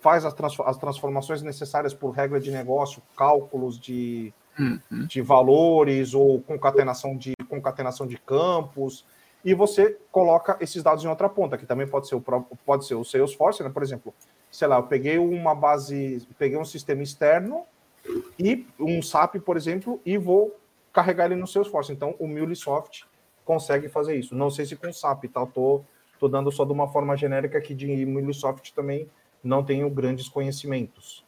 faz 0.00 0.24
as, 0.24 0.34
trans, 0.34 0.58
as 0.60 0.76
transformações 0.76 1.42
necessárias 1.42 1.94
por 1.94 2.10
regra 2.10 2.40
de 2.40 2.50
negócio, 2.50 3.00
cálculos 3.16 3.78
de, 3.78 4.32
uhum. 4.58 5.06
de 5.06 5.22
valores 5.22 6.12
ou 6.14 6.40
concatenação 6.42 7.16
de, 7.16 7.34
concatenação 7.48 8.06
de 8.06 8.18
campos, 8.18 9.04
e 9.44 9.54
você 9.54 9.98
coloca 10.10 10.56
esses 10.60 10.82
dados 10.82 11.04
em 11.04 11.08
outra 11.08 11.28
ponta, 11.28 11.58
que 11.58 11.66
também 11.66 11.86
pode 11.86 12.08
ser 12.08 12.14
o 12.14 12.20
pode 12.64 12.86
ser 12.86 12.94
o 12.94 13.04
Salesforce, 13.04 13.62
né? 13.62 13.70
por 13.70 13.82
exemplo, 13.82 14.14
sei 14.50 14.68
lá, 14.68 14.76
eu 14.76 14.84
peguei 14.84 15.18
uma 15.18 15.54
base, 15.54 16.26
peguei 16.38 16.56
um 16.56 16.64
sistema 16.64 17.02
externo 17.02 17.64
e 18.38 18.66
um 18.78 19.02
SAP, 19.02 19.36
por 19.36 19.56
exemplo, 19.56 20.00
e 20.04 20.16
vou 20.16 20.56
carregar 20.92 21.26
ele 21.26 21.36
no 21.36 21.46
Salesforce. 21.46 21.92
Então, 21.92 22.14
o 22.18 22.28
MuleSoft 22.28 23.04
consegue 23.44 23.88
fazer 23.88 24.16
isso. 24.16 24.34
Não 24.34 24.50
sei 24.50 24.66
se 24.66 24.76
com 24.76 24.92
SAP, 24.92 25.24
tá? 25.24 25.44
tô 25.46 25.82
Estou 26.22 26.30
dando 26.30 26.52
só 26.52 26.64
de 26.64 26.70
uma 26.70 26.86
forma 26.86 27.16
genérica 27.16 27.60
que 27.60 27.74
de 27.74 28.06
MuleSoft 28.06 28.72
também 28.72 29.08
não 29.42 29.64
tenho 29.64 29.90
grandes 29.90 30.28
conhecimentos. 30.28 31.24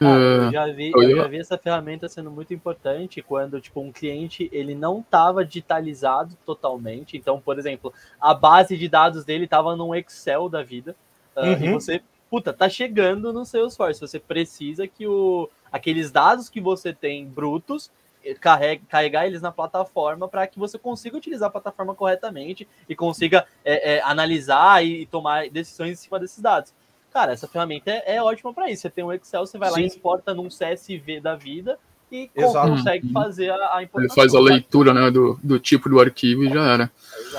Ah, 0.00 0.16
eu, 0.16 0.50
já 0.50 0.66
vi, 0.72 0.90
eu 0.90 1.16
já 1.16 1.28
vi 1.28 1.38
essa 1.38 1.58
ferramenta 1.58 2.08
sendo 2.08 2.30
muito 2.30 2.54
importante 2.54 3.20
quando 3.20 3.60
tipo 3.60 3.78
um 3.78 3.92
cliente 3.92 4.48
ele 4.50 4.74
não 4.74 5.00
estava 5.00 5.44
digitalizado 5.44 6.34
totalmente. 6.46 7.14
Então, 7.14 7.38
por 7.38 7.58
exemplo, 7.58 7.92
a 8.18 8.32
base 8.32 8.74
de 8.74 8.88
dados 8.88 9.22
dele 9.22 9.44
estava 9.44 9.76
num 9.76 9.94
Excel 9.94 10.48
da 10.48 10.62
vida 10.62 10.96
uh, 11.36 11.40
uhum. 11.40 11.64
e 11.64 11.72
você 11.74 12.00
puta 12.30 12.54
tá 12.54 12.70
chegando 12.70 13.34
no 13.34 13.44
Salesforce. 13.44 14.00
Você 14.00 14.18
precisa 14.18 14.88
que 14.88 15.06
o 15.06 15.46
aqueles 15.70 16.10
dados 16.10 16.48
que 16.48 16.58
você 16.58 16.90
tem 16.90 17.26
brutos 17.26 17.90
carrega, 18.34 18.82
carregar 18.88 19.26
eles 19.26 19.42
na 19.42 19.52
plataforma 19.52 20.28
para 20.28 20.46
que 20.46 20.58
você 20.58 20.78
consiga 20.78 21.16
utilizar 21.16 21.48
a 21.48 21.52
plataforma 21.52 21.94
corretamente 21.94 22.66
e 22.88 22.94
consiga 22.94 23.46
é, 23.64 23.94
é, 23.94 24.02
analisar 24.02 24.84
e 24.84 25.06
tomar 25.06 25.48
decisões 25.48 25.92
em 25.92 26.02
cima 26.02 26.18
desses 26.18 26.40
dados. 26.40 26.72
Cara, 27.12 27.32
essa 27.32 27.48
ferramenta 27.48 27.90
é, 27.90 28.16
é 28.16 28.22
ótima 28.22 28.52
para 28.52 28.70
isso. 28.70 28.82
Você 28.82 28.90
tem 28.90 29.04
um 29.04 29.12
Excel, 29.12 29.46
você 29.46 29.56
vai 29.56 29.70
Sim. 29.70 29.74
lá 29.74 29.80
e 29.80 29.86
exporta 29.86 30.34
num 30.34 30.48
CSV 30.48 31.20
da 31.20 31.34
vida 31.34 31.78
e 32.10 32.30
Exato. 32.34 32.68
consegue 32.68 33.06
uhum. 33.06 33.12
fazer 33.12 33.50
a, 33.50 33.76
a 33.76 33.82
importação. 33.82 34.22
Ele 34.22 34.30
faz 34.30 34.34
a 34.34 34.40
leitura 34.40 34.94
né, 34.94 35.10
do, 35.10 35.38
do 35.42 35.58
tipo 35.58 35.88
do 35.88 35.98
arquivo 35.98 36.44
e 36.44 36.48
já 36.48 36.72
era. 36.72 36.90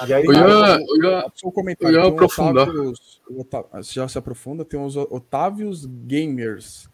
E 0.07 0.13
aí, 0.13 0.25
eu 0.25 0.33
ia, 0.33 0.39
eu 0.39 1.03
ia, 1.03 1.31
um 1.43 1.51
comentário, 1.51 1.95
eu 1.95 2.03
ia 2.03 2.09
aprofundar. 2.09 2.67
Otávios, 3.29 3.91
já 3.91 4.07
se 4.07 4.17
aprofunda, 4.17 4.65
tem 4.65 4.79
os 4.79 4.95
Otávios 4.95 5.85
Gamers. 5.85 6.89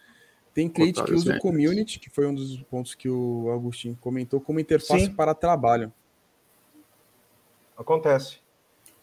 Tem 0.54 0.70
cliente 0.70 1.04
que 1.04 1.14
usa 1.14 1.36
o 1.36 1.40
community, 1.40 2.00
que 2.00 2.10
foi 2.10 2.28
um 2.28 2.36
dos 2.36 2.62
pontos 2.64 2.94
que 2.94 3.10
o 3.10 3.52
Agostinho 3.52 3.98
comentou, 4.00 4.40
como 4.40 4.60
interface 4.60 5.06
Sim. 5.06 5.14
para 5.14 5.34
trabalho. 5.34 5.92
Acontece. 7.78 8.38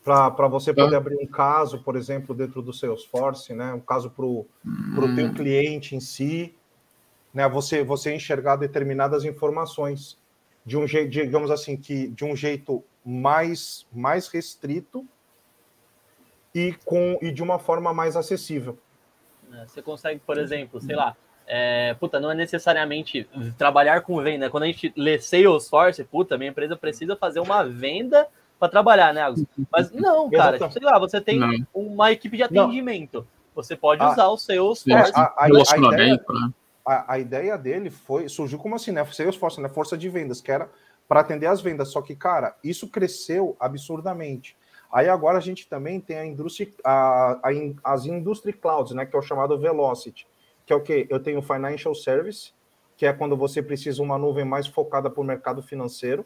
Para 0.03 0.48
você 0.48 0.72
poder 0.72 0.94
ah. 0.94 0.98
abrir 0.98 1.16
um 1.16 1.26
caso, 1.26 1.82
por 1.82 1.96
exemplo, 1.96 2.34
dentro 2.34 2.62
do 2.62 2.72
Salesforce, 2.72 3.53
né? 3.53 3.74
Um 3.74 3.80
caso 3.80 4.11
para 4.11 4.24
o 4.24 4.46
hum. 4.64 5.14
teu 5.14 5.34
cliente 5.34 5.96
em 5.96 6.01
si, 6.01 6.55
né? 7.34 7.48
Você, 7.48 7.82
você 7.82 8.14
enxergar 8.14 8.57
determinadas 8.57 9.24
informações 9.24 10.16
de 10.64 10.76
um 10.76 10.86
jeito, 10.86 11.11
digamos 11.11 11.51
assim, 11.51 11.76
que 11.76 12.09
de 12.09 12.24
um 12.24 12.36
jeito 12.36 12.82
mais, 13.05 13.86
mais 13.92 14.28
restrito 14.28 15.07
e, 16.55 16.74
com, 16.84 17.18
e 17.20 17.30
de 17.30 17.42
uma 17.42 17.59
forma 17.59 17.92
mais 17.92 18.16
acessível. 18.16 18.78
É, 19.53 19.66
você 19.66 19.82
consegue, 19.82 20.20
por 20.20 20.38
exemplo, 20.38 20.80
sei 20.80 20.94
lá, 20.94 21.16
é, 21.53 21.94
puta, 21.94 22.20
não 22.20 22.30
é 22.30 22.34
necessariamente 22.34 23.28
trabalhar 23.59 24.03
com 24.03 24.22
venda. 24.22 24.48
Quando 24.48 24.62
a 24.62 24.66
gente 24.66 24.92
lê 24.96 25.18
Salesforce, 25.18 26.05
puta, 26.05 26.38
minha 26.38 26.51
empresa 26.51 26.76
precisa 26.76 27.16
fazer 27.16 27.40
uma 27.40 27.64
venda 27.64 28.28
para 28.57 28.68
trabalhar, 28.68 29.12
né, 29.12 29.22
Agus? 29.22 29.44
Mas 29.72 29.90
não, 29.90 30.30
cara, 30.30 30.59
tipo, 30.61 30.70
sei 30.70 30.82
lá, 30.82 30.96
você 30.96 31.20
tem 31.20 31.40
não. 31.40 31.51
uma 31.74 32.12
equipe 32.12 32.36
de 32.36 32.44
atendimento. 32.44 33.18
Não. 33.18 33.26
Você 33.57 33.74
pode 33.74 34.01
usar 34.01 34.28
o 34.28 34.36
Salesforce. 34.36 35.12
A, 35.12 35.22
a, 35.22 35.44
a, 35.44 35.48
ideia, 35.48 36.24
né? 36.28 36.53
a, 36.86 37.18
ideia 37.18 37.59
dele 37.59 37.90
foi, 37.90 38.28
surgiu 38.28 38.57
como 38.57 38.76
assim, 38.76 38.92
né? 38.92 39.05
Salesforce, 39.07 39.61
né? 39.61 39.68
Força 39.68 39.98
de 39.98 40.09
vendas, 40.09 40.40
que 40.40 40.53
era 40.53 40.70
para 41.09 41.18
atender 41.18 41.46
as 41.46 41.61
vendas. 41.61 41.88
Só 41.88 42.01
que, 42.01 42.14
cara, 42.14 42.55
isso 42.62 42.86
cresceu 42.86 43.57
absurdamente. 43.59 44.57
Aí 44.92 45.09
agora 45.09 45.38
a 45.38 45.40
gente 45.40 45.68
também 45.68 46.01
tem 46.01 46.16
a 46.16 46.24
indústria, 46.24 46.68
a, 46.84 47.40
a, 47.42 47.92
as 47.92 48.07
industry 48.07 48.53
clouds, 48.53 48.94
né? 48.94 49.05
Que 49.05 49.16
é 49.16 49.18
o 49.18 49.22
chamado 49.22 49.59
Velocity 49.59 50.30
que 50.71 50.73
é 50.73 50.77
o 50.77 50.81
que? 50.81 51.07
Eu 51.11 51.18
tenho 51.18 51.43
Financial 51.43 51.93
Service, 51.93 52.53
que 52.97 53.05
é 53.05 53.12
quando 53.12 53.37
você 53.37 53.61
precisa 53.61 54.01
uma 54.01 54.16
nuvem 54.16 54.45
mais 54.45 54.68
focada 54.68 55.11
para 55.11 55.21
o 55.21 55.25
mercado 55.25 55.61
financeiro, 55.64 56.25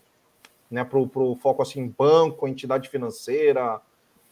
né, 0.71 0.85
para 0.85 0.99
o 0.99 1.35
foco 1.37 1.63
assim, 1.63 1.89
banco, 1.89 2.47
entidade 2.47 2.91
financeira, 2.91 3.81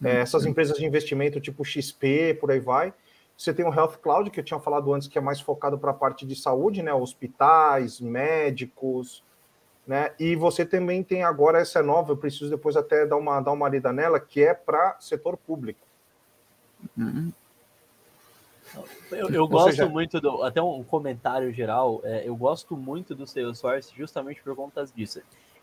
é, 0.04 0.08
uhum. 0.08 0.18
essas 0.18 0.44
empresas 0.44 0.76
de 0.76 0.84
investimento 0.84 1.40
tipo 1.40 1.64
XP, 1.64 2.36
por 2.38 2.50
aí 2.50 2.60
vai. 2.60 2.92
Você 3.38 3.54
tem 3.54 3.64
o 3.64 3.72
Health 3.72 3.96
Cloud, 4.02 4.30
que 4.30 4.40
eu 4.40 4.44
tinha 4.44 4.60
falado 4.60 4.92
antes, 4.92 5.08
que 5.08 5.16
é 5.16 5.20
mais 5.20 5.40
focado 5.40 5.78
para 5.78 5.92
a 5.92 5.94
parte 5.94 6.26
de 6.26 6.36
saúde, 6.36 6.82
né, 6.82 6.92
hospitais, 6.92 7.98
médicos, 7.98 9.24
né, 9.86 10.12
e 10.20 10.36
você 10.36 10.66
também 10.66 11.02
tem 11.02 11.22
agora 11.22 11.58
essa 11.58 11.82
nova, 11.82 12.12
eu 12.12 12.18
preciso 12.18 12.50
depois 12.50 12.76
até 12.76 13.06
dar 13.06 13.16
uma, 13.16 13.40
dar 13.40 13.52
uma 13.52 13.68
lida 13.68 13.94
nela, 13.94 14.20
que 14.20 14.44
é 14.44 14.52
para 14.52 14.94
setor 15.00 15.38
público. 15.38 15.86
Uhum. 16.98 17.32
Eu, 19.10 19.28
eu 19.30 19.48
gosto 19.48 19.70
seja... 19.70 19.88
muito 19.88 20.20
do. 20.20 20.42
Até 20.42 20.62
um 20.62 20.82
comentário 20.82 21.52
geral, 21.52 22.00
é, 22.04 22.26
eu 22.26 22.34
gosto 22.36 22.76
muito 22.76 23.14
do 23.14 23.26
Salesforce 23.26 23.92
justamente 23.96 24.42
por 24.42 24.54
conta 24.56 24.84
disso. 24.86 25.20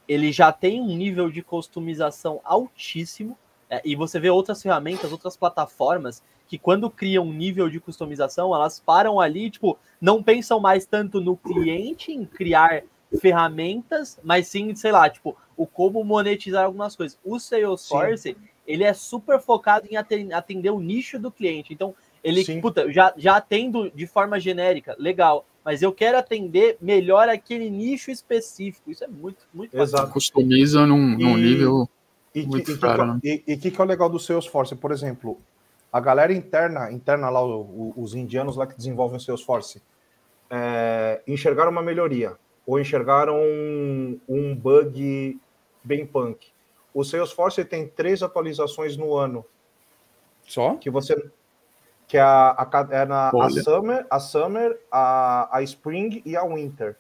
Ele 0.08 0.32
já 0.32 0.52
tem 0.52 0.82
um 0.82 0.96
nível 0.96 1.30
de 1.30 1.42
customização 1.42 2.42
altíssimo, 2.44 3.38
é, 3.70 3.82
e 3.86 3.96
você 3.96 4.20
vê 4.20 4.30
outras 4.30 4.62
ferramentas, 4.62 5.12
outras 5.12 5.38
plataformas, 5.38 6.24
que 6.48 6.58
quando 6.58 6.90
criam 6.90 7.26
um 7.26 7.34
nível 7.34 7.70
de 7.70 7.80
customização, 7.80 8.54
elas 8.54 8.80
param 8.80 9.20
ali, 9.20 9.52
tipo, 9.52 9.78
não 10.02 10.24
pensam 10.24 10.60
mais 10.60 10.86
tanto 10.86 11.22
no 11.22 11.38
cliente, 11.38 12.12
em 12.12 12.26
criar 12.26 12.84
ferramentas, 13.22 14.20
mas 14.24 14.48
sim, 14.48 14.74
sei 14.76 14.92
lá, 14.92 15.10
tipo, 15.10 15.38
o 15.56 15.68
como 15.68 16.04
monetizar 16.04 16.66
algumas 16.66 16.96
coisas. 16.96 17.20
O 17.24 17.40
Salesforce, 17.40 18.34
sim. 18.34 18.36
ele 18.66 18.84
é 18.84 18.94
super 18.94 19.40
focado 19.40 19.88
em 19.90 19.96
atender 20.34 20.72
o 20.72 20.80
nicho 20.80 21.20
do 21.20 21.32
cliente. 21.32 21.74
Então, 21.74 21.94
ele, 22.24 22.44
Sim. 22.44 22.62
puta, 22.62 22.92
já, 22.92 23.14
já 23.18 23.38
atendo 23.38 23.90
de 23.92 24.06
forma 24.08 24.40
genérica, 24.40 24.96
legal. 25.00 25.46
Mas 25.64 25.82
eu 25.82 25.92
quero 25.92 26.18
atender 26.18 26.78
melhor 26.82 27.30
aquele 27.30 27.70
nicho 27.70 28.10
específico. 28.10 28.90
Isso 28.90 29.04
é 29.04 29.08
muito, 29.08 29.46
muito 29.54 29.78
Exato. 29.78 30.12
Customiza 30.12 30.86
num, 30.86 31.18
num 31.18 31.38
nível. 31.38 31.88
E 32.34 32.42
o 32.42 32.52
que, 32.52 32.78
que, 32.78 32.86
né? 32.86 33.20
e, 33.24 33.58
que, 33.58 33.72
que 33.72 33.82
é 33.82 33.84
o 33.84 33.88
legal 33.88 34.10
do 34.10 34.20
Salesforce? 34.20 34.76
Por 34.76 34.92
exemplo, 34.92 35.40
a 35.92 36.00
galera 36.00 36.34
interna, 36.34 36.92
interna 36.92 37.30
lá, 37.30 37.44
o, 37.44 37.94
os 37.98 38.14
indianos 38.14 38.56
lá 38.56 38.68
que 38.68 38.76
desenvolvem 38.76 39.18
o 39.18 39.22
Salesforce, 39.22 39.82
é, 40.50 41.22
enxergaram 41.28 41.72
uma 41.72 41.82
melhoria 41.82 42.36
ou 42.66 42.80
enxergaram 42.80 43.40
um, 43.40 44.20
um 44.28 44.56
bug 44.56 45.40
bem 45.84 46.06
punk. 46.06 46.48
O 46.94 47.04
Salesforce 47.04 47.64
tem 47.66 47.88
três 47.88 48.22
atualizações 48.22 48.96
no 48.96 49.16
ano. 49.16 49.46
Só? 50.48 50.76
Que 50.76 50.90
você 50.90 51.16
que 52.10 52.18
é 52.18 52.22
a, 52.22 52.50
a, 52.58 52.88
é 52.90 53.06
na, 53.06 53.30
a 53.30 53.50
Summer, 53.52 54.06
a 54.10 54.20
Summer, 54.20 54.80
a, 54.92 55.58
a 55.58 55.62
Spring 55.62 56.24
e 56.26 56.36
a 56.36 56.44
Winter, 56.44 56.96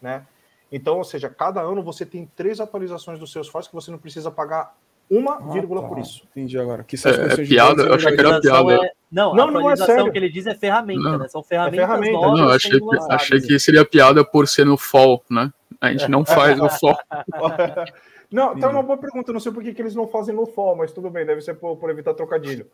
né? 0.00 0.26
Então, 0.70 0.98
ou 0.98 1.04
seja, 1.04 1.30
cada 1.30 1.62
ano 1.62 1.82
você 1.82 2.04
tem 2.04 2.30
três 2.36 2.60
atualizações 2.60 3.18
do 3.18 3.26
Salesforce 3.26 3.68
que 3.68 3.74
você 3.74 3.90
não 3.90 3.96
precisa 3.96 4.30
pagar 4.30 4.74
uma 5.10 5.36
ah, 5.36 5.52
vírgula 5.52 5.80
tá. 5.80 5.88
por 5.88 5.98
isso. 5.98 6.24
Entendi 6.30 6.58
agora. 6.58 6.84
Que 6.84 6.96
é, 6.96 7.32
é 7.32 7.46
piada, 7.46 7.82
eu 7.84 7.94
achei 7.94 8.12
que 8.14 8.20
era 8.20 8.40
piada. 8.40 8.74
É... 8.74 8.92
Não, 9.10 9.34
não, 9.34 9.44
a 9.44 9.48
atualização 9.48 9.96
não 9.96 10.06
é 10.08 10.10
que 10.10 10.18
ele 10.18 10.28
diz 10.28 10.46
é 10.46 10.54
ferramenta, 10.54 11.00
não. 11.00 11.18
né? 11.18 11.28
São 11.28 11.42
ferramentas 11.42 11.78
é 11.78 11.86
ferramenta. 11.86 12.12
novas. 12.12 12.40
Não, 12.40 12.48
achei, 12.50 12.80
que, 12.80 12.96
achei 13.10 13.40
que 13.40 13.58
seria 13.58 13.84
piada 13.86 14.22
por 14.22 14.46
ser 14.46 14.66
no 14.66 14.76
fall, 14.76 15.22
né? 15.30 15.50
A 15.80 15.90
gente 15.90 16.10
não 16.10 16.26
faz 16.26 16.58
no 16.58 16.68
fall. 16.68 16.98
não, 18.30 18.54
então 18.54 18.68
é 18.68 18.72
uma 18.72 18.82
boa 18.82 18.98
pergunta. 18.98 19.32
Não 19.32 19.40
sei 19.40 19.50
por 19.50 19.62
que, 19.62 19.72
que 19.72 19.80
eles 19.80 19.94
não 19.94 20.06
fazem 20.06 20.34
no 20.34 20.44
fall, 20.44 20.76
mas 20.76 20.92
tudo 20.92 21.08
bem, 21.08 21.24
deve 21.24 21.40
ser 21.40 21.54
por, 21.54 21.76
por 21.76 21.88
evitar 21.88 22.12
trocadilho. 22.12 22.66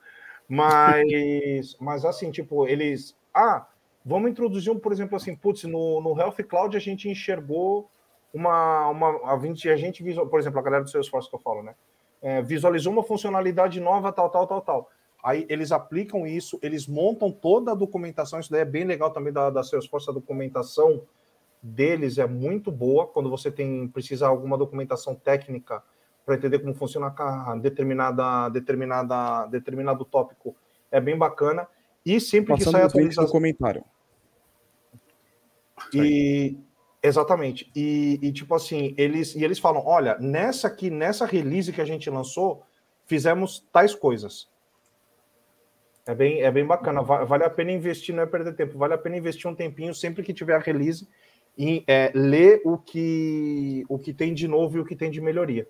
Mas, 0.49 1.77
mas 1.79 2.05
assim, 2.05 2.31
tipo, 2.31 2.67
eles. 2.67 3.15
Ah, 3.35 3.67
vamos 4.05 4.31
introduzir 4.31 4.73
um, 4.73 4.79
por 4.79 4.93
exemplo, 4.93 5.15
assim, 5.15 5.37
putz, 5.37 5.65
no, 5.65 6.01
no 6.01 6.19
Health 6.19 6.43
Cloud 6.49 6.77
a 6.77 6.81
gente 6.81 7.09
enxergou 7.09 7.91
uma. 8.33 8.89
uma 8.89 9.35
a, 9.35 9.39
gente, 9.39 9.69
a 9.69 9.77
gente 9.77 10.03
visual, 10.03 10.27
por 10.27 10.41
exemplo, 10.41 10.59
a 10.59 10.63
galera 10.63 10.85
do 10.85 10.91
Salesforce 10.91 11.29
que 11.29 11.37
eu 11.37 11.41
falo, 11.41 11.63
né? 11.63 11.75
É, 12.23 12.41
visualizou 12.43 12.93
uma 12.93 13.03
funcionalidade 13.03 13.79
nova, 13.79 14.11
tal, 14.11 14.31
tal, 14.31 14.47
tal, 14.47 14.61
tal. 14.63 14.91
Aí 15.23 15.45
eles 15.49 15.71
aplicam 15.71 16.27
isso, 16.27 16.59
eles 16.63 16.87
montam 16.87 17.31
toda 17.31 17.73
a 17.73 17.75
documentação. 17.75 18.41
Isso 18.41 18.51
daí 18.51 18.63
é 18.63 18.65
bem 18.65 18.85
legal 18.85 19.11
também 19.11 19.33
da, 19.33 19.51
da 19.51 19.63
Salesforce, 19.63 20.09
a 20.09 20.13
documentação 20.13 21.03
deles 21.63 22.19
é 22.19 22.27
muito 22.27 22.71
boa 22.71 23.07
quando 23.07 23.29
você 23.29 23.51
tem 23.51 23.89
precisa 23.89 24.29
alguma 24.29 24.57
documentação 24.57 25.15
técnica 25.15 25.83
para 26.29 26.37
entender 26.37 26.59
como 26.59 26.75
funciona 26.75 27.07
a 27.17 27.57
determinada, 27.57 28.51
determinada, 28.51 29.47
determinado 29.47 30.05
tópico. 30.05 30.55
É 30.93 31.01
bem 31.01 31.17
bacana. 31.17 31.67
E 32.05 32.21
sempre 32.21 32.49
Passando 32.49 32.67
que 32.67 32.71
sai 32.73 32.83
atualização... 32.83 33.25
no 33.25 33.31
comentário. 33.31 33.83
E 35.95 36.59
exatamente. 37.03 37.71
E, 37.75 38.19
e, 38.21 38.31
tipo 38.31 38.55
assim, 38.55 38.95
eles 38.99 39.35
e 39.35 39.43
eles 39.43 39.59
falam, 39.59 39.83
olha, 39.87 40.19
nessa 40.19 40.69
aqui, 40.69 40.91
nessa 40.91 41.25
release 41.25 41.73
que 41.73 41.81
a 41.81 41.87
gente 41.87 42.11
lançou, 42.11 42.63
fizemos 43.07 43.67
tais 43.73 43.95
coisas. 43.95 44.51
É 46.05 46.15
bem, 46.15 46.43
é 46.43 46.51
bem 46.51 46.67
bacana. 46.67 47.01
Vale 47.01 47.45
a 47.45 47.51
pena 47.51 47.73
investir, 47.73 48.15
não 48.15 48.23
é 48.23 48.27
perder 48.27 48.55
tempo. 48.55 48.77
Vale 48.77 48.93
a 48.93 48.99
pena 48.99 49.17
investir 49.17 49.51
um 49.51 49.55
tempinho 49.55 49.95
sempre 49.95 50.23
que 50.23 50.35
tiver 50.35 50.57
a 50.57 50.59
release 50.59 51.09
e 51.57 51.83
é, 51.87 52.13
ler 52.15 52.61
o 52.67 52.77
que 52.77 53.83
o 53.89 53.99
que 53.99 54.13
tem 54.13 54.35
de 54.35 54.47
novo 54.47 54.77
e 54.77 54.81
o 54.81 54.85
que 54.85 54.95
tem 54.95 55.11
de 55.11 55.23
melhoria. 55.23 55.67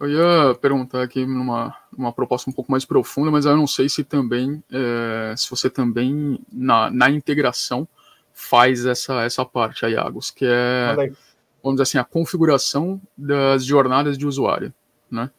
Eu 0.00 0.08
ia 0.08 0.54
perguntar 0.54 1.02
aqui 1.02 1.26
numa, 1.26 1.74
numa 1.96 2.12
proposta 2.12 2.48
um 2.48 2.52
pouco 2.52 2.70
mais 2.70 2.84
profunda, 2.84 3.32
mas 3.32 3.46
eu 3.46 3.56
não 3.56 3.66
sei 3.66 3.88
se 3.88 4.04
também, 4.04 4.62
é, 4.70 5.34
se 5.36 5.50
você 5.50 5.68
também, 5.68 6.38
na, 6.52 6.88
na 6.88 7.10
integração, 7.10 7.86
faz 8.32 8.86
essa, 8.86 9.22
essa 9.22 9.44
parte 9.44 9.84
aí, 9.84 9.96
Agos, 9.96 10.30
que 10.30 10.44
é, 10.46 10.94
vamos 11.60 11.76
dizer 11.76 11.82
assim, 11.82 11.98
a 11.98 12.04
configuração 12.04 13.00
das 13.16 13.64
jornadas 13.64 14.16
de 14.16 14.24
usuário, 14.24 14.72
né? 15.10 15.30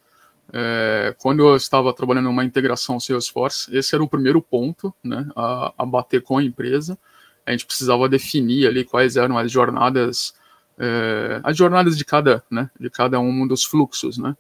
É, 0.52 1.16
quando 1.20 1.48
eu 1.48 1.56
estava 1.56 1.94
trabalhando 1.94 2.26
numa 2.26 2.44
integração 2.44 3.00
Salesforce, 3.00 3.74
esse 3.76 3.94
era 3.94 4.04
o 4.04 4.10
primeiro 4.10 4.42
ponto, 4.42 4.94
né, 5.04 5.30
a, 5.36 5.74
a 5.78 5.86
bater 5.86 6.22
com 6.24 6.38
a 6.38 6.44
empresa. 6.44 6.98
A 7.46 7.52
gente 7.52 7.66
precisava 7.66 8.10
definir 8.10 8.68
ali 8.68 8.84
quais 8.84 9.16
eram 9.16 9.38
as 9.38 9.52
jornadas, 9.52 10.34
é, 10.78 11.40
as 11.44 11.56
jornadas 11.56 11.98
de 11.98 12.04
cada, 12.04 12.44
né, 12.50 12.70
de 12.80 12.90
cada 12.90 13.20
um 13.20 13.48
dos 13.48 13.64
fluxos, 13.64 14.18
né? 14.18 14.36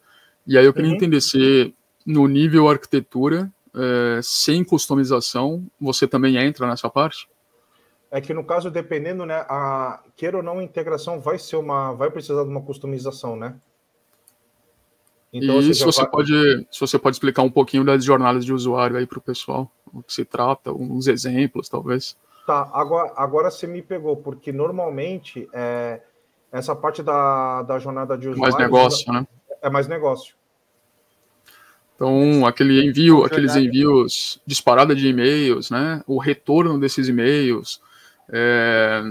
E 0.49 0.57
aí 0.57 0.65
eu 0.65 0.73
queria 0.73 0.89
uhum. 0.89 0.95
entender 0.95 1.21
se 1.21 1.75
no 2.03 2.27
nível 2.27 2.67
arquitetura, 2.67 3.51
é, 3.71 4.19
sem 4.23 4.63
customização, 4.63 5.63
você 5.79 6.07
também 6.07 6.37
entra 6.37 6.65
nessa 6.65 6.89
parte? 6.89 7.29
É 8.09 8.19
que 8.19 8.33
no 8.33 8.43
caso, 8.43 8.71
dependendo, 8.71 9.27
né, 9.27 9.45
a 9.47 10.01
queira 10.15 10.37
ou 10.37 10.41
não, 10.41 10.57
a 10.57 10.63
integração 10.63 11.19
vai 11.19 11.37
ser 11.37 11.57
uma, 11.57 11.93
vai 11.93 12.09
precisar 12.09 12.43
de 12.43 12.49
uma 12.49 12.63
customização, 12.63 13.35
né? 13.35 13.57
Então, 15.31 15.59
e 15.59 15.71
se 15.71 15.85
você 15.85 16.01
vai... 16.01 16.09
pode, 16.09 16.67
se 16.71 16.79
você 16.79 16.97
pode 16.97 17.17
explicar 17.17 17.43
um 17.43 17.51
pouquinho 17.51 17.85
das 17.85 18.03
jornadas 18.03 18.43
de 18.43 18.51
usuário 18.51 18.97
aí 18.97 19.05
para 19.05 19.19
o 19.19 19.21
pessoal, 19.21 19.71
o 19.93 20.01
que 20.01 20.11
se 20.11 20.25
trata, 20.25 20.73
uns 20.73 21.05
exemplos, 21.05 21.69
talvez. 21.69 22.17
Tá, 22.47 22.67
agora, 22.73 23.13
agora 23.15 23.51
você 23.51 23.67
me 23.67 23.83
pegou, 23.83 24.17
porque 24.17 24.51
normalmente 24.51 25.47
é, 25.53 26.01
essa 26.51 26.75
parte 26.75 27.03
da, 27.03 27.61
da 27.61 27.77
jornada 27.77 28.17
de 28.17 28.29
usuário. 28.29 28.51
Mais 28.51 28.55
negócio, 28.55 29.13
né? 29.13 29.27
É 29.61 29.69
mais 29.69 29.87
negócio. 29.87 30.38
Então, 31.99 32.45
aquele 32.45 32.85
envio, 32.85 33.25
aqueles 33.25 33.57
envios 33.57 34.41
disparada 34.47 34.95
de 34.95 35.05
e-mails, 35.05 35.69
né? 35.69 36.01
O 36.07 36.17
retorno 36.17 36.79
desses 36.79 37.09
e-mails, 37.09 37.81
é, 38.31 39.01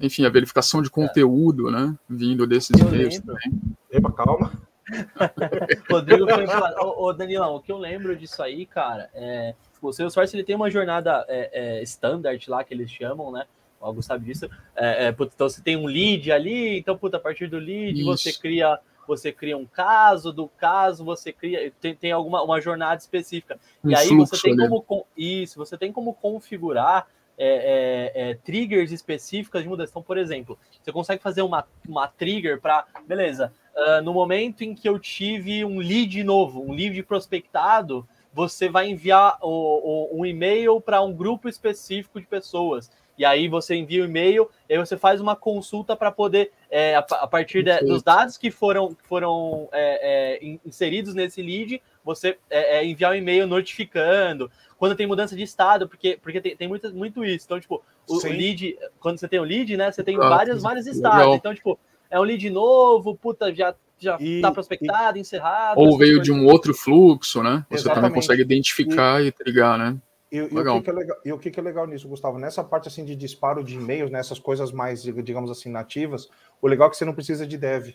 enfim, 0.00 0.26
a 0.26 0.28
verificação 0.28 0.82
de 0.82 0.90
conteúdo, 0.90 1.70
né? 1.70 1.94
Vindo 2.10 2.44
desses 2.44 2.76
e-mails 2.76 3.20
também. 3.20 3.62
Epa, 3.92 4.10
calma. 4.10 4.50
Rodrigo 5.88 6.28
foi 6.28 6.44
ô, 6.84 7.04
ô, 7.04 7.12
Danilão, 7.12 7.54
o 7.54 7.60
que 7.60 7.70
eu 7.70 7.78
lembro 7.78 8.16
disso 8.16 8.42
aí, 8.42 8.66
cara, 8.66 9.08
é. 9.14 9.54
O 9.80 9.92
Salesforce 9.92 10.34
ele 10.34 10.42
tem 10.42 10.56
uma 10.56 10.70
jornada 10.70 11.24
é, 11.28 11.78
é, 11.78 11.82
standard 11.84 12.44
lá 12.50 12.64
que 12.64 12.74
eles 12.74 12.90
chamam, 12.90 13.30
né? 13.30 13.44
O 13.80 13.86
Augusto 13.86 14.08
sabe 14.08 14.24
disso. 14.24 14.50
É, 14.74 15.06
é, 15.06 15.08
então 15.10 15.48
você 15.48 15.62
tem 15.62 15.76
um 15.76 15.86
lead 15.86 16.32
ali, 16.32 16.76
então, 16.76 16.98
puta, 16.98 17.18
a 17.18 17.20
partir 17.20 17.46
do 17.46 17.58
lead 17.58 18.00
Isso. 18.00 18.04
você 18.04 18.32
cria 18.32 18.80
você 19.06 19.32
cria 19.32 19.56
um 19.56 19.66
caso, 19.66 20.32
do 20.32 20.48
caso 20.48 21.04
você 21.04 21.32
cria 21.32 21.72
tem, 21.80 21.94
tem 21.94 22.12
alguma 22.12 22.42
uma 22.42 22.60
jornada 22.60 23.00
específica. 23.00 23.58
Um 23.84 23.90
e 23.90 23.94
aí 23.94 24.08
você 24.08 24.40
tem 24.40 24.60
ali. 24.60 24.68
como 24.68 25.06
isso, 25.16 25.58
você 25.58 25.76
tem 25.76 25.92
como 25.92 26.14
configurar 26.14 27.06
é, 27.38 28.12
é, 28.14 28.30
é, 28.30 28.34
triggers 28.34 28.92
específicas 28.92 29.62
de 29.62 29.68
mudança. 29.68 29.90
Então, 29.90 30.02
por 30.02 30.18
exemplo, 30.18 30.58
você 30.80 30.92
consegue 30.92 31.22
fazer 31.22 31.42
uma, 31.42 31.66
uma 31.88 32.06
trigger 32.06 32.60
para, 32.60 32.86
beleza, 33.06 33.52
uh, 33.74 34.02
no 34.02 34.12
momento 34.12 34.62
em 34.62 34.74
que 34.74 34.88
eu 34.88 34.98
tive 34.98 35.64
um 35.64 35.78
lead 35.78 36.22
novo, 36.22 36.62
um 36.62 36.72
lead 36.72 37.02
prospectado, 37.02 38.06
você 38.32 38.68
vai 38.68 38.88
enviar 38.88 39.38
o, 39.42 39.48
o, 39.48 40.20
um 40.20 40.26
e-mail 40.26 40.80
para 40.80 41.02
um 41.02 41.12
grupo 41.12 41.48
específico 41.48 42.20
de 42.20 42.26
pessoas 42.26 42.90
e 43.22 43.24
aí 43.24 43.46
você 43.46 43.76
envia 43.76 44.02
o 44.02 44.04
um 44.04 44.08
e-mail, 44.08 44.50
e 44.68 44.72
aí 44.72 44.78
você 44.80 44.96
faz 44.96 45.20
uma 45.20 45.36
consulta 45.36 45.94
para 45.94 46.10
poder, 46.10 46.50
é, 46.68 46.96
a, 46.96 46.98
a, 46.98 47.26
partir 47.28 47.62
de, 47.62 47.78
dos 47.82 48.02
dados 48.02 48.36
que 48.36 48.50
foram, 48.50 48.96
foram 49.04 49.68
é, 49.70 50.40
é, 50.42 50.58
inseridos 50.66 51.14
nesse 51.14 51.40
lead, 51.40 51.80
você 52.04 52.36
é, 52.50 52.78
é, 52.78 52.84
enviar 52.84 53.12
um 53.12 53.14
e-mail 53.14 53.46
notificando. 53.46 54.50
Quando 54.76 54.96
tem 54.96 55.06
mudança 55.06 55.36
de 55.36 55.44
estado, 55.44 55.88
porque, 55.88 56.18
porque 56.20 56.40
tem, 56.40 56.56
tem 56.56 56.66
muito, 56.66 56.92
muito 56.92 57.24
isso. 57.24 57.44
Então, 57.46 57.60
tipo, 57.60 57.80
o, 58.08 58.16
o 58.16 58.28
lead, 58.28 58.76
quando 58.98 59.20
você 59.20 59.28
tem 59.28 59.38
o 59.38 59.44
lead, 59.44 59.76
né, 59.76 59.92
você 59.92 60.02
tem 60.02 60.16
ah, 60.16 60.28
vários, 60.28 60.60
vários 60.60 60.88
estados. 60.88 61.18
Legal. 61.18 61.36
Então, 61.36 61.54
tipo, 61.54 61.78
é 62.10 62.18
um 62.18 62.24
lead 62.24 62.50
novo, 62.50 63.14
puta, 63.14 63.54
já 63.54 63.72
já 64.00 64.16
está 64.16 64.50
prospectado, 64.50 65.16
e, 65.16 65.20
encerrado. 65.20 65.78
Ou 65.78 65.96
veio 65.96 66.20
de 66.20 66.32
um 66.32 66.44
outro 66.46 66.74
fluxo, 66.74 67.40
né? 67.40 67.64
Você 67.68 67.82
Exatamente. 67.82 67.94
também 67.94 68.12
consegue 68.12 68.42
identificar 68.42 69.22
e, 69.22 69.28
e 69.28 69.30
trigar, 69.30 69.78
né? 69.78 69.96
E, 70.32 70.38
e, 70.38 70.40
o 70.40 70.48
que, 70.48 70.80
que, 70.80 70.90
é 70.90 70.92
legal, 70.94 71.18
e 71.26 71.32
o 71.32 71.38
que, 71.38 71.50
que 71.50 71.60
é 71.60 71.62
legal 71.62 71.86
nisso, 71.86 72.08
Gustavo? 72.08 72.38
Nessa 72.38 72.64
parte 72.64 72.88
assim 72.88 73.04
de 73.04 73.14
disparo 73.14 73.62
de 73.62 73.74
e-mails, 73.74 74.10
nessas 74.10 74.38
coisas 74.38 74.72
mais, 74.72 75.02
digamos 75.02 75.50
assim, 75.50 75.70
nativas, 75.70 76.30
o 76.60 76.66
legal 76.66 76.88
é 76.88 76.90
que 76.90 76.96
você 76.96 77.04
não 77.04 77.12
precisa 77.12 77.46
de 77.46 77.58
dev. 77.58 77.94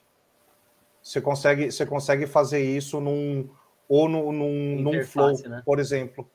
Você 1.02 1.20
consegue, 1.20 1.72
você 1.72 1.84
consegue 1.84 2.28
fazer 2.28 2.62
isso 2.62 3.02
num 3.02 3.50
ou 3.90 4.08
no, 4.08 4.32
num, 4.32 4.82
num 4.82 5.04
flow, 5.04 5.34
né? 5.48 5.64
por 5.66 5.80
exemplo. 5.80 6.30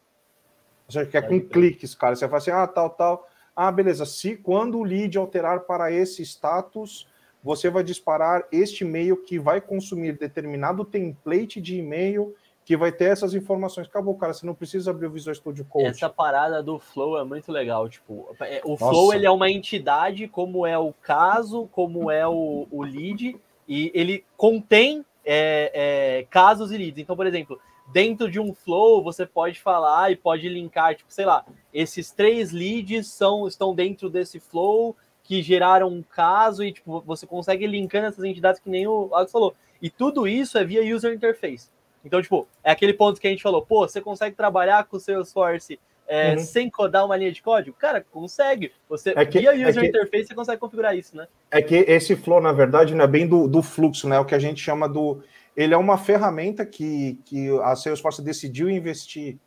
Ou 0.86 0.92
seja, 0.92 1.07
que 1.07 1.16
é 1.16 1.22
com 1.22 1.40
cliques, 1.40 1.94
cara. 1.94 2.16
Você 2.16 2.26
fala 2.26 2.38
assim, 2.38 2.50
ah, 2.50 2.66
tal, 2.66 2.90
tal. 2.90 3.28
Ah, 3.55 3.70
beleza. 3.70 4.05
Se 4.05 4.36
quando 4.36 4.78
o 4.78 4.82
lead 4.82 5.16
alterar 5.16 5.61
para 5.61 5.92
esse 5.92 6.22
status, 6.22 7.07
você 7.44 7.70
vai 7.70 7.84
disparar 7.84 8.44
este 8.50 8.82
e-mail 8.82 9.16
que 9.16 9.38
vai 9.38 9.61
consumir 9.61 10.18
determinado 10.18 10.84
template 10.84 11.61
de 11.61 11.76
e-mail 11.76 12.34
que 12.64 12.76
vai 12.76 12.92
ter 12.92 13.06
essas 13.06 13.34
informações. 13.34 13.86
Acabou, 13.86 14.14
cara, 14.14 14.32
você 14.32 14.46
não 14.46 14.54
precisa 14.54 14.90
abrir 14.90 15.06
o 15.06 15.10
Visual 15.10 15.34
Studio 15.34 15.64
Code. 15.64 15.86
Essa 15.86 16.08
parada 16.08 16.62
do 16.62 16.78
Flow 16.78 17.18
é 17.18 17.24
muito 17.24 17.50
legal, 17.50 17.88
tipo, 17.88 18.34
é, 18.40 18.60
o 18.64 18.70
Nossa. 18.70 18.88
Flow 18.88 19.12
ele 19.12 19.26
é 19.26 19.30
uma 19.30 19.50
entidade, 19.50 20.28
como 20.28 20.66
é 20.66 20.78
o 20.78 20.92
caso, 20.92 21.68
como 21.72 22.10
é 22.10 22.26
o, 22.26 22.66
o 22.70 22.82
lead, 22.82 23.36
e 23.68 23.90
ele 23.94 24.24
contém 24.36 25.04
é, 25.24 25.70
é, 25.74 26.26
casos 26.30 26.70
e 26.70 26.76
leads. 26.76 26.98
Então, 26.98 27.16
por 27.16 27.26
exemplo, 27.26 27.58
dentro 27.92 28.30
de 28.30 28.38
um 28.38 28.54
Flow, 28.54 29.02
você 29.02 29.26
pode 29.26 29.60
falar 29.60 30.12
e 30.12 30.16
pode 30.16 30.48
linkar, 30.48 30.94
tipo, 30.94 31.12
sei 31.12 31.24
lá, 31.24 31.44
esses 31.72 32.10
três 32.10 32.52
leads 32.52 33.08
são, 33.08 33.48
estão 33.48 33.74
dentro 33.74 34.08
desse 34.08 34.38
Flow, 34.38 34.96
que 35.24 35.42
geraram 35.42 35.88
um 35.88 36.02
caso, 36.02 36.64
e 36.64 36.72
tipo, 36.72 37.00
você 37.02 37.26
consegue 37.26 37.66
linkando 37.66 38.06
essas 38.06 38.24
entidades 38.24 38.60
que 38.60 38.68
nem 38.68 38.86
o 38.86 39.08
Alex 39.12 39.30
falou 39.30 39.54
E 39.80 39.88
tudo 39.88 40.26
isso 40.26 40.58
é 40.58 40.64
via 40.64 40.94
user 40.94 41.14
interface. 41.14 41.68
Então, 42.05 42.20
tipo, 42.20 42.48
é 42.62 42.70
aquele 42.70 42.92
ponto 42.92 43.20
que 43.20 43.26
a 43.26 43.30
gente 43.30 43.42
falou, 43.42 43.64
pô, 43.64 43.86
você 43.86 44.00
consegue 44.00 44.36
trabalhar 44.36 44.84
com 44.84 44.96
o 44.96 45.00
Salesforce 45.00 45.78
é, 46.07 46.32
uhum. 46.32 46.38
sem 46.38 46.68
codar 46.68 47.05
uma 47.05 47.16
linha 47.16 47.32
de 47.32 47.40
código? 47.40 47.76
Cara, 47.76 48.05
consegue. 48.11 48.72
Você, 48.88 49.14
é 49.16 49.24
que, 49.24 49.38
via 49.38 49.50
é 49.50 49.68
user 49.68 49.78
é 49.78 49.80
que, 49.80 49.86
interface, 49.86 50.26
você 50.28 50.34
consegue 50.34 50.61
configurar 50.61 50.96
isso, 50.96 51.16
né? 51.16 51.28
É 51.50 51.62
que 51.62 51.74
esse 51.74 52.16
flow, 52.16 52.40
na 52.40 52.53
verdade, 52.53 52.94
não 52.94 53.05
é 53.05 53.09
bem 53.09 53.26
do, 53.26 53.46
do 53.46 53.62
fluxo, 53.62 54.09
né? 54.09 54.16
É 54.16 54.20
o 54.20 54.24
que 54.24 54.34
a 54.34 54.38
gente 54.38 54.61
chama 54.61 54.88
do. 54.88 55.22
Ele 55.57 55.74
é 55.74 55.76
uma 55.76 55.98
ferramenta 55.98 56.66
que, 56.66 57.20
que 57.24 57.48
a 57.61 57.76
Salesforce 57.76 58.22
decidiu 58.22 58.70
investir 58.70 59.38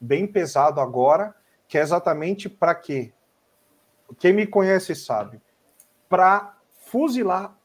bem 0.00 0.26
pesado 0.26 0.80
agora, 0.80 1.34
que 1.66 1.78
é 1.78 1.80
exatamente 1.80 2.48
para 2.48 2.74
quê? 2.74 3.12
Quem 4.18 4.32
me 4.32 4.46
conhece 4.46 4.94
sabe. 4.94 5.40
Para 6.08 6.56
fuzilar 6.84 7.56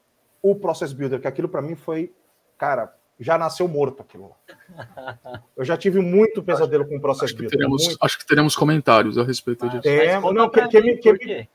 o 0.41 0.55
Process 0.55 0.93
Builder, 0.93 1.21
que 1.21 1.27
aquilo 1.27 1.47
para 1.47 1.61
mim 1.61 1.75
foi, 1.75 2.11
cara, 2.57 2.95
já 3.21 3.37
nasceu 3.37 3.67
morto 3.67 4.01
aquilo. 4.01 4.35
Eu 5.55 5.63
já 5.63 5.77
tive 5.77 5.99
muito 5.99 6.41
pesadelo 6.41 6.87
com 6.87 6.97
o 6.97 7.01
Process 7.01 7.25
acho 7.25 7.35
Builder. 7.35 7.57
Teremos, 7.57 7.85
muito. 7.85 7.97
Acho 8.01 8.17
que 8.17 8.25
teremos 8.25 8.55
comentários 8.55 9.17
a 9.17 9.23
respeito 9.23 9.69
disso. 9.69 9.83
Tem, 9.83 10.19
não, 10.33 10.49
que, 10.49 10.67
que, 10.67 11.17
que? 11.17 11.49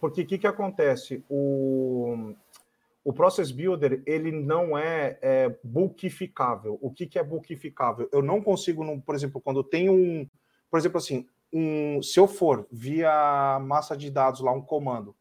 Porque 0.00 0.22
o 0.22 0.26
que, 0.26 0.38
que 0.38 0.46
acontece? 0.46 1.24
O, 1.28 2.34
o 3.04 3.12
Process 3.12 3.50
Builder, 3.50 4.02
ele 4.06 4.30
não 4.30 4.78
é, 4.78 5.18
é 5.20 5.56
bulkificável. 5.64 6.78
O 6.80 6.90
que, 6.90 7.06
que 7.06 7.18
é 7.18 7.24
bulkificável? 7.24 8.08
Eu 8.12 8.22
não 8.22 8.40
consigo, 8.40 8.84
num, 8.84 9.00
por 9.00 9.14
exemplo, 9.14 9.40
quando 9.40 9.64
tem 9.64 9.90
um... 9.90 10.28
Por 10.70 10.78
exemplo, 10.78 10.98
assim, 10.98 11.26
um, 11.52 12.00
se 12.00 12.18
eu 12.18 12.26
for 12.26 12.66
via 12.70 13.58
massa 13.60 13.96
de 13.96 14.10
dados 14.10 14.40
lá, 14.40 14.52
um 14.52 14.62
comando, 14.62 15.14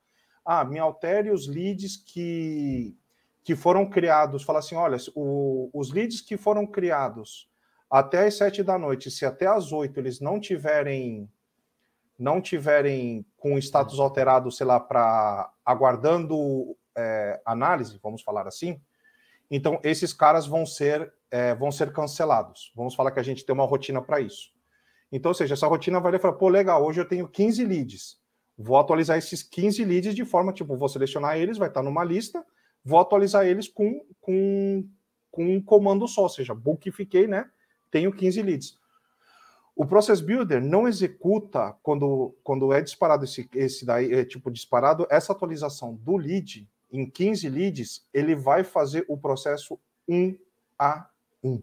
ah, 0.46 0.64
me 0.64 0.80
altere 0.80 1.30
os 1.32 1.48
leads 1.48 1.98
que, 1.98 2.96
que 3.44 3.56
foram 3.56 3.90
criados. 3.90 4.44
Fala 4.44 4.60
assim: 4.60 4.76
olha, 4.76 4.98
o, 5.16 5.70
os 5.74 5.92
leads 5.92 6.22
que 6.22 6.38
foram 6.38 6.66
criados 6.66 7.50
até 7.90 8.26
as 8.26 8.36
sete 8.36 8.64
da 8.64 8.78
noite, 8.78 9.12
se 9.12 9.26
até 9.26 9.48
as 9.48 9.72
oito 9.72 10.00
eles 10.00 10.20
não 10.20 10.40
tiverem 10.40 11.30
não 12.18 12.40
tiverem 12.40 13.26
com 13.36 13.58
status 13.58 14.00
alterado, 14.00 14.52
sei 14.52 14.66
lá, 14.66 14.80
para 14.80 15.52
aguardando 15.66 16.78
é, 16.96 17.42
análise, 17.44 18.00
vamos 18.02 18.22
falar 18.22 18.48
assim, 18.48 18.80
então 19.50 19.80
esses 19.84 20.14
caras 20.14 20.46
vão 20.46 20.64
ser 20.66 21.12
é, 21.32 21.56
vão 21.56 21.72
ser 21.72 21.92
cancelados. 21.92 22.72
Vamos 22.76 22.94
falar 22.94 23.12
que 23.12 23.20
a 23.20 23.24
gente 23.24 23.46
tem 23.46 23.54
uma 23.54 23.66
rotina 23.66 24.02
para 24.02 24.20
isso. 24.20 24.52
Então, 25.12 25.32
ou 25.32 25.36
seja, 25.36 25.54
essa 25.54 25.68
rotina 25.68 26.00
vai 26.00 26.18
falar, 26.20 26.34
pô, 26.34 26.48
legal, 26.48 26.86
hoje 26.86 27.02
eu 27.02 27.08
tenho 27.08 27.28
15 27.28 27.66
leads. 27.66 28.18
Vou 28.58 28.78
atualizar 28.78 29.18
esses 29.18 29.42
15 29.42 29.84
leads 29.84 30.16
de 30.16 30.24
forma, 30.24 30.54
tipo, 30.54 30.78
vou 30.78 30.88
selecionar 30.88 31.38
eles, 31.38 31.58
vai 31.58 31.68
estar 31.68 31.82
numa 31.82 32.04
lista, 32.04 32.46
vou 32.84 33.00
atualizar 33.00 33.46
eles 33.46 33.68
com, 33.68 34.04
com, 34.20 34.88
com 35.30 35.56
um 35.56 35.62
comando 35.62 36.08
só, 36.08 36.24
ou 36.24 36.30
seja, 36.30 36.54
bulkifiquei, 36.54 37.28
né? 37.28 37.50
Tenho 37.90 38.12
15 38.12 38.42
leads. 38.42 38.80
O 39.76 39.86
Process 39.86 40.22
Builder 40.22 40.62
não 40.62 40.88
executa 40.88 41.76
quando, 41.82 42.36
quando 42.44 42.74
é 42.74 42.82
disparado 42.82 43.24
esse, 43.24 43.50
esse 43.56 43.86
daí, 43.86 44.14
é, 44.14 44.26
tipo 44.26 44.52
disparado, 44.52 45.08
essa 45.10 45.32
atualização 45.32 45.96
do 45.96 46.18
lead 46.18 46.68
em 46.92 47.10
15 47.10 47.50
leads, 47.50 48.06
ele 48.14 48.36
vai 48.36 48.64
fazer 48.64 49.06
o 49.08 49.18
processo 49.18 49.80
um 50.08 50.38
a 50.78 51.08
um. 51.44 51.62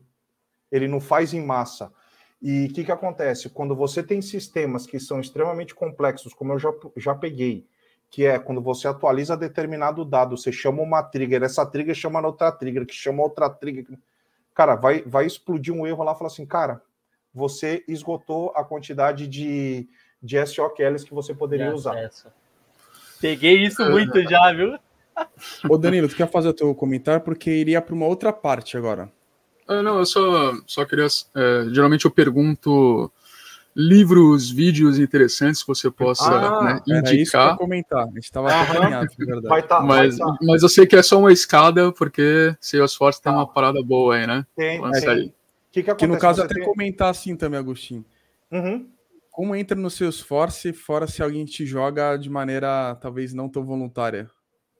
Ele 0.72 0.88
não 0.88 1.00
faz 1.00 1.34
em 1.34 1.44
massa. 1.44 1.92
E 2.40 2.66
o 2.66 2.72
que, 2.72 2.84
que 2.84 2.92
acontece? 2.92 3.48
Quando 3.48 3.74
você 3.74 4.02
tem 4.02 4.22
sistemas 4.22 4.86
que 4.86 4.98
são 4.98 5.20
extremamente 5.20 5.74
complexos, 5.74 6.32
como 6.32 6.52
eu 6.52 6.58
já, 6.58 6.72
já 6.96 7.14
peguei, 7.14 7.66
que 8.10 8.24
é 8.24 8.38
quando 8.38 8.60
você 8.60 8.88
atualiza 8.88 9.36
determinado 9.36 10.04
dado, 10.04 10.36
você 10.36 10.50
chama 10.50 10.82
uma 10.82 11.02
trigger, 11.02 11.42
essa 11.42 11.64
trigger 11.66 11.94
chama 11.94 12.20
outra 12.20 12.50
trigger, 12.50 12.86
que 12.86 12.94
chama 12.94 13.22
outra 13.22 13.50
trigger. 13.50 13.86
Cara, 14.54 14.74
vai, 14.74 15.02
vai 15.02 15.26
explodir 15.26 15.72
um 15.74 15.86
erro 15.86 16.02
lá 16.02 16.12
e 16.12 16.14
falar 16.16 16.28
assim, 16.28 16.46
cara, 16.46 16.82
você 17.32 17.84
esgotou 17.86 18.52
a 18.56 18.64
quantidade 18.64 19.26
de, 19.26 19.88
de 20.22 20.44
SOQLs 20.44 21.04
que 21.04 21.14
você 21.14 21.34
poderia 21.34 21.74
usar. 21.74 22.10
Peguei 23.20 23.64
isso 23.64 23.84
muito 23.88 24.22
já, 24.22 24.52
viu? 24.52 24.78
Ô 25.68 25.76
Danilo, 25.76 26.08
tu 26.08 26.16
quer 26.16 26.30
fazer 26.30 26.48
o 26.48 26.54
teu 26.54 26.74
comentário? 26.74 27.20
Porque 27.20 27.50
iria 27.50 27.82
para 27.82 27.94
uma 27.94 28.06
outra 28.06 28.32
parte 28.32 28.76
agora. 28.76 29.10
Ah, 29.66 29.82
não, 29.82 29.98
eu 29.98 30.06
só, 30.06 30.54
só 30.66 30.84
queria. 30.84 31.06
É, 31.34 31.66
geralmente 31.70 32.04
eu 32.04 32.10
pergunto 32.10 33.12
livros, 33.80 34.50
vídeos 34.50 34.98
interessantes 34.98 35.62
que 35.62 35.68
você 35.68 35.88
possa 35.88 36.24
ah, 36.24 36.64
né, 36.64 36.80
indicar. 36.88 37.14
Isso 37.14 37.30
que 37.30 37.36
eu 37.36 37.56
comentar. 37.56 38.02
A 38.02 38.06
gente 38.06 38.18
estava 38.24 38.48
verdade. 38.48 39.16
Vai 39.46 39.62
tá, 39.62 39.80
mas, 39.80 40.18
vai 40.18 40.26
tá. 40.26 40.38
mas 40.42 40.62
eu 40.64 40.68
sei 40.68 40.84
que 40.84 40.96
é 40.96 41.02
só 41.02 41.16
uma 41.16 41.32
escada, 41.32 41.92
porque 41.92 42.56
Salesforce 42.60 43.22
tem 43.22 43.32
uma 43.32 43.46
tá. 43.46 43.52
parada 43.52 43.80
boa 43.80 44.16
aí, 44.16 44.26
né? 44.26 44.44
Tem, 44.56 44.82
tem. 44.90 45.34
Que, 45.70 45.82
que, 45.84 45.94
que, 45.94 46.06
no 46.08 46.18
caso, 46.18 46.42
até 46.42 46.54
tem... 46.54 46.64
comentar 46.64 47.08
assim 47.08 47.36
também, 47.36 47.60
Agostinho. 47.60 48.04
Uhum. 48.50 48.88
Como 49.30 49.54
entra 49.54 49.78
no 49.78 49.90
Salesforce, 49.90 50.72
fora 50.72 51.06
se 51.06 51.22
alguém 51.22 51.44
te 51.44 51.64
joga 51.64 52.16
de 52.16 52.28
maneira 52.28 52.96
talvez 52.96 53.32
não 53.32 53.48
tão 53.48 53.64
voluntária? 53.64 54.28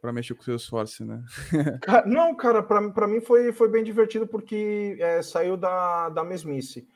para 0.00 0.12
mexer 0.12 0.34
com 0.34 0.42
o 0.42 0.44
Salesforce, 0.44 1.04
né? 1.04 1.24
Não, 2.06 2.32
cara, 2.32 2.62
para 2.62 3.08
mim 3.08 3.20
foi, 3.20 3.52
foi 3.52 3.68
bem 3.68 3.82
divertido 3.82 4.28
porque 4.28 4.96
é, 5.00 5.20
saiu 5.22 5.56
da, 5.56 6.08
da 6.08 6.22
mesmice. 6.22 6.86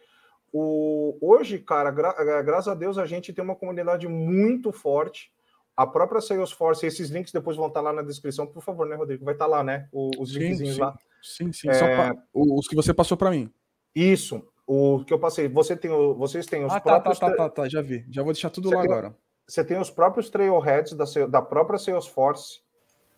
O, 0.52 1.16
hoje, 1.20 1.58
cara, 1.58 1.90
gra, 1.90 2.14
é, 2.18 2.42
graças 2.42 2.68
a 2.68 2.74
Deus, 2.74 2.98
a 2.98 3.06
gente 3.06 3.32
tem 3.32 3.42
uma 3.42 3.56
comunidade 3.56 4.06
muito 4.06 4.70
forte. 4.70 5.32
A 5.74 5.86
própria 5.86 6.20
Salesforce, 6.20 6.84
esses 6.84 7.08
links 7.08 7.32
depois 7.32 7.56
vão 7.56 7.68
estar 7.68 7.80
lá 7.80 7.92
na 7.92 8.02
descrição, 8.02 8.46
por 8.46 8.62
favor, 8.62 8.86
né, 8.86 8.94
Rodrigo? 8.94 9.24
Vai 9.24 9.34
estar 9.34 9.46
lá, 9.46 9.64
né? 9.64 9.88
O, 9.90 10.10
os 10.18 10.32
linkzinhos 10.32 10.76
lá. 10.76 10.94
Sim, 11.22 11.50
sim. 11.52 11.70
É... 11.70 11.78
Pra, 11.78 12.16
os 12.34 12.68
que 12.68 12.76
você 12.76 12.92
passou 12.92 13.16
para 13.16 13.30
mim. 13.30 13.50
Isso, 13.94 14.46
o 14.66 15.04
que 15.04 15.12
eu 15.14 15.18
passei. 15.18 15.48
Você 15.48 15.74
tem, 15.74 15.90
vocês 15.90 16.46
têm 16.46 16.64
os 16.64 16.72
ah, 16.72 16.80
tá, 16.80 16.80
próprios. 16.80 17.18
Tá, 17.18 17.30
tá, 17.30 17.36
tá, 17.36 17.48
tá, 17.48 17.68
já 17.68 17.80
vi. 17.80 18.04
Já 18.10 18.22
vou 18.22 18.32
deixar 18.32 18.50
tudo 18.50 18.68
você 18.68 18.74
lá 18.74 18.82
tem, 18.82 18.90
agora. 18.90 19.16
Você 19.46 19.64
tem 19.64 19.78
os 19.78 19.90
próprios 19.90 20.28
trailheads 20.28 20.92
da, 20.92 21.04
da 21.26 21.40
própria 21.40 21.78
Salesforce 21.78 22.60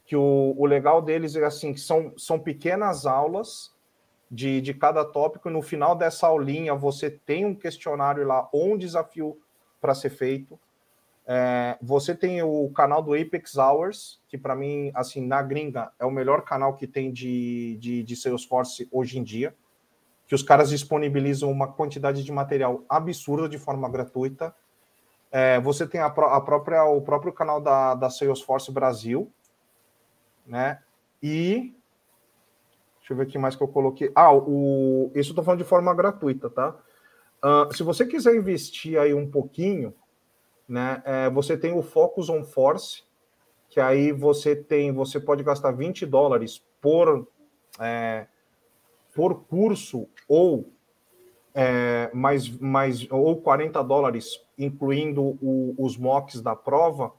que 0.04 0.14
o, 0.14 0.54
o 0.56 0.66
legal 0.66 1.00
deles 1.00 1.34
é 1.34 1.44
assim, 1.44 1.72
que 1.72 1.80
são, 1.80 2.12
são 2.16 2.38
pequenas 2.38 3.06
aulas 3.06 3.73
de, 4.30 4.60
de 4.60 4.74
cada 4.74 5.04
tópico, 5.04 5.50
no 5.50 5.62
final 5.62 5.94
dessa 5.94 6.26
aulinha 6.26 6.74
você 6.74 7.10
tem 7.10 7.44
um 7.44 7.54
questionário 7.54 8.26
lá 8.26 8.48
ou 8.52 8.72
um 8.72 8.78
desafio 8.78 9.38
para 9.80 9.94
ser 9.94 10.10
feito. 10.10 10.58
É, 11.26 11.78
você 11.80 12.14
tem 12.14 12.42
o 12.42 12.70
canal 12.70 13.02
do 13.02 13.14
Apex 13.14 13.56
Hours, 13.56 14.20
que 14.28 14.36
para 14.36 14.54
mim, 14.54 14.90
assim, 14.94 15.26
na 15.26 15.42
gringa, 15.42 15.90
é 15.98 16.04
o 16.04 16.10
melhor 16.10 16.42
canal 16.42 16.74
que 16.74 16.86
tem 16.86 17.10
de, 17.12 17.78
de, 17.80 18.02
de 18.02 18.16
Salesforce 18.16 18.88
hoje 18.92 19.18
em 19.18 19.22
dia, 19.22 19.54
que 20.26 20.34
os 20.34 20.42
caras 20.42 20.70
disponibilizam 20.70 21.50
uma 21.50 21.68
quantidade 21.68 22.22
de 22.22 22.32
material 22.32 22.84
absurda 22.88 23.48
de 23.48 23.58
forma 23.58 23.88
gratuita. 23.88 24.54
É, 25.30 25.58
você 25.60 25.86
tem 25.86 26.00
a, 26.00 26.06
a, 26.06 26.40
própria, 26.40 26.84
o 26.84 27.00
próprio 27.00 27.32
canal 27.32 27.60
da, 27.60 27.94
da 27.94 28.10
Salesforce 28.10 28.70
Brasil, 28.70 29.30
né? 30.46 30.80
E 31.22 31.74
deixa 33.04 33.12
eu 33.12 33.16
ver 33.18 33.24
aqui 33.24 33.36
mais 33.36 33.54
que 33.54 33.62
eu 33.62 33.68
coloquei. 33.68 34.10
Ah, 34.14 34.32
o 34.32 35.12
isso 35.14 35.32
eu 35.32 35.36
tô 35.36 35.42
falando 35.42 35.58
de 35.58 35.68
forma 35.68 35.92
gratuita, 35.94 36.48
tá? 36.48 36.74
Uh, 37.44 37.74
se 37.74 37.82
você 37.82 38.06
quiser 38.06 38.34
investir 38.34 38.98
aí 38.98 39.12
um 39.12 39.30
pouquinho, 39.30 39.94
né? 40.66 41.02
É, 41.04 41.28
você 41.28 41.58
tem 41.58 41.74
o 41.74 41.82
Focus 41.82 42.30
on 42.30 42.42
Force, 42.42 43.02
que 43.68 43.78
aí 43.78 44.10
você 44.10 44.56
tem, 44.56 44.90
você 44.90 45.20
pode 45.20 45.42
gastar 45.42 45.72
20 45.72 46.06
dólares 46.06 46.64
por 46.80 47.28
é, 47.78 48.26
por 49.14 49.44
curso 49.44 50.08
ou 50.26 50.72
é, 51.54 52.10
mais, 52.14 52.48
mais 52.58 53.06
ou 53.10 53.36
40 53.36 53.82
dólares, 53.84 54.42
incluindo 54.58 55.36
o, 55.42 55.74
os 55.76 55.98
mocks 55.98 56.40
da 56.40 56.56
prova, 56.56 57.12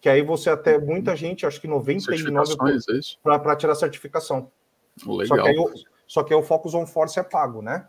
que 0.00 0.08
aí 0.08 0.22
você 0.22 0.50
até 0.50 0.76
muita 0.76 1.14
gente, 1.14 1.46
acho 1.46 1.60
que 1.60 1.68
99 1.68 2.56
para 3.22 3.56
tirar 3.56 3.76
certificação. 3.76 4.50
Legal. 5.06 5.26
Só 5.26 5.42
que, 5.42 5.48
aí, 5.48 5.58
o, 5.58 5.72
só 6.06 6.22
que 6.22 6.34
aí 6.34 6.40
o 6.40 6.42
Focus 6.42 6.74
on 6.74 6.86
Force 6.86 7.18
é 7.18 7.22
pago, 7.22 7.62
né? 7.62 7.86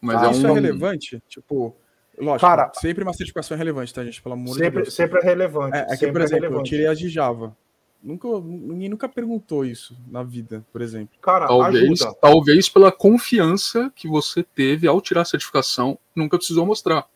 Mas 0.00 0.22
ah, 0.22 0.26
é 0.26 0.30
isso 0.32 0.46
é 0.46 0.52
relevante? 0.52 1.22
Tipo, 1.28 1.74
lógico, 2.18 2.46
Cara, 2.46 2.70
sempre 2.74 3.02
uma 3.02 3.12
certificação 3.12 3.54
é 3.54 3.58
relevante, 3.58 3.92
tá, 3.92 4.04
gente? 4.04 4.22
Pelo 4.22 4.34
amor 4.34 4.54
sempre, 4.54 4.70
de 4.70 4.82
Deus. 4.82 4.94
Sempre 4.94 5.20
é 5.20 5.24
relevante. 5.24 5.76
É, 5.76 5.86
é 5.90 5.96
que, 5.96 6.10
por 6.10 6.20
é 6.20 6.24
exemplo, 6.24 6.46
é 6.46 6.58
eu 6.58 6.62
tirei 6.62 6.86
a 6.86 6.94
de 6.94 7.08
Java. 7.08 7.56
Nunca, 8.02 8.28
ninguém 8.38 8.90
nunca 8.90 9.08
perguntou 9.08 9.64
isso 9.64 9.96
na 10.06 10.22
vida, 10.22 10.62
por 10.70 10.82
exemplo. 10.82 11.16
Cara, 11.22 11.46
talvez, 11.46 12.02
ajuda. 12.02 12.18
talvez 12.20 12.68
pela 12.68 12.92
confiança 12.92 13.90
que 13.96 14.06
você 14.06 14.42
teve 14.42 14.86
ao 14.86 15.00
tirar 15.00 15.22
a 15.22 15.24
certificação, 15.24 15.98
nunca 16.14 16.36
precisou 16.36 16.66
mostrar. 16.66 17.06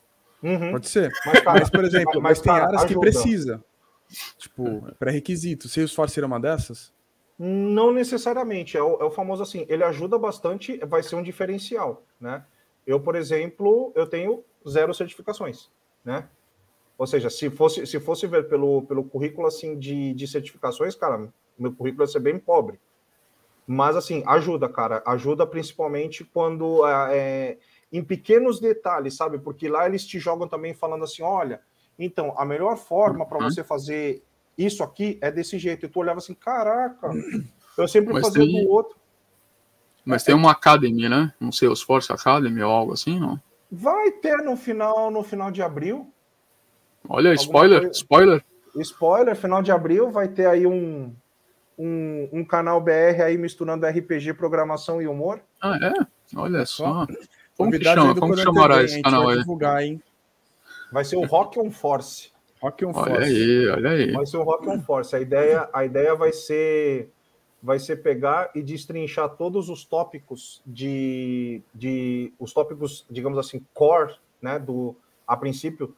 Uhum. 0.43 0.73
Pode 0.73 0.89
ser. 0.89 1.13
Mas, 1.27 1.41
cara, 1.41 1.61
mas 1.61 1.71
por 1.71 1.85
exemplo, 1.85 2.15
mas, 2.15 2.23
mas 2.23 2.41
tem 2.41 2.53
cara, 2.53 2.67
áreas 2.67 2.85
ajuda. 2.85 2.95
que 2.95 3.01
precisa. 3.01 3.65
Tipo, 4.39 4.89
pré-requisito. 4.99 5.69
Salesforce 5.69 6.15
seria 6.15 6.27
uma 6.27 6.41
dessas? 6.41 6.91
Não 7.39 7.93
necessariamente. 7.93 8.77
É 8.77 8.83
o, 8.83 9.01
é 9.01 9.05
o, 9.05 9.11
famoso 9.11 9.43
assim, 9.43 9.65
ele 9.69 9.85
ajuda 9.85 10.19
bastante, 10.19 10.77
vai 10.85 11.03
ser 11.03 11.17
um 11.17 11.23
diferencial, 11.23 12.03
né? 12.21 12.45
Eu, 12.87 12.99
por 12.99 13.15
exemplo, 13.15 13.93
eu 13.95 14.07
tenho 14.07 14.43
zero 14.69 14.93
certificações, 14.93 15.71
né? 16.05 16.29
Ou 16.97 17.07
seja, 17.07 17.31
se 17.31 17.49
fosse, 17.49 17.87
se 17.87 18.01
fosse 18.01 18.27
ver 18.27 18.49
pelo, 18.49 18.83
pelo 18.83 19.05
currículo 19.05 19.47
assim 19.47 19.79
de, 19.79 20.13
de 20.15 20.27
certificações, 20.27 20.97
cara, 20.97 21.29
meu 21.57 21.73
currículo 21.73 22.03
ia 22.03 22.09
ser 22.09 22.19
bem 22.19 22.39
pobre. 22.39 22.81
Mas, 23.67 23.95
assim, 23.97 24.25
ajuda, 24.27 24.69
cara. 24.69 25.03
Ajuda 25.07 25.47
principalmente 25.47 26.25
quando 26.25 26.87
é, 26.87 27.59
em 27.93 28.03
pequenos 28.03 28.59
detalhes, 28.59 29.15
sabe? 29.15 29.39
Porque 29.39 29.69
lá 29.69 29.87
eles 29.87 30.07
te 30.07 30.19
jogam 30.19 30.49
também 30.49 30.73
falando 30.73 31.05
assim: 31.05 31.23
olha, 31.23 31.61
então, 31.99 32.35
a 32.37 32.45
melhor 32.45 32.79
forma 32.79 33.27
para 33.27 33.39
uhum. 33.39 33.51
você 33.51 33.63
fazer 33.63 34.25
isso 34.67 34.83
aqui 34.83 35.19
é 35.21 35.31
desse 35.31 35.59
jeito. 35.59 35.87
E 35.87 35.89
tu 35.89 36.01
olhava 36.01 36.19
assim: 36.19 36.35
caraca, 36.35 37.11
eu 37.79 37.87
sempre 37.87 38.13
Mas 38.13 38.25
fazia 38.25 38.45
tem... 38.45 38.65
do 38.65 38.71
outro. 38.71 38.97
Mas 40.05 40.25
tem 40.25 40.35
uma 40.35 40.51
academy, 40.51 41.09
né? 41.09 41.33
Um 41.41 41.53
Salesforce 41.53 42.11
Academy 42.11 42.63
ou 42.63 42.71
algo 42.71 42.95
assim, 42.95 43.21
não? 43.21 43.41
Vai 43.71 44.11
ter 44.11 44.39
no 44.39 44.57
final, 44.57 45.11
no 45.11 45.23
final 45.23 45.51
de 45.51 45.61
abril. 45.61 46.11
Olha, 47.07 47.35
spoiler, 47.35 47.81
coisa... 47.81 47.95
spoiler. 47.95 48.45
Spoiler, 48.77 49.37
final 49.37 49.63
de 49.63 49.71
abril 49.71 50.11
vai 50.11 50.29
ter 50.29 50.47
aí 50.47 50.67
um, 50.67 51.15
um, 51.79 52.29
um, 52.33 52.45
canal 52.45 52.81
BR 52.81 53.23
aí 53.25 53.37
misturando 53.37 53.87
RPG, 53.87 54.33
programação 54.35 55.03
e 55.03 55.07
humor. 55.07 55.43
Ah, 55.61 55.77
é? 55.77 56.07
Olha 56.37 56.65
só. 56.65 57.07
Como 57.57 57.71
que 57.71 57.85
chama? 57.85 58.15
Como 58.15 58.37
chamará 58.37 58.83
esse 58.83 59.03
canal 59.03 59.29
aí? 59.29 59.39
Divulgar, 59.39 59.83
hein? 59.83 60.03
Vai 60.91 61.05
ser 61.05 61.17
o 61.17 61.25
Rock 61.25 61.59
on 61.59 61.71
Force. 61.71 62.31
Rock 62.61 62.85
on 62.85 62.93
Force. 62.93 63.11
Olha 63.11 63.27
aí, 63.27 63.69
olha 63.69 63.91
aí. 63.91 64.13
Vai 64.13 64.27
ser 64.27 64.37
o 64.37 64.43
Rock 64.43 64.69
on 64.69 64.81
Force. 64.81 65.15
A 65.15 65.21
ideia, 65.21 65.69
a 65.73 65.85
ideia 65.85 66.15
vai 66.15 66.33
ser 66.33 67.11
vai 67.63 67.79
ser 67.79 67.97
pegar 67.97 68.51
e 68.55 68.63
destrinchar 68.63 69.31
todos 69.31 69.69
os 69.69 69.85
tópicos 69.85 70.63
de, 70.65 71.61
de 71.75 72.33
os 72.39 72.53
tópicos, 72.53 73.05
digamos 73.11 73.37
assim, 73.37 73.61
core, 73.75 74.15
né, 74.41 74.59
do 74.61 74.95
a 75.27 75.37
princípio 75.37 75.95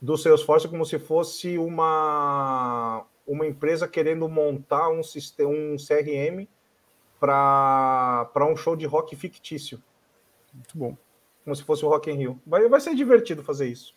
do 0.00 0.16
Salesforce 0.16 0.66
como 0.66 0.84
se 0.84 0.98
fosse 0.98 1.58
uma 1.58 3.04
uma 3.26 3.46
empresa 3.46 3.86
querendo 3.86 4.28
montar 4.28 4.88
um 4.88 5.02
sistema, 5.02 5.50
um 5.50 5.76
CRM 5.76 6.48
para 7.20 8.46
um 8.50 8.56
show 8.56 8.74
de 8.74 8.84
rock 8.84 9.14
fictício. 9.14 9.80
Muito 10.52 10.76
bom. 10.76 10.96
Como 11.44 11.54
se 11.54 11.62
fosse 11.62 11.84
o 11.84 11.88
Rock 11.88 12.10
in 12.10 12.14
Rio. 12.14 12.42
Vai, 12.44 12.68
vai 12.68 12.80
ser 12.80 12.94
divertido 12.94 13.44
fazer 13.44 13.68
isso. 13.68 13.94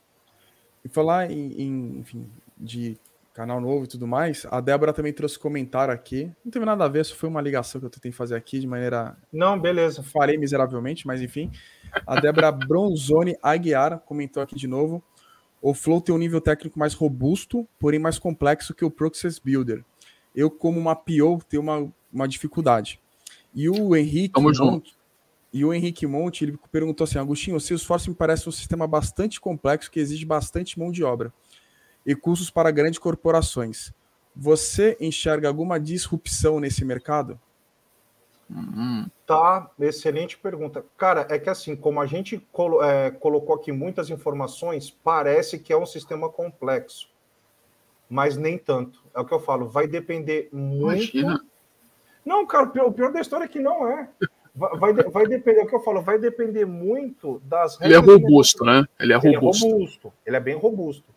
E 0.86 0.88
falar 0.88 1.32
em, 1.32 1.52
em, 1.60 1.98
enfim, 1.98 2.30
de 2.56 2.96
canal 3.34 3.60
novo 3.60 3.86
e 3.86 3.88
tudo 3.88 4.06
mais, 4.08 4.46
a 4.52 4.62
Débora 4.62 4.94
também 4.94 5.12
trouxe 5.12 5.38
comentário 5.38 5.92
aqui. 5.92 6.32
Não 6.44 6.52
teve 6.52 6.64
nada 6.64 6.86
a 6.86 6.88
ver, 6.88 7.04
só 7.04 7.16
foi 7.16 7.28
uma 7.28 7.42
ligação 7.42 7.82
que 7.82 7.88
eu 7.88 7.90
tentei 7.90 8.12
fazer 8.12 8.36
aqui 8.36 8.60
de 8.60 8.68
maneira. 8.68 9.18
Não, 9.34 9.60
beleza. 9.60 10.04
Farei 10.04 10.38
miseravelmente, 10.38 11.08
mas 11.08 11.24
enfim. 11.24 11.52
A 12.06 12.20
Débora 12.20 12.52
Bronzoni 12.54 13.36
Aguiar 13.42 14.00
comentou 14.06 14.44
aqui 14.44 14.56
de 14.56 14.68
novo. 14.68 15.04
O 15.60 15.74
Flow 15.74 16.00
tem 16.00 16.14
um 16.14 16.20
nível 16.20 16.40
técnico 16.40 16.78
mais 16.78 16.94
robusto, 16.94 17.68
porém 17.80 18.00
mais 18.00 18.20
complexo 18.20 18.76
que 18.76 18.86
o 18.86 18.92
Process 18.92 19.40
Builder. 19.40 19.84
Eu, 20.36 20.52
como 20.52 20.80
uma 20.80 20.96
PO, 20.96 21.42
tenho 21.50 21.64
uma, 21.64 21.92
uma 22.14 22.28
dificuldade. 22.28 23.00
E 23.56 23.68
o 23.68 23.96
Henrique. 23.96 24.36
Tamo 24.36 24.54
junto. 24.54 24.92
E 25.56 25.64
o 25.64 25.74
Henrique 25.74 26.06
Monte 26.06 26.44
ele 26.44 26.60
perguntou 26.70 27.06
assim: 27.06 27.18
Agostinho, 27.18 27.56
o 27.56 27.62
Salesforce 27.62 28.10
me 28.10 28.16
parece 28.16 28.50
um 28.50 28.52
sistema 28.52 28.86
bastante 28.86 29.40
complexo 29.40 29.90
que 29.90 30.02
exige 30.02 30.26
bastante 30.26 30.78
mão 30.78 30.92
de 30.92 31.02
obra 31.02 31.32
e 32.06 32.14
custos 32.14 32.50
para 32.50 32.70
grandes 32.72 33.00
corporações. 33.00 33.94
Você 34.36 34.98
enxerga 35.00 35.48
alguma 35.48 35.80
disrupção 35.80 36.60
nesse 36.60 36.84
mercado? 36.84 37.40
Uhum. 38.50 39.10
Tá, 39.26 39.72
excelente 39.80 40.38
pergunta. 40.38 40.84
Cara, 40.98 41.26
é 41.30 41.40
que 41.40 41.50
assim, 41.50 41.74
como 41.74 42.02
a 42.02 42.06
gente 42.06 42.38
colo 42.52 42.84
é, 42.84 43.10
colocou 43.10 43.56
aqui 43.56 43.72
muitas 43.72 44.10
informações, 44.10 44.90
parece 44.90 45.58
que 45.58 45.72
é 45.72 45.78
um 45.78 45.86
sistema 45.86 46.28
complexo, 46.28 47.10
mas 48.10 48.36
nem 48.36 48.58
tanto. 48.58 49.02
É 49.16 49.22
o 49.22 49.26
que 49.26 49.34
eu 49.34 49.40
falo, 49.40 49.70
vai 49.70 49.88
depender 49.88 50.50
muito. 50.52 51.16
Imagina. 51.16 51.46
Não, 52.26 52.46
cara, 52.46 52.66
o 52.66 52.72
pior, 52.72 52.88
o 52.88 52.92
pior 52.92 53.14
da 53.14 53.22
história 53.22 53.46
é 53.46 53.48
que 53.48 53.60
não 53.60 53.88
é. 53.88 54.10
Vai, 54.56 54.94
vai 54.94 55.28
depender, 55.28 55.60
é 55.60 55.64
o 55.64 55.68
que 55.68 55.76
eu 55.76 55.82
falo, 55.82 56.02
vai 56.02 56.18
depender 56.18 56.64
muito 56.66 57.40
das 57.44 57.80
Ele 57.82 57.94
é 57.94 57.98
robusto, 57.98 58.64
né? 58.64 58.86
Ele 58.98 59.12
é 59.12 59.18
robusto. 59.18 59.28
Ele 59.28 59.36
é 59.36 59.76
robusto, 59.76 60.14
ele 60.26 60.36
é 60.38 60.40
bem 60.40 60.56
robusto. 60.56 61.14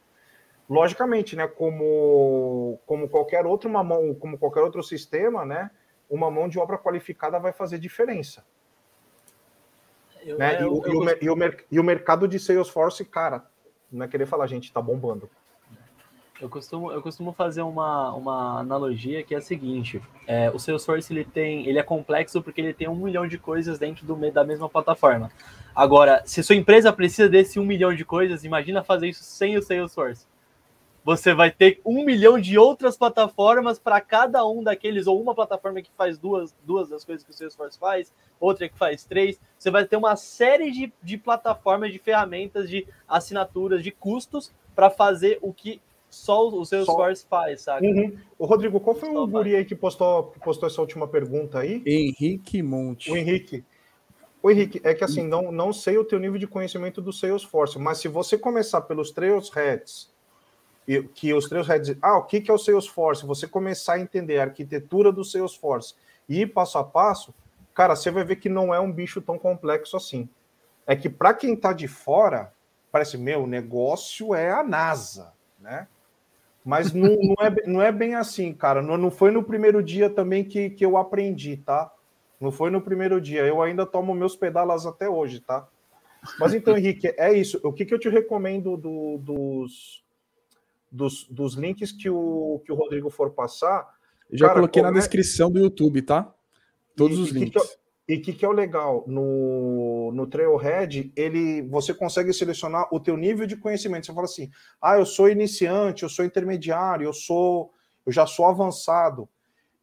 Logicamente, 0.68 1.36
né? 1.36 1.47
Como, 1.47 2.80
como 2.84 3.09
qualquer 3.09 3.47
outro 3.47 3.70
uma 3.70 3.84
mão, 3.84 4.12
como 4.12 4.36
qualquer 4.36 4.61
outro 4.61 4.82
sistema, 4.82 5.45
né? 5.47 5.70
Uma 6.11 6.30
mão 6.30 6.49
de 6.49 6.59
obra 6.59 6.76
qualificada 6.76 7.39
vai 7.39 7.53
fazer 7.53 7.78
diferença. 7.78 8.45
Eu, 10.20 10.36
né? 10.36 10.57
Eu, 10.61 10.82
e, 10.84 10.91
eu, 10.91 10.99
o, 10.99 11.09
e, 11.22 11.30
o, 11.30 11.57
e 11.72 11.80
o 11.80 11.84
mercado 11.84 12.26
de 12.26 12.41
Salesforce, 12.41 13.05
cara, 13.05 13.47
não 13.91 14.05
é 14.05 14.09
querer 14.09 14.26
falar, 14.26 14.49
gente, 14.49 14.72
tá 14.72 14.82
bombando. 14.82 15.30
Eu 16.41 16.49
costumo, 16.49 16.93
eu 16.93 17.03
costumo 17.03 17.32
fazer 17.32 17.62
uma, 17.62 18.14
uma 18.14 18.61
analogia 18.61 19.24
que 19.24 19.34
é 19.34 19.39
a 19.39 19.41
seguinte: 19.43 20.01
é, 20.26 20.51
o 20.51 20.59
Salesforce 20.59 21.12
ele 21.12 21.24
tem, 21.24 21.66
ele 21.66 21.78
é 21.78 21.82
complexo 21.82 22.41
porque 22.41 22.61
ele 22.61 22.72
tem 22.72 22.89
um 22.89 22.95
milhão 22.95 23.26
de 23.26 23.39
coisas 23.39 23.78
dentro 23.78 24.07
do, 24.07 24.14
da 24.30 24.45
mesma 24.45 24.68
plataforma. 24.68 25.32
Agora, 25.74 26.22
se 26.24 26.43
sua 26.43 26.55
empresa 26.55 26.93
precisa 26.93 27.28
desse 27.28 27.59
um 27.59 27.64
milhão 27.64 27.93
de 27.93 28.05
coisas, 28.05 28.45
imagina 28.45 28.84
fazer 28.84 29.09
isso 29.09 29.24
sem 29.24 29.57
o 29.57 29.62
Salesforce. 29.62 30.26
Você 31.05 31.32
vai 31.32 31.51
ter 31.51 31.80
um 31.84 32.05
milhão 32.05 32.39
de 32.39 32.59
outras 32.59 32.97
plataformas 32.97 33.78
para 33.78 34.01
cada 34.01 34.47
um 34.47 34.62
daqueles, 34.62 35.07
ou 35.07 35.20
uma 35.20 35.34
plataforma 35.34 35.80
que 35.80 35.91
faz 35.97 36.18
duas, 36.18 36.55
duas 36.64 36.89
das 36.89 37.05
coisas 37.05 37.24
que 37.24 37.30
o 37.30 37.34
Salesforce 37.34 37.78
faz, 37.78 38.12
outra 38.39 38.68
que 38.68 38.76
faz 38.76 39.05
três. 39.05 39.41
Você 39.59 39.70
vai 39.70 39.86
ter 39.86 39.97
uma 39.97 40.16
série 40.16 40.70
de, 40.70 40.93
de 41.03 41.16
plataformas, 41.16 41.93
de 41.93 41.99
ferramentas, 41.99 42.68
de 42.68 42.86
assinaturas, 43.09 43.82
de 43.82 43.91
custos 43.91 44.53
para 44.74 44.91
fazer 44.91 45.39
o 45.41 45.53
que 45.53 45.80
só 46.18 46.48
o 46.48 46.64
Salesforce 46.64 47.22
só... 47.22 47.28
faz, 47.28 47.62
sabe? 47.62 47.86
Uhum. 47.86 48.18
O 48.38 48.46
Rodrigo, 48.46 48.80
qual 48.80 48.96
foi 48.96 49.10
só 49.10 49.22
o 49.22 49.26
guri 49.26 49.54
aí 49.54 49.64
que 49.64 49.74
postou, 49.74 50.24
que 50.24 50.40
postou 50.40 50.66
essa 50.66 50.80
última 50.80 51.06
pergunta 51.06 51.60
aí? 51.60 51.82
Henrique 51.86 52.62
Monte. 52.62 53.10
O 53.10 53.16
Henrique. 53.16 53.64
O 54.42 54.50
Henrique, 54.50 54.80
é 54.84 54.94
que 54.94 55.04
assim, 55.04 55.26
não, 55.26 55.50
não 55.50 55.72
sei 55.72 55.96
o 55.98 56.04
teu 56.04 56.18
nível 56.18 56.38
de 56.38 56.46
conhecimento 56.46 57.00
do 57.00 57.12
Salesforce, 57.12 57.78
mas 57.78 57.98
se 57.98 58.08
você 58.08 58.38
começar 58.38 58.82
pelos 58.82 59.10
Trailheads, 59.10 60.12
que 61.14 61.34
os 61.34 61.48
Trailheads, 61.48 61.96
ah, 62.00 62.18
o 62.18 62.24
que, 62.24 62.40
que 62.40 62.50
é 62.50 62.54
o 62.54 62.58
Salesforce? 62.58 63.26
Você 63.26 63.46
começar 63.46 63.94
a 63.94 64.00
entender 64.00 64.38
a 64.38 64.44
arquitetura 64.44 65.12
do 65.12 65.24
Salesforce 65.24 65.94
e 66.28 66.42
ir 66.42 66.46
passo 66.46 66.78
a 66.78 66.84
passo, 66.84 67.34
cara, 67.74 67.96
você 67.96 68.10
vai 68.10 68.24
ver 68.24 68.36
que 68.36 68.48
não 68.48 68.72
é 68.72 68.80
um 68.80 68.92
bicho 68.92 69.20
tão 69.20 69.38
complexo 69.38 69.96
assim. 69.96 70.28
É 70.86 70.96
que 70.96 71.08
para 71.08 71.34
quem 71.34 71.54
está 71.54 71.72
de 71.72 71.88
fora, 71.88 72.52
parece, 72.90 73.18
meu, 73.18 73.42
o 73.42 73.46
negócio 73.46 74.34
é 74.34 74.50
a 74.50 74.62
NASA, 74.62 75.32
né? 75.60 75.86
Mas 76.64 76.92
não, 76.92 77.16
não, 77.16 77.34
é, 77.40 77.66
não 77.66 77.82
é 77.82 77.90
bem 77.90 78.14
assim, 78.14 78.52
cara. 78.52 78.82
Não, 78.82 78.96
não 78.96 79.11
foi 79.11 79.30
no 79.30 79.42
primeiro 79.42 79.82
dia 79.82 80.11
também 80.11 80.44
que, 80.44 80.70
que 80.70 80.84
eu 80.84 80.96
aprendi, 80.96 81.56
tá? 81.56 81.90
Não 82.40 82.52
foi 82.52 82.70
no 82.70 82.80
primeiro 82.80 83.20
dia. 83.20 83.42
Eu 83.46 83.62
ainda 83.62 83.86
tomo 83.86 84.14
meus 84.14 84.36
pedalas 84.36 84.86
até 84.86 85.09
hoje, 85.09 85.40
tá? 85.40 85.66
Mas 86.38 86.54
então, 86.54 86.76
Henrique, 86.76 87.14
é 87.16 87.32
isso. 87.32 87.61
O 87.62 87.72
que, 87.72 87.84
que 87.84 87.94
eu 87.94 87.98
te 87.98 88.09
recomendo 88.09 88.76
do, 88.76 89.18
dos, 89.18 90.04
dos, 90.90 91.26
dos 91.28 91.54
links 91.54 91.92
que 91.92 92.11
o, 92.11 92.61
que 92.64 92.72
o 92.72 92.74
Rodrigo 92.74 93.09
for 93.11 93.30
passar? 93.30 93.88
Já 94.30 94.48
cara, 94.48 94.61
coloquei 94.61 94.82
na 94.82 94.90
descrição 94.90 95.50
do 95.50 95.59
YouTube, 95.59 96.02
tá? 96.02 96.32
Todos 96.96 97.18
e, 97.18 97.22
os 97.22 97.30
links. 97.30 97.62
Que 97.62 97.68
que 97.68 97.78
e 98.09 98.16
o 98.16 98.22
que, 98.22 98.32
que, 98.32 98.44
é 98.44 98.48
o 98.48 98.52
legal? 98.52 99.04
No, 99.06 100.11
no 100.12 100.26
Trailhead, 100.26 101.12
ele, 101.14 101.61
você 101.68 101.92
consegue 101.92 102.32
selecionar 102.32 102.88
o 102.90 102.98
teu 102.98 103.18
nível 103.18 103.46
de 103.46 103.54
conhecimento. 103.54 104.06
Você 104.06 104.14
fala 104.14 104.24
assim, 104.24 104.50
ah, 104.80 104.96
eu 104.96 105.04
sou 105.04 105.28
iniciante, 105.28 106.04
eu 106.04 106.09
sou 106.09 106.24
intermediário, 106.24 107.04
eu 107.04 107.12
sou, 107.12 107.70
eu 108.06 108.11
já 108.11 108.26
sou 108.26 108.46
avançado. 108.46 109.28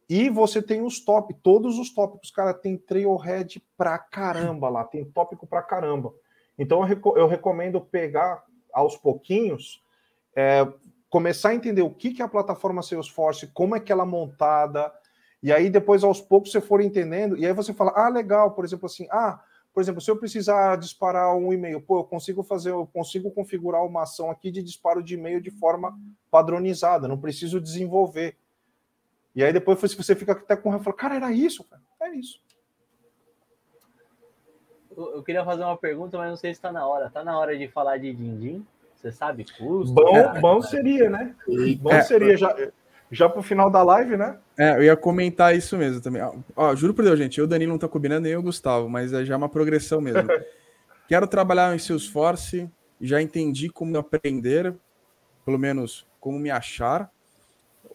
E 0.08 0.28
você 0.28 0.60
tem 0.60 0.82
os 0.82 1.04
top, 1.04 1.34
todos 1.34 1.78
os 1.78 1.94
tópicos, 1.94 2.32
cara, 2.32 2.52
tem 2.52 2.76
Trailhead 2.76 3.62
pra 3.76 3.96
caramba 3.96 4.68
lá, 4.68 4.82
tem 4.82 5.04
tópico 5.04 5.46
pra 5.46 5.62
caramba. 5.62 6.12
Então 6.58 6.84
eu, 6.84 7.16
eu 7.16 7.28
recomendo 7.28 7.80
pegar 7.80 8.44
aos 8.72 8.96
pouquinhos, 8.96 9.84
é, 10.34 10.66
começar 11.08 11.50
a 11.50 11.54
entender 11.54 11.82
o 11.82 11.90
que, 11.90 12.12
que 12.12 12.22
é 12.22 12.24
a 12.24 12.28
plataforma 12.28 12.82
Salesforce, 12.82 13.46
como 13.48 13.76
é 13.76 13.80
que 13.80 13.92
ela 13.92 14.02
é 14.02 14.06
montada, 14.06 14.92
e 15.46 15.52
aí 15.52 15.70
depois 15.70 16.02
aos 16.02 16.20
poucos 16.20 16.50
você 16.50 16.60
for 16.60 16.80
entendendo, 16.80 17.36
e 17.36 17.46
aí 17.46 17.52
você 17.52 17.72
fala, 17.72 17.92
ah, 17.94 18.08
legal, 18.08 18.50
por 18.50 18.64
exemplo, 18.64 18.86
assim, 18.86 19.06
ah, 19.12 19.40
por 19.72 19.80
exemplo, 19.80 20.00
se 20.00 20.10
eu 20.10 20.16
precisar 20.16 20.74
disparar 20.76 21.36
um 21.36 21.52
e-mail, 21.52 21.80
pô, 21.80 22.00
eu 22.00 22.04
consigo 22.04 22.42
fazer, 22.42 22.72
eu 22.72 22.84
consigo 22.92 23.30
configurar 23.30 23.86
uma 23.86 24.02
ação 24.02 24.28
aqui 24.28 24.50
de 24.50 24.60
disparo 24.60 25.00
de 25.00 25.14
e-mail 25.14 25.40
de 25.40 25.52
forma 25.52 25.96
padronizada, 26.32 27.06
não 27.06 27.16
preciso 27.16 27.60
desenvolver. 27.60 28.36
E 29.36 29.44
aí 29.44 29.52
depois 29.52 29.78
você 29.80 30.16
fica 30.16 30.32
até 30.32 30.56
com 30.56 30.76
fala, 30.80 30.96
cara, 30.96 31.14
era 31.14 31.30
isso, 31.30 31.62
cara. 31.62 31.80
é 32.00 32.10
isso. 32.16 32.40
Eu 34.96 35.22
queria 35.22 35.44
fazer 35.44 35.62
uma 35.62 35.76
pergunta, 35.76 36.18
mas 36.18 36.28
não 36.28 36.36
sei 36.36 36.54
se 36.54 36.58
está 36.58 36.72
na 36.72 36.84
hora. 36.88 37.06
Está 37.06 37.22
na 37.22 37.38
hora 37.38 37.56
de 37.56 37.68
falar 37.68 37.98
de 37.98 38.12
din-din? 38.12 38.66
Você 38.96 39.12
sabe 39.12 39.44
custo? 39.56 39.94
Bom, 39.94 40.12
cara, 40.12 40.40
bom 40.40 40.60
seria, 40.60 41.08
né? 41.08 41.36
Bom 41.78 41.92
é, 41.92 42.02
seria. 42.02 42.36
Já, 42.36 42.52
já 43.10 43.28
pro 43.28 43.42
final 43.42 43.70
da 43.70 43.82
live, 43.82 44.16
né? 44.16 44.38
É, 44.58 44.76
eu 44.76 44.84
ia 44.84 44.96
comentar 44.96 45.54
isso 45.54 45.76
mesmo 45.76 46.00
também. 46.00 46.22
Ó, 46.56 46.74
juro 46.74 46.94
por 46.94 47.04
Deus, 47.04 47.18
gente, 47.18 47.38
eu, 47.38 47.46
Danilo, 47.46 47.72
não 47.72 47.78
tá 47.78 47.88
combinando, 47.88 48.22
nem 48.22 48.36
o 48.36 48.42
Gustavo, 48.42 48.88
mas 48.88 49.12
é 49.12 49.24
já 49.24 49.36
uma 49.36 49.48
progressão 49.48 50.00
mesmo. 50.00 50.22
Quero 51.08 51.26
trabalhar 51.26 51.74
em 51.74 51.78
Salesforce, 51.78 52.68
já 53.00 53.22
entendi 53.22 53.68
como 53.68 53.96
aprender, 53.96 54.74
pelo 55.44 55.58
menos 55.58 56.06
como 56.18 56.38
me 56.38 56.50
achar. 56.50 57.10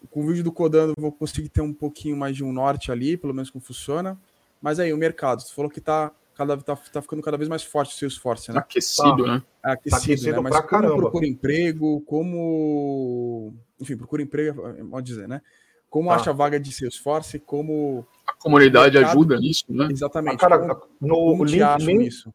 com 0.10 0.22
o 0.22 0.28
vídeo 0.28 0.44
do 0.44 0.52
Codando 0.52 0.94
vou 0.98 1.12
conseguir 1.12 1.50
ter 1.50 1.62
um 1.62 1.74
pouquinho 1.74 2.16
mais 2.16 2.36
de 2.36 2.44
um 2.44 2.54
norte 2.54 2.92
ali, 2.92 3.18
pelo 3.18 3.34
menos 3.34 3.50
como 3.50 3.64
funciona. 3.64 4.18
Mas 4.62 4.80
aí, 4.80 4.94
o 4.94 4.98
mercado, 4.98 5.42
você 5.42 5.54
falou 5.54 5.70
que 5.70 5.82
tá, 5.82 6.12
cada, 6.36 6.56
tá, 6.58 6.76
tá 6.76 7.02
ficando 7.02 7.22
cada 7.22 7.36
vez 7.36 7.50
mais 7.50 7.64
forte 7.64 7.96
o 7.96 7.98
seu 7.98 8.08
esforço, 8.08 8.54
né? 8.54 8.60
Aquecido, 8.60 9.26
tá. 9.26 9.34
né? 9.34 9.44
É 9.66 9.72
aquecido, 9.72 9.90
tá 9.90 9.98
aquecido 9.98 10.36
né? 10.36 10.42
Mas 10.42 10.56
como 10.56 10.68
caramba. 10.68 10.96
procura 10.96 11.28
emprego, 11.28 12.02
como... 12.02 13.54
Enfim, 13.82 13.98
procura 13.98 14.22
emprego, 14.22 14.62
pode 14.90 15.08
dizer, 15.08 15.28
né? 15.28 15.42
Como 15.90 16.10
tá. 16.10 16.16
acha 16.16 16.32
vaga 16.32 16.60
de 16.60 16.72
Salesforce, 16.72 17.40
como... 17.40 18.06
A 18.26 18.34
comunidade 18.34 18.96
mercado... 18.96 19.12
ajuda 19.12 19.38
nisso, 19.38 19.66
né? 19.68 19.90
Exatamente. 19.92 20.36
Ah, 20.36 20.38
cara, 20.38 20.60
como, 20.60 20.88
no 21.02 21.16
como 21.16 21.44
link, 21.44 21.78
link, 21.80 21.98
nisso? 21.98 22.34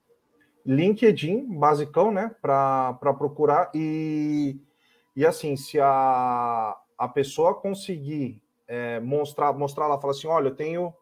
LinkedIn, 0.67 1.59
basicão, 1.59 2.11
né? 2.11 2.35
Para 2.43 2.93
procurar 3.17 3.71
e... 3.75 4.57
E 5.15 5.25
assim, 5.25 5.57
se 5.57 5.81
a, 5.81 6.77
a 6.99 7.09
pessoa 7.09 7.55
conseguir 7.55 8.43
é, 8.69 9.01
mostrar, 9.01 9.53
mostrar 9.55 9.87
lá, 9.87 9.99
falar 9.99 10.13
assim, 10.13 10.27
olha, 10.27 10.49
eu 10.49 10.55
tenho 10.55 10.93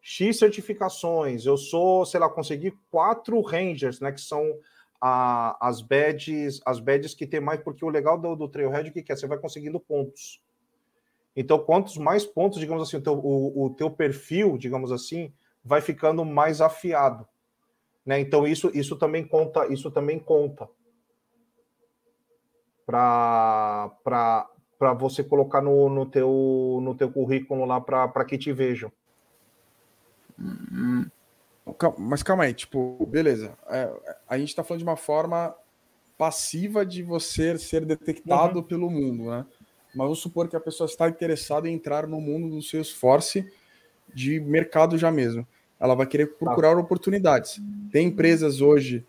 X 0.00 0.38
certificações, 0.38 1.46
eu 1.46 1.56
sou, 1.56 2.06
sei 2.06 2.20
lá, 2.20 2.28
consegui 2.28 2.72
quatro 2.90 3.40
Rangers, 3.40 3.98
né, 3.98 4.12
que 4.12 4.20
são 4.20 4.40
a, 5.00 5.56
as 5.60 5.80
badges, 5.80 6.60
as 6.64 6.80
badges 6.80 7.14
que 7.14 7.26
tem 7.26 7.40
mais, 7.40 7.60
porque 7.60 7.84
o 7.84 7.88
legal 7.88 8.18
do, 8.18 8.34
do 8.34 8.48
Trailhead, 8.48 8.90
o 8.90 8.92
que, 8.92 9.12
é? 9.12 9.16
Você 9.16 9.26
vai 9.26 9.38
conseguindo 9.38 9.80
pontos. 9.80 10.40
Então, 11.34 11.58
quantos 11.58 11.96
mais 11.98 12.24
pontos, 12.24 12.58
digamos 12.58 12.82
assim, 12.82 12.96
o 12.96 13.02
teu, 13.02 13.14
o, 13.14 13.66
o 13.66 13.70
teu 13.70 13.90
perfil, 13.90 14.56
digamos 14.56 14.90
assim, 14.90 15.32
vai 15.62 15.80
ficando 15.80 16.24
mais 16.24 16.60
afiado. 16.60 17.26
Né? 18.04 18.20
Então, 18.20 18.46
isso, 18.46 18.70
isso 18.72 18.96
também 18.96 19.26
conta, 19.26 19.66
isso 19.66 19.90
também 19.90 20.18
conta 20.18 20.68
para 22.86 23.90
você 24.96 25.24
colocar 25.24 25.60
no, 25.60 25.88
no, 25.88 26.06
teu, 26.06 26.78
no 26.82 26.94
teu 26.94 27.10
currículo 27.10 27.64
lá 27.64 27.80
para 27.80 28.24
que 28.24 28.38
te 28.38 28.52
vejam. 28.52 28.92
Mas 31.98 32.22
calma 32.22 32.44
aí, 32.44 32.54
tipo, 32.54 33.04
beleza. 33.06 33.58
É, 33.68 34.05
a 34.28 34.38
gente 34.38 34.48
está 34.48 34.64
falando 34.64 34.80
de 34.80 34.84
uma 34.84 34.96
forma 34.96 35.54
passiva 36.18 36.84
de 36.84 37.02
você 37.02 37.58
ser 37.58 37.84
detectado 37.84 38.58
uhum. 38.58 38.64
pelo 38.64 38.90
mundo, 38.90 39.30
né? 39.30 39.46
Mas 39.94 40.04
vamos 40.04 40.18
supor 40.18 40.48
que 40.48 40.56
a 40.56 40.60
pessoa 40.60 40.86
está 40.86 41.08
interessada 41.08 41.68
em 41.68 41.74
entrar 41.74 42.06
no 42.06 42.20
mundo 42.20 42.54
do 42.54 42.62
seu 42.62 42.80
esforço 42.80 43.44
de 44.12 44.38
mercado 44.40 44.98
já 44.98 45.10
mesmo. 45.10 45.46
Ela 45.78 45.94
vai 45.94 46.06
querer 46.06 46.26
procurar 46.38 46.74
tá. 46.74 46.80
oportunidades. 46.80 47.60
Tem 47.90 48.08
empresas 48.08 48.60
hoje 48.60 49.04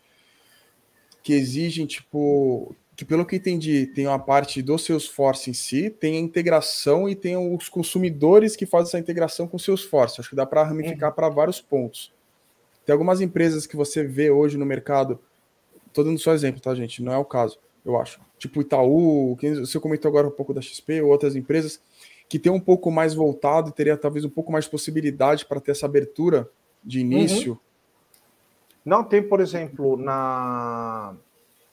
que 1.23 1.33
exigem, 1.33 1.85
tipo, 1.85 2.73
que 2.95 3.03
pelo 3.03 3.25
que 3.25 3.35
entendi, 3.35 3.85
tem 3.87 4.07
uma 4.07 4.19
parte 4.19 4.61
do 4.61 4.77
Salesforce 4.77 5.49
em 5.49 5.53
si, 5.53 5.89
tem 5.89 6.17
a 6.17 6.19
integração 6.19 7.07
e 7.07 7.15
tem 7.15 7.35
os 7.35 7.67
consumidores 7.67 8.55
que 8.55 8.65
fazem 8.65 8.87
essa 8.87 8.99
integração 8.99 9.47
com 9.47 9.57
o 9.57 9.59
Salesforce. 9.59 10.19
Acho 10.19 10.29
que 10.29 10.35
dá 10.35 10.45
para 10.45 10.63
ramificar 10.63 11.09
uhum. 11.09 11.15
para 11.15 11.29
vários 11.29 11.59
pontos. 11.59 12.13
Tem 12.87 12.93
algumas 12.93 13.19
empresas 13.19 13.67
que 13.67 13.75
você 13.75 14.01
vê 14.01 14.31
hoje 14.31 14.57
no 14.57 14.65
mercado, 14.65 15.19
estou 15.87 16.05
dando 16.05 16.17
só 16.17 16.33
exemplo, 16.33 16.61
tá, 16.61 16.73
gente? 16.73 17.03
Não 17.03 17.11
é 17.11 17.17
o 17.17 17.25
caso, 17.25 17.59
eu 17.83 17.99
acho. 17.99 18.17
Tipo 18.37 18.61
Itaú, 18.61 19.35
que 19.37 19.55
você 19.55 19.77
comentou 19.77 20.07
agora 20.07 20.25
um 20.25 20.31
pouco 20.31 20.53
da 20.53 20.61
XP, 20.61 21.01
ou 21.01 21.09
outras 21.09 21.35
empresas 21.35 21.81
que 22.29 22.39
tem 22.39 22.49
um 22.49 22.61
pouco 22.61 22.89
mais 22.89 23.13
voltado 23.13 23.69
e 23.69 23.73
teria 23.73 23.97
talvez 23.97 24.23
um 24.23 24.29
pouco 24.29 24.53
mais 24.53 24.63
de 24.63 24.71
possibilidade 24.71 25.45
para 25.45 25.59
ter 25.59 25.71
essa 25.71 25.85
abertura 25.85 26.49
de 26.81 27.01
início. 27.01 27.51
Uhum. 27.51 27.59
Não, 28.85 29.03
tem, 29.03 29.21
por 29.21 29.41
exemplo, 29.41 29.97
na 29.97 31.13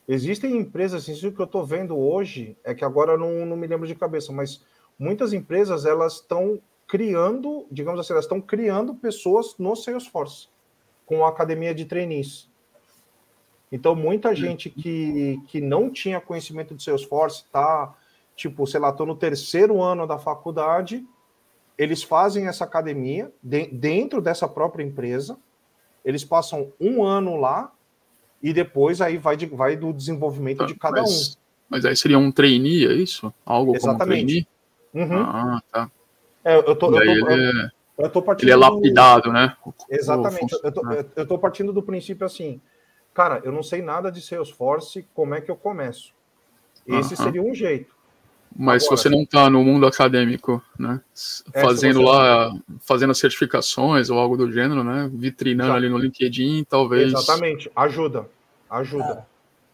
Existem 0.09 0.57
empresas, 0.57 1.07
isso 1.07 1.31
que 1.31 1.41
eu 1.41 1.45
estou 1.45 1.65
vendo 1.65 1.97
hoje, 1.97 2.57
é 2.65 2.75
que 2.75 2.85
agora 2.85 3.17
não, 3.17 3.47
não 3.47 3.57
me 3.57 3.69
lembro 3.69 3.87
de 3.87 3.95
cabeça, 3.95 4.33
mas 4.33 4.65
muitas 4.99 5.33
empresas 5.33 5.87
elas 5.87 6.15
estão 6.15 6.61
criando, 6.89 7.67
digamos 7.71 8.01
assim, 8.01 8.13
elas 8.13 8.25
estão 8.25 8.41
criando 8.41 8.97
pessoas 8.97 9.55
no 9.61 9.77
Salesforce 9.77 10.53
com 11.07 11.25
a 11.25 11.29
academia 11.29 11.75
de 11.75 11.85
trainees. 11.85 12.49
Então, 13.71 13.95
muita 13.97 14.35
gente 14.35 14.71
que, 14.71 15.41
que 15.49 15.61
não 15.61 15.91
tinha 15.91 16.21
conhecimento 16.21 16.75
de 16.75 16.83
Salesforce, 16.83 17.45
tá, 17.51 17.93
tipo, 18.37 18.67
sei 18.67 18.79
lá, 18.79 18.91
estou 18.91 19.05
no 19.05 19.17
terceiro 19.17 19.83
ano 19.83 20.07
da 20.07 20.19
faculdade, 20.19 21.05
eles 21.77 22.03
fazem 22.03 22.47
essa 22.47 22.65
academia 22.65 23.33
de, 23.43 23.67
dentro 23.67 24.21
dessa 24.21 24.47
própria 24.47 24.85
empresa, 24.85 25.37
eles 26.05 26.25
passam 26.25 26.73
um 26.81 27.03
ano 27.03 27.37
lá, 27.37 27.73
e 28.41 28.53
depois 28.53 29.01
aí 29.01 29.17
vai, 29.17 29.37
de, 29.37 29.47
vai 29.47 29.77
do 29.77 29.93
desenvolvimento 29.93 30.63
ah, 30.63 30.67
de 30.67 30.75
cada 30.75 31.01
mas, 31.01 31.31
um. 31.31 31.41
Mas 31.69 31.85
aí 31.85 31.97
seria 31.97 32.19
um 32.19 32.31
trainee, 32.31 32.87
é 32.87 32.93
isso? 32.93 33.33
Algo 33.45 33.75
Exatamente. 33.75 33.99
como 33.99 34.11
trainee? 34.11 34.47
Uhum. 34.95 35.23
Ah, 35.23 35.63
tá. 35.73 35.91
É, 36.45 36.57
eu 36.57 36.63
tô, 36.63 36.71
eu 36.71 36.77
tô, 36.77 37.03
ele, 37.03 37.25
é, 37.27 37.71
eu 37.99 38.11
tô 38.11 38.23
partindo 38.23 38.45
ele 38.45 38.53
é 38.53 38.57
lapidado, 38.57 39.25
do... 39.25 39.33
né? 39.33 39.57
Exatamente. 39.89 40.55
Eu 40.63 40.73
tô, 40.73 40.83
eu 41.17 41.27
tô 41.27 41.39
partindo 41.39 41.73
do 41.73 41.83
princípio 41.83 42.27
assim, 42.27 42.61
cara, 43.13 43.41
eu 43.45 43.53
não 43.53 43.63
sei 43.63 43.83
nada 43.83 44.11
de 44.11 44.21
Salesforce, 44.21 45.07
como 45.15 45.35
é 45.35 45.41
que 45.41 45.51
eu 45.51 45.57
começo? 45.57 46.13
Esse 46.87 47.17
seria 47.17 47.43
um 47.43 47.55
jeito. 47.55 47.95
Mas 48.57 48.85
Agora, 48.85 48.97
se 48.97 49.03
você 49.03 49.09
não 49.09 49.23
está 49.23 49.51
no 49.51 49.65
mundo 49.65 49.85
acadêmico, 49.85 50.63
né? 50.79 51.01
É, 51.53 51.61
fazendo 51.61 52.03
lá, 52.03 52.51
não... 52.51 52.63
fazendo 52.81 53.11
as 53.11 53.19
certificações 53.19 54.11
ou 54.11 54.19
algo 54.19 54.37
do 54.37 54.51
gênero, 54.51 54.85
né? 54.85 55.11
Vitrinando 55.13 55.73
ali 55.73 55.89
no 55.89 55.99
LinkedIn, 55.99 56.65
talvez. 56.65 57.13
Exatamente, 57.13 57.71
ajuda. 57.75 58.29
Ajuda. 58.71 59.05
Cara, 59.05 59.27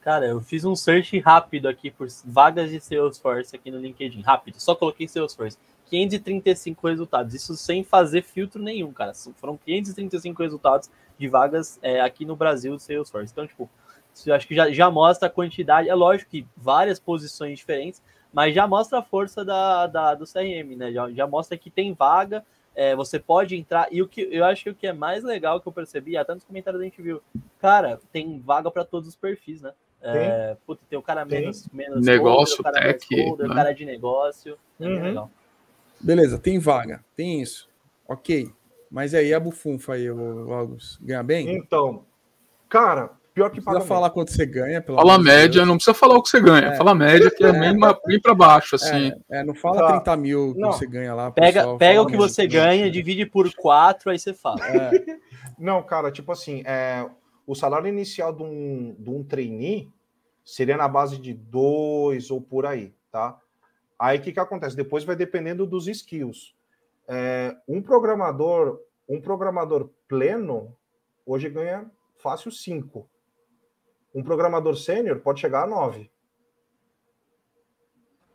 cara, 0.02 0.26
eu 0.28 0.40
fiz 0.40 0.64
um 0.64 0.74
search 0.74 1.18
rápido 1.18 1.68
aqui 1.68 1.90
por 1.90 2.08
vagas 2.24 2.70
de 2.70 2.80
Salesforce 2.80 3.54
aqui 3.54 3.70
no 3.70 3.78
LinkedIn. 3.78 4.22
Rápido, 4.22 4.58
só 4.58 4.74
coloquei 4.74 5.06
Salesforce. 5.06 5.58
535 5.90 6.86
resultados. 6.86 7.34
Isso 7.34 7.56
sem 7.56 7.82
fazer 7.82 8.22
filtro 8.22 8.62
nenhum, 8.62 8.92
cara. 8.92 9.12
Foram 9.36 9.56
535 9.56 10.42
resultados 10.42 10.88
de 11.18 11.28
vagas 11.28 11.78
é, 11.82 12.00
aqui 12.00 12.24
no 12.24 12.36
Brasil 12.36 12.76
do 12.76 12.78
Salesforce. 12.80 13.32
Então, 13.32 13.46
tipo, 13.46 13.68
isso 14.14 14.32
acho 14.32 14.46
que 14.46 14.54
já, 14.54 14.70
já 14.70 14.88
mostra 14.88 15.26
a 15.26 15.30
quantidade. 15.30 15.88
É 15.88 15.94
lógico 15.94 16.30
que 16.30 16.46
várias 16.56 17.00
posições 17.00 17.58
diferentes, 17.58 18.00
mas 18.32 18.54
já 18.54 18.66
mostra 18.66 19.00
a 19.00 19.02
força 19.02 19.44
da, 19.44 19.88
da 19.88 20.14
do 20.14 20.24
CRM, 20.24 20.76
né? 20.76 20.92
Já, 20.92 21.10
já 21.10 21.26
mostra 21.26 21.58
que 21.58 21.68
tem 21.68 21.92
vaga, 21.92 22.44
é, 22.74 22.94
você 22.94 23.18
pode 23.18 23.56
entrar. 23.56 23.88
E 23.90 24.00
o 24.00 24.06
que 24.06 24.28
eu 24.30 24.44
acho 24.44 24.62
que 24.64 24.70
o 24.70 24.74
que 24.74 24.86
é 24.86 24.92
mais 24.92 25.24
legal 25.24 25.60
que 25.60 25.66
eu 25.66 25.72
percebi, 25.72 26.16
até 26.16 26.32
nos 26.32 26.44
comentários 26.44 26.80
a 26.80 26.84
gente 26.84 27.02
viu, 27.02 27.20
cara, 27.58 28.00
tem 28.12 28.38
vaga 28.38 28.70
para 28.70 28.84
todos 28.84 29.08
os 29.08 29.16
perfis, 29.16 29.60
né? 29.60 29.72
É, 30.02 30.56
puta, 30.64 30.82
tem 30.88 30.98
o 30.98 31.02
cara 31.02 31.26
menos, 31.26 31.68
menos 31.70 32.06
negócio, 32.06 32.60
o 32.60 32.62
cara 32.62 32.80
tech, 32.80 33.06
né? 33.14 33.24
o 33.28 33.54
cara 33.54 33.72
de 33.72 33.84
negócio. 33.84 34.56
É 34.78 34.86
uhum. 34.86 35.28
Beleza, 36.00 36.38
tem 36.38 36.58
vaga, 36.58 37.04
tem 37.14 37.42
isso. 37.42 37.68
Ok. 38.08 38.50
Mas 38.90 39.14
aí 39.14 39.32
a 39.32 39.38
bufunfa 39.38 39.94
aí, 39.94 40.10
o 40.10 40.52
August, 40.52 40.98
ganha 41.00 41.22
bem? 41.22 41.54
Então, 41.56 42.04
cara, 42.68 43.10
Pior 43.32 43.48
que. 43.50 43.58
Não 43.58 43.64
precisa 43.64 43.86
falar 43.86 44.10
quanto 44.10 44.32
você 44.32 44.44
ganha. 44.44 44.82
Fala 44.82 45.14
a 45.14 45.18
média, 45.18 45.64
não 45.64 45.76
precisa 45.76 45.94
falar 45.94 46.16
o 46.16 46.22
que 46.22 46.28
você 46.28 46.40
ganha. 46.40 46.68
É. 46.68 46.76
Fala 46.76 46.90
a 46.90 46.94
média, 46.94 47.30
que 47.30 47.44
é, 47.44 47.52
bem, 47.52 47.76
bem 48.06 48.20
para 48.20 48.34
baixo, 48.34 48.76
assim. 48.76 49.12
É, 49.30 49.40
é, 49.40 49.44
não 49.44 49.54
fala 49.54 49.78
tá. 49.78 50.00
30 50.00 50.16
mil 50.16 50.54
que 50.54 50.60
não. 50.60 50.72
você 50.72 50.86
ganha 50.86 51.14
lá. 51.14 51.30
Pega, 51.30 51.60
pessoal, 51.60 51.78
pega 51.78 52.02
o 52.02 52.06
que 52.06 52.16
você 52.16 52.46
ganha, 52.46 52.90
divide 52.90 53.24
por 53.24 53.52
4, 53.54 54.10
aí 54.10 54.18
você 54.18 54.34
fala. 54.34 54.66
É. 54.66 54.90
Não, 55.58 55.82
cara, 55.82 56.10
tipo 56.10 56.32
assim, 56.32 56.62
é, 56.64 57.06
o 57.46 57.54
salário 57.54 57.86
inicial 57.86 58.32
de 58.32 58.42
um, 58.42 58.96
de 58.98 59.10
um 59.10 59.22
trainee 59.22 59.90
seria 60.42 60.74
na 60.74 60.88
base 60.88 61.18
de 61.18 61.34
2 61.34 62.30
ou 62.30 62.40
por 62.40 62.64
aí, 62.64 62.94
tá? 63.12 63.38
Aí 64.00 64.18
o 64.18 64.22
que, 64.22 64.32
que 64.32 64.40
acontece? 64.40 64.74
Depois 64.74 65.04
vai 65.04 65.14
dependendo 65.14 65.66
dos 65.66 65.86
skills. 65.86 66.54
É, 67.06 67.54
um 67.68 67.82
programador, 67.82 68.80
um 69.08 69.20
programador 69.20 69.90
pleno, 70.08 70.74
hoje 71.26 71.48
ganha 71.50 71.90
fácil 72.16 72.50
5 72.50 73.08
um 74.14 74.22
programador 74.22 74.76
sênior 74.76 75.20
pode 75.20 75.40
chegar 75.40 75.64
a 75.64 75.66
9. 75.66 76.10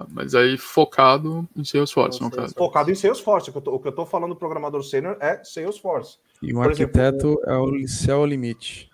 Mas 0.09 0.35
aí 0.35 0.57
focado 0.57 1.47
em 1.55 1.63
Salesforce, 1.63 2.21
no 2.21 2.29
caso. 2.29 2.53
Focado 2.53 2.91
em 2.91 2.95
Salesforce. 2.95 3.49
O 3.49 3.79
que 3.79 3.87
eu 3.87 3.89
estou 3.89 4.05
falando 4.05 4.35
programador 4.35 4.83
sênior 4.83 5.17
é 5.21 5.41
Salesforce. 5.43 6.17
E 6.41 6.53
um 6.53 6.57
Por 6.57 6.69
arquiteto 6.69 7.27
exemplo, 7.27 7.43
é 7.45 7.57
o 7.57 7.87
céu 7.87 8.25
limite. 8.25 8.89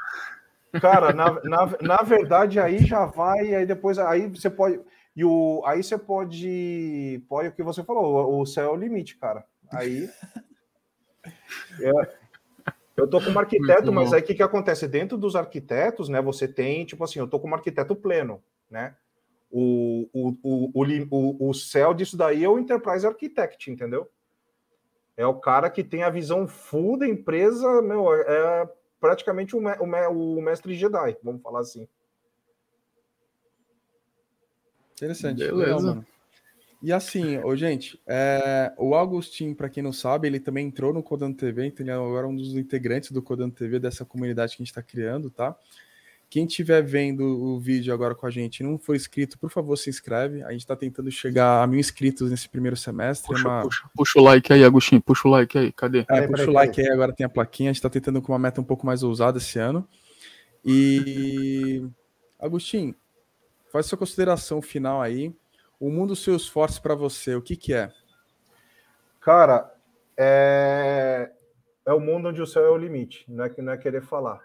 Cara, 0.80 1.12
na, 1.12 1.42
na, 1.44 1.78
na 1.82 1.98
verdade, 1.98 2.60
aí 2.60 2.86
já 2.86 3.06
vai, 3.06 3.54
aí 3.56 3.66
depois 3.66 3.98
aí 3.98 4.28
você 4.28 4.50
pode. 4.50 4.80
E 5.16 5.26
o, 5.26 5.62
aí 5.66 5.84
você 5.84 5.98
pode. 5.98 7.24
Pode 7.28 7.50
o 7.50 7.52
que 7.52 7.64
você 7.64 7.84
falou, 7.84 8.40
o 8.40 8.46
céu 8.46 8.70
é 8.70 8.72
o 8.72 8.76
limite, 8.76 9.18
cara. 9.18 9.46
Aí. 9.72 10.10
É, 11.80 11.92
eu 12.98 13.08
tô 13.08 13.22
como 13.22 13.40
arquiteto, 13.40 13.92
mas 13.92 14.12
aí 14.12 14.22
o 14.22 14.24
que, 14.24 14.34
que 14.34 14.44
acontece? 14.44 14.88
Dentro 14.88 15.18
dos 15.18 15.36
arquitetos, 15.36 16.10
né, 16.10 16.22
você 16.22 16.48
tem, 16.48 16.86
tipo 16.86 17.04
assim, 17.04 17.20
eu 17.20 17.28
tô 17.28 17.40
como 17.40 17.56
arquiteto 17.56 17.96
pleno, 17.96 18.44
né? 18.70 18.96
O, 19.52 20.08
o, 20.14 20.38
o, 20.44 20.72
o, 21.12 21.50
o 21.50 21.54
céu 21.54 21.94
disso 21.94 22.18
daí 22.18 22.44
é 22.44 22.50
o 22.50 22.58
Enterprise 22.58 23.06
Architect, 23.06 23.70
entendeu? 23.70 24.10
É 25.16 25.26
o 25.26 25.40
cara 25.40 25.70
que 25.70 25.84
tem 25.84 26.04
a 26.04 26.10
visão 26.10 26.48
full 26.48 26.98
da 26.98 27.08
empresa, 27.08 27.82
meu, 27.82 28.14
é 28.14 28.70
praticamente 29.00 29.56
o, 29.56 29.60
o, 29.60 30.38
o 30.38 30.42
mestre 30.42 30.76
Jedi, 30.76 31.18
vamos 31.24 31.42
falar 31.42 31.60
assim. 31.60 31.88
Interessante. 35.02 35.40
Beleza. 35.40 35.76
Legal, 35.78 36.06
E 36.84 36.94
assim, 36.94 37.40
ô, 37.40 37.56
gente, 37.56 38.00
é, 38.06 38.72
o 38.78 38.94
Augustin, 38.94 39.56
para 39.56 39.68
quem 39.68 39.82
não 39.82 39.92
sabe, 39.92 40.28
ele 40.28 40.40
também 40.40 40.68
entrou 40.68 40.94
no 40.94 41.02
Codando 41.02 41.36
TV, 41.36 41.66
então 41.66 41.84
ele 41.84 41.90
é 41.90 41.96
agora 41.96 42.28
um 42.28 42.36
dos 42.36 42.56
integrantes 42.56 43.12
do 43.12 43.22
Codando 43.22 43.56
TV, 43.56 43.80
dessa 43.80 44.06
comunidade 44.06 44.56
que 44.56 44.62
a 44.62 44.64
gente 44.64 44.72
está 44.72 44.84
criando, 44.84 45.32
tá? 45.32 45.56
Quem 46.30 46.46
estiver 46.46 46.82
vendo 46.82 47.26
o 47.26 47.60
vídeo 47.60 47.94
agora 47.94 48.16
com 48.16 48.26
a 48.26 48.32
gente 48.32 48.60
e 48.60 48.64
não 48.64 48.78
for 48.78 48.96
inscrito, 48.96 49.38
por 49.38 49.50
favor, 49.50 49.76
se 49.76 49.90
inscreve. 49.90 50.42
A 50.44 50.52
gente 50.52 50.62
está 50.62 50.78
tentando 50.78 51.12
chegar 51.12 51.62
a 51.62 51.68
mil 51.68 51.78
inscritos 51.78 52.32
nesse 52.32 52.48
primeiro 52.48 52.78
semestre. 52.78 53.28
Puxa, 53.28 53.48
uma... 53.50 53.62
puxa, 53.64 53.90
puxa, 53.94 54.20
o 54.20 54.24
like 54.24 54.54
aí, 54.54 54.64
Agostinho. 54.64 55.02
Puxa 55.02 55.28
o 55.28 55.32
like 55.32 55.58
aí. 55.58 55.74
Cadê? 55.74 56.06
É, 56.10 56.28
puxa 56.28 56.50
o 56.50 56.54
like 56.54 56.80
aí, 56.80 56.88
agora 56.88 57.12
tem 57.12 57.26
a 57.26 57.30
plaquinha. 57.30 57.70
A 57.70 57.74
gente 57.74 57.80
está 57.80 57.90
tentando 57.90 58.22
com 58.22 58.32
uma 58.32 58.40
meta 58.40 58.62
um 58.62 58.64
pouco 58.64 58.86
mais 58.86 59.04
ousada 59.04 59.40
esse 59.40 59.60
ano. 59.60 59.86
E. 60.64 61.86
Agostinho, 62.40 62.96
faz 63.72 63.86
sua 63.86 63.98
consideração 63.98 64.62
final 64.62 65.02
aí. 65.02 65.34
O 65.80 65.90
mundo 65.90 66.16
seus 66.16 66.44
esforços 66.44 66.80
para 66.80 66.94
você, 66.94 67.36
o 67.36 67.42
que, 67.42 67.56
que 67.56 67.74
é? 67.74 67.92
Cara, 69.20 69.74
é... 70.18 71.32
é 71.86 71.94
o 71.94 72.00
mundo 72.00 72.30
onde 72.30 72.42
o 72.42 72.48
céu 72.48 72.66
é 72.66 72.70
o 72.70 72.78
limite, 72.78 73.26
não 73.28 73.46
é, 73.46 73.54
não 73.58 73.74
é 73.74 73.78
querer 73.78 74.02
falar 74.02 74.42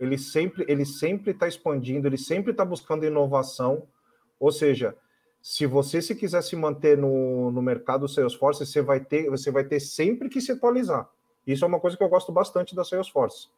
ele 0.00 0.16
sempre 0.16 0.64
ele 0.66 0.86
sempre 0.86 1.32
está 1.32 1.46
expandindo, 1.46 2.08
ele 2.08 2.16
sempre 2.16 2.52
está 2.52 2.64
buscando 2.64 3.04
inovação. 3.04 3.86
Ou 4.40 4.50
seja, 4.50 4.96
se 5.42 5.66
você 5.66 6.00
se 6.00 6.14
quiser 6.14 6.42
se 6.42 6.56
manter 6.56 6.96
no, 6.96 7.50
no 7.50 7.60
mercado 7.60 8.08
Salesforce, 8.08 8.64
você 8.64 8.80
vai 8.80 8.98
ter 9.00 9.28
você 9.28 9.50
vai 9.50 9.62
ter 9.62 9.78
sempre 9.78 10.30
que 10.30 10.40
se 10.40 10.52
atualizar. 10.52 11.06
Isso 11.46 11.64
é 11.64 11.68
uma 11.68 11.78
coisa 11.78 11.98
que 11.98 12.02
eu 12.02 12.08
gosto 12.08 12.32
bastante 12.32 12.74
da 12.74 12.82
Salesforce. 12.82 13.48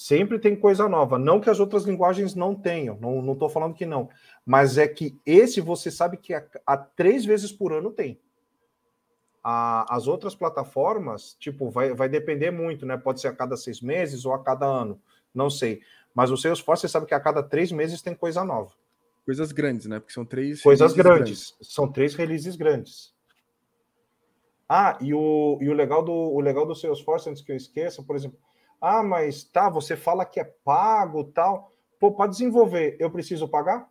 Sempre 0.00 0.38
tem 0.38 0.54
coisa 0.54 0.88
nova. 0.88 1.18
Não 1.18 1.40
que 1.40 1.50
as 1.50 1.58
outras 1.58 1.82
linguagens 1.82 2.32
não 2.32 2.54
tenham, 2.54 2.96
não 3.00 3.32
estou 3.32 3.48
falando 3.48 3.74
que 3.74 3.84
não. 3.84 4.08
Mas 4.46 4.78
é 4.78 4.86
que 4.86 5.18
esse 5.26 5.60
você 5.60 5.90
sabe 5.90 6.16
que 6.16 6.32
a 6.32 6.76
três 6.76 7.24
vezes 7.24 7.50
por 7.50 7.72
ano 7.72 7.90
tem. 7.90 8.20
A, 9.42 9.92
as 9.92 10.06
outras 10.06 10.36
plataformas, 10.36 11.34
tipo, 11.40 11.68
vai, 11.68 11.94
vai 11.94 12.08
depender 12.08 12.52
muito, 12.52 12.86
né? 12.86 12.96
Pode 12.96 13.20
ser 13.20 13.26
a 13.26 13.34
cada 13.34 13.56
seis 13.56 13.80
meses 13.80 14.24
ou 14.24 14.32
a 14.32 14.40
cada 14.40 14.66
ano. 14.66 15.02
Não 15.34 15.50
sei. 15.50 15.80
Mas 16.14 16.30
o 16.30 16.36
Salesforce, 16.36 16.82
você 16.82 16.88
sabe 16.88 17.06
que 17.06 17.14
a 17.14 17.18
cada 17.18 17.42
três 17.42 17.72
meses 17.72 18.00
tem 18.00 18.14
coisa 18.14 18.44
nova. 18.44 18.70
Coisas 19.24 19.50
grandes, 19.50 19.86
né? 19.86 19.98
Porque 19.98 20.12
são 20.12 20.24
três. 20.24 20.62
Coisas 20.62 20.92
grandes. 20.92 21.50
grandes. 21.50 21.74
São 21.74 21.90
três 21.90 22.14
releases 22.14 22.54
grandes. 22.54 23.12
Ah, 24.68 24.96
e 25.00 25.12
o, 25.12 25.58
e 25.60 25.68
o 25.68 25.72
legal 25.72 26.04
do 26.04 26.12
o 26.12 26.40
legal 26.40 26.64
do 26.64 26.76
Salesforce, 26.76 27.28
antes 27.28 27.42
que 27.42 27.50
eu 27.50 27.56
esqueça, 27.56 28.00
por 28.00 28.14
exemplo, 28.14 28.38
ah, 28.80 29.02
mas 29.02 29.44
tá, 29.44 29.68
você 29.68 29.96
fala 29.96 30.24
que 30.24 30.38
é 30.40 30.44
pago 30.44 31.24
tal. 31.24 31.72
Pô, 31.98 32.12
para 32.12 32.30
desenvolver, 32.30 32.96
eu 33.00 33.10
preciso 33.10 33.48
pagar? 33.48 33.88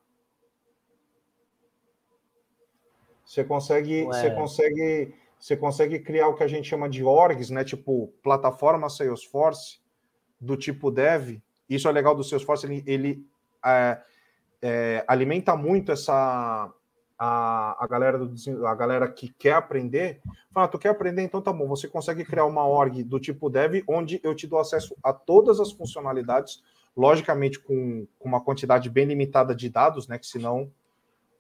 Você 3.26 3.44
consegue, 3.44 4.06
você 4.06 4.32
consegue, 4.32 5.16
você 5.38 5.58
consegue 5.58 6.00
criar 6.00 6.30
o 6.30 6.36
que 6.36 6.44
a 6.44 6.48
gente 6.48 6.70
chama 6.70 6.88
de 6.88 7.04
orgs, 7.04 7.50
né? 7.50 7.66
Tipo 7.66 8.08
plataforma 8.24 8.90
Salesforce 8.90 9.80
do 10.40 10.56
tipo 10.56 10.90
dev, 10.90 11.42
isso 11.70 11.90
é 11.90 11.92
legal 11.92 12.16
do 12.16 12.24
Salesforce, 12.24 12.66
ele, 12.66 12.84
ele 12.88 13.28
é, 13.66 14.02
é, 14.62 15.04
alimenta 15.08 15.56
muito 15.56 15.92
essa 15.92 16.72
a, 17.18 17.84
a 17.84 17.88
galera 17.88 18.18
do 18.18 18.68
a 18.68 18.76
galera 18.76 19.08
que 19.08 19.30
quer 19.30 19.54
aprender. 19.54 20.22
Fala, 20.52 20.66
ah, 20.66 20.70
tu 20.70 20.78
quer 20.78 20.90
aprender, 20.90 21.24
então 21.24 21.42
tá 21.42 21.52
bom. 21.52 21.68
Você 21.68 21.88
consegue 21.88 22.24
criar 22.24 22.46
uma 22.46 22.68
org 22.68 23.04
do 23.04 23.20
tipo 23.20 23.50
dev, 23.50 23.84
onde 23.88 24.20
eu 24.24 24.36
te 24.36 24.46
dou 24.46 24.60
acesso 24.60 24.96
a 25.04 25.12
todas 25.12 25.60
as 25.60 25.72
funcionalidades, 25.72 26.64
logicamente 26.96 27.60
com, 27.60 28.08
com 28.20 28.30
uma 28.30 28.42
quantidade 28.42 28.90
bem 28.90 29.06
limitada 29.06 29.56
de 29.56 29.70
dados, 29.70 30.08
né? 30.08 30.18
Que 30.18 30.28
senão, 30.28 30.72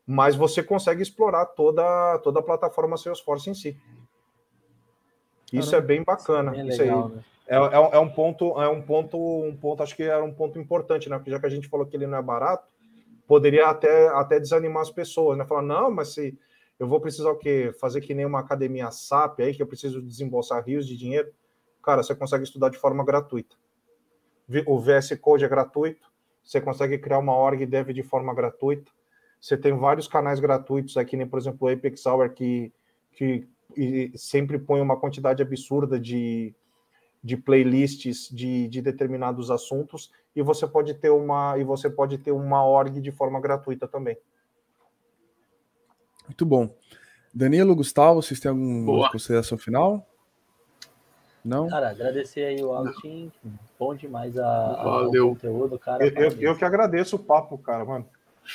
mas 0.06 0.36
você 0.36 0.64
consegue 0.64 1.02
explorar 1.02 1.46
toda 1.48 2.18
toda 2.20 2.40
a 2.40 2.44
plataforma 2.44 2.98
Salesforce 2.98 3.50
em 3.50 3.54
si. 3.54 3.78
Isso 5.54 5.72
Caramba, 5.72 5.86
é 5.86 5.88
bem 5.88 6.04
bacana. 6.04 6.52
É 6.52 6.64
legal, 6.64 6.70
isso 6.70 6.82
aí. 6.82 7.16
Né? 7.16 7.24
É, 7.48 7.56
é, 7.56 7.96
é, 7.96 8.00
um 8.00 8.10
ponto, 8.10 8.62
é 8.62 8.68
um 8.68 8.82
ponto, 8.82 9.18
um 9.18 9.56
ponto, 9.56 9.82
acho 9.82 9.96
que 9.96 10.04
era 10.04 10.22
um 10.22 10.34
ponto 10.34 10.60
importante, 10.60 11.10
né? 11.10 11.18
Porque 11.18 11.32
já 11.32 11.40
que 11.40 11.46
a 11.46 11.50
gente 11.50 11.70
falou 11.70 11.86
que 11.86 11.96
ele 11.96 12.06
não 12.06 12.18
é 12.18 12.22
barato, 12.22 12.68
poderia 13.28 13.68
até, 13.68 14.08
até 14.08 14.40
desanimar 14.40 14.82
as 14.82 14.90
pessoas, 14.90 15.38
né? 15.38 15.46
Falar, 15.46 15.62
não, 15.62 15.92
mas 15.92 16.14
se 16.14 16.38
eu 16.80 16.88
vou 16.88 17.02
precisar 17.02 17.32
o 17.32 17.38
quê? 17.38 17.72
Fazer 17.80 18.02
que 18.02 18.14
nem 18.14 18.26
uma 18.26 18.40
academia 18.40 18.90
SAP 18.90 19.42
aí, 19.42 19.54
que 19.54 19.62
eu 19.62 19.68
preciso 19.68 20.02
desembolsar 20.02 20.64
rios 20.64 20.88
de 20.88 20.96
dinheiro. 20.96 21.32
Cara, 21.84 22.02
você 22.02 22.16
consegue 22.16 22.44
estudar 22.44 22.70
de 22.70 22.78
forma 22.78 23.04
gratuita. 23.04 23.56
O 24.66 24.80
VS 24.80 25.18
Code 25.20 25.44
é 25.44 25.48
gratuito, 25.48 26.10
você 26.44 26.62
consegue 26.62 26.98
criar 26.98 27.20
uma 27.20 27.36
org 27.36 27.66
dev 27.66 27.90
de 27.90 28.02
forma 28.02 28.34
gratuita. 28.34 28.90
Você 29.42 29.58
tem 29.58 29.78
vários 29.78 30.08
canais 30.08 30.40
gratuitos 30.40 30.96
aqui, 30.96 31.18
nem 31.18 31.28
por 31.28 31.38
exemplo 31.38 31.68
o 31.68 31.72
Apex 31.72 32.06
Hour, 32.06 32.30
que, 32.30 32.72
que 33.12 33.48
sempre 34.16 34.58
põe 34.58 34.80
uma 34.80 34.98
quantidade 34.98 35.42
absurda 35.42 36.00
de, 36.00 36.56
de 37.28 37.36
playlists 37.36 38.30
de, 38.32 38.70
de 38.70 38.82
determinados 38.82 39.52
assuntos 39.52 40.10
e 40.34 40.42
você 40.42 40.66
pode 40.66 40.94
ter 40.94 41.10
uma 41.10 41.58
e 41.58 41.64
você 41.66 41.90
pode 41.90 42.18
ter 42.18 42.32
uma 42.32 42.66
org 42.66 43.02
de 43.02 43.12
forma 43.12 43.42
gratuita 43.42 43.86
também. 43.86 44.18
Muito 46.26 46.46
bom. 46.46 46.74
Danilo, 47.34 47.76
Gustavo, 47.76 48.22
vocês 48.22 48.40
têm 48.40 48.50
alguma 48.50 49.12
consideração 49.12 49.58
final? 49.58 50.08
Não? 51.44 51.68
Cara, 51.68 51.90
agradecer 51.90 52.46
aí 52.46 52.64
o 52.64 52.72
Altin, 52.72 53.30
bom 53.78 53.94
demais 53.94 54.38
a, 54.38 54.48
a 54.48 55.08
o 55.08 55.12
conteúdo, 55.12 55.78
cara. 55.78 56.06
Eu, 56.08 56.32
eu, 56.32 56.42
eu, 56.42 56.58
que 56.58 56.64
agradeço 56.64 57.18
o 57.18 57.20
papo, 57.20 57.58
cara, 57.58 57.84
mano. 57.84 58.06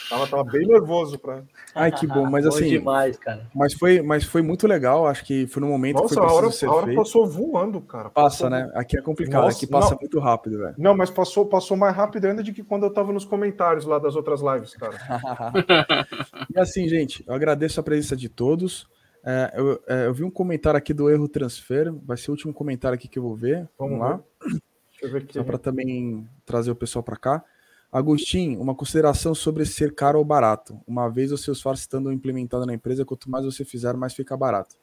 Tava, 0.09 0.27
tava 0.27 0.45
bem 0.45 0.67
nervoso 0.67 1.19
para. 1.19 1.43
Ai, 1.75 1.93
que 1.93 2.07
bom, 2.07 2.29
mas 2.29 2.47
assim. 2.47 2.69
demais, 2.69 3.17
cara. 3.17 3.47
Mas 3.55 3.75
foi, 3.75 4.01
mas 4.01 4.25
foi 4.25 4.43
muito 4.43 4.67
legal. 4.67 5.07
Acho 5.07 5.25
que 5.25 5.47
foi 5.47 5.61
no 5.61 5.69
momento 5.69 5.97
Nossa, 5.97 6.09
que 6.09 6.15
foi 6.15 6.25
a 6.25 6.33
hora, 6.33 6.47
a 6.49 6.73
hora 6.73 6.95
passou 6.95 7.27
voando, 7.27 7.81
cara. 7.81 8.11
Passa, 8.11 8.49
né? 8.49 8.71
Aqui 8.75 8.99
é 8.99 9.03
complicado, 9.03 9.45
Nossa, 9.45 9.57
aqui 9.57 9.67
passa 9.67 9.91
não, 9.91 9.99
muito 10.01 10.19
rápido, 10.19 10.59
velho. 10.59 10.75
Não, 10.79 10.97
mas 10.97 11.11
passou, 11.11 11.47
passou 11.47 11.77
mais 11.77 11.95
rápido 11.95 12.27
ainda 12.27 12.43
do 12.43 12.53
que 12.53 12.63
quando 12.63 12.85
eu 12.85 12.91
tava 12.93 13.13
nos 13.13 13.25
comentários 13.25 13.85
lá 13.85 13.99
das 13.99 14.17
outras 14.17 14.41
lives, 14.41 14.75
cara. 14.75 14.97
e 16.55 16.59
assim, 16.59 16.89
gente, 16.89 17.25
eu 17.27 17.35
agradeço 17.35 17.79
a 17.81 17.83
presença 17.83 18.17
de 18.17 18.29
todos. 18.29 18.89
É, 19.25 19.53
eu, 19.55 19.83
é, 19.87 20.07
eu, 20.07 20.15
vi 20.15 20.25
um 20.25 20.31
comentário 20.31 20.77
aqui 20.79 20.93
do 20.93 21.09
erro 21.09 21.29
transfer. 21.29 21.93
Vai 22.05 22.17
ser 22.17 22.31
o 22.31 22.35
último 22.35 22.53
comentário 22.53 22.95
aqui 22.95 23.09
que 23.09 23.19
eu 23.19 23.23
vou 23.23 23.37
ver. 23.37 23.69
Vamos, 23.79 23.99
Vamos 23.99 24.01
lá. 24.01 24.21
Deixa 24.43 24.61
eu 25.03 25.13
ver 25.13 25.23
aqui. 25.23 25.35
Só 25.35 25.45
para 25.45 25.59
também 25.59 26.29
trazer 26.45 26.71
o 26.71 26.77
pessoal 26.77 27.03
para 27.03 27.17
cá. 27.17 27.45
Agostinho, 27.93 28.59
uma 28.59 28.75
consideração 28.75 29.35
sobre 29.35 29.67
ser 29.67 29.95
caro 29.95 30.19
ou 30.19 30.25
barato. 30.25 30.81
Uma 30.87 31.11
vez 31.11 31.31
o 31.31 31.37
seu 31.37 31.53
esforço 31.53 31.83
estando 31.83 32.11
implementado 32.11 32.65
na 32.65 32.73
empresa, 32.73 33.05
quanto 33.05 33.31
mais 33.31 33.45
você 33.45 33.67
fizer, 33.67 33.95
mais 33.95 34.15
fica 34.15 34.35
barato. 34.35 34.77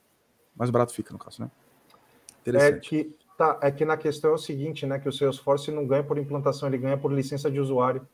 Mais 0.56 0.70
barato 0.70 0.94
fica, 0.94 1.12
no 1.12 1.18
caso, 1.18 1.42
né? 1.42 1.50
Interessante. 2.42 2.76
É 2.76 2.80
que, 2.80 3.16
tá, 3.36 3.60
é 3.64 3.72
que 3.72 3.84
na 3.84 3.98
questão 3.98 4.30
é 4.30 4.34
o 4.36 4.38
seguinte, 4.38 4.86
né? 4.86 5.00
Que 5.00 5.10
o 5.10 5.12
seu 5.12 5.28
esforço 5.28 5.72
não 5.72 5.88
ganha 5.88 6.04
por 6.04 6.20
implantação, 6.20 6.70
ele 6.70 6.78
ganha 6.78 6.98
por 7.00 7.12
licença 7.12 7.50
de 7.50 7.60
usuário. 7.60 8.08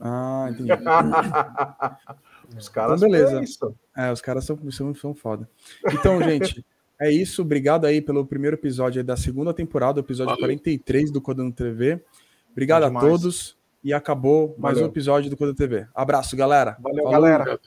Ah, 0.00 0.48
entendi. 0.50 0.72
os 2.58 2.68
caras 2.68 3.00
então, 3.00 3.12
beleza. 3.12 3.74
É, 3.96 4.10
os 4.10 4.20
caras 4.20 4.44
são, 4.44 4.58
são, 4.72 4.92
são 4.92 5.14
foda. 5.14 5.48
Então, 5.92 6.18
gente, 6.24 6.66
é 6.98 7.12
isso. 7.12 7.42
Obrigado 7.42 7.84
aí 7.84 8.02
pelo 8.02 8.26
primeiro 8.26 8.56
episódio 8.56 9.04
da 9.04 9.16
segunda 9.16 9.54
temporada, 9.54 10.00
episódio 10.00 10.30
Valeu. 10.30 10.46
43 10.46 11.12
do 11.12 11.20
Codando 11.20 11.52
TV. 11.52 12.02
Obrigado 12.50 12.82
a 12.82 12.98
todos. 12.98 13.59
E 13.82 13.94
acabou 13.94 14.54
mais 14.58 14.74
Valeu. 14.74 14.88
um 14.88 14.90
episódio 14.90 15.30
do 15.30 15.36
Coda 15.36 15.54
TV. 15.54 15.86
Abraço, 15.94 16.36
galera. 16.36 16.76
Valeu, 16.80 17.04
Falou. 17.04 17.12
galera. 17.12 17.60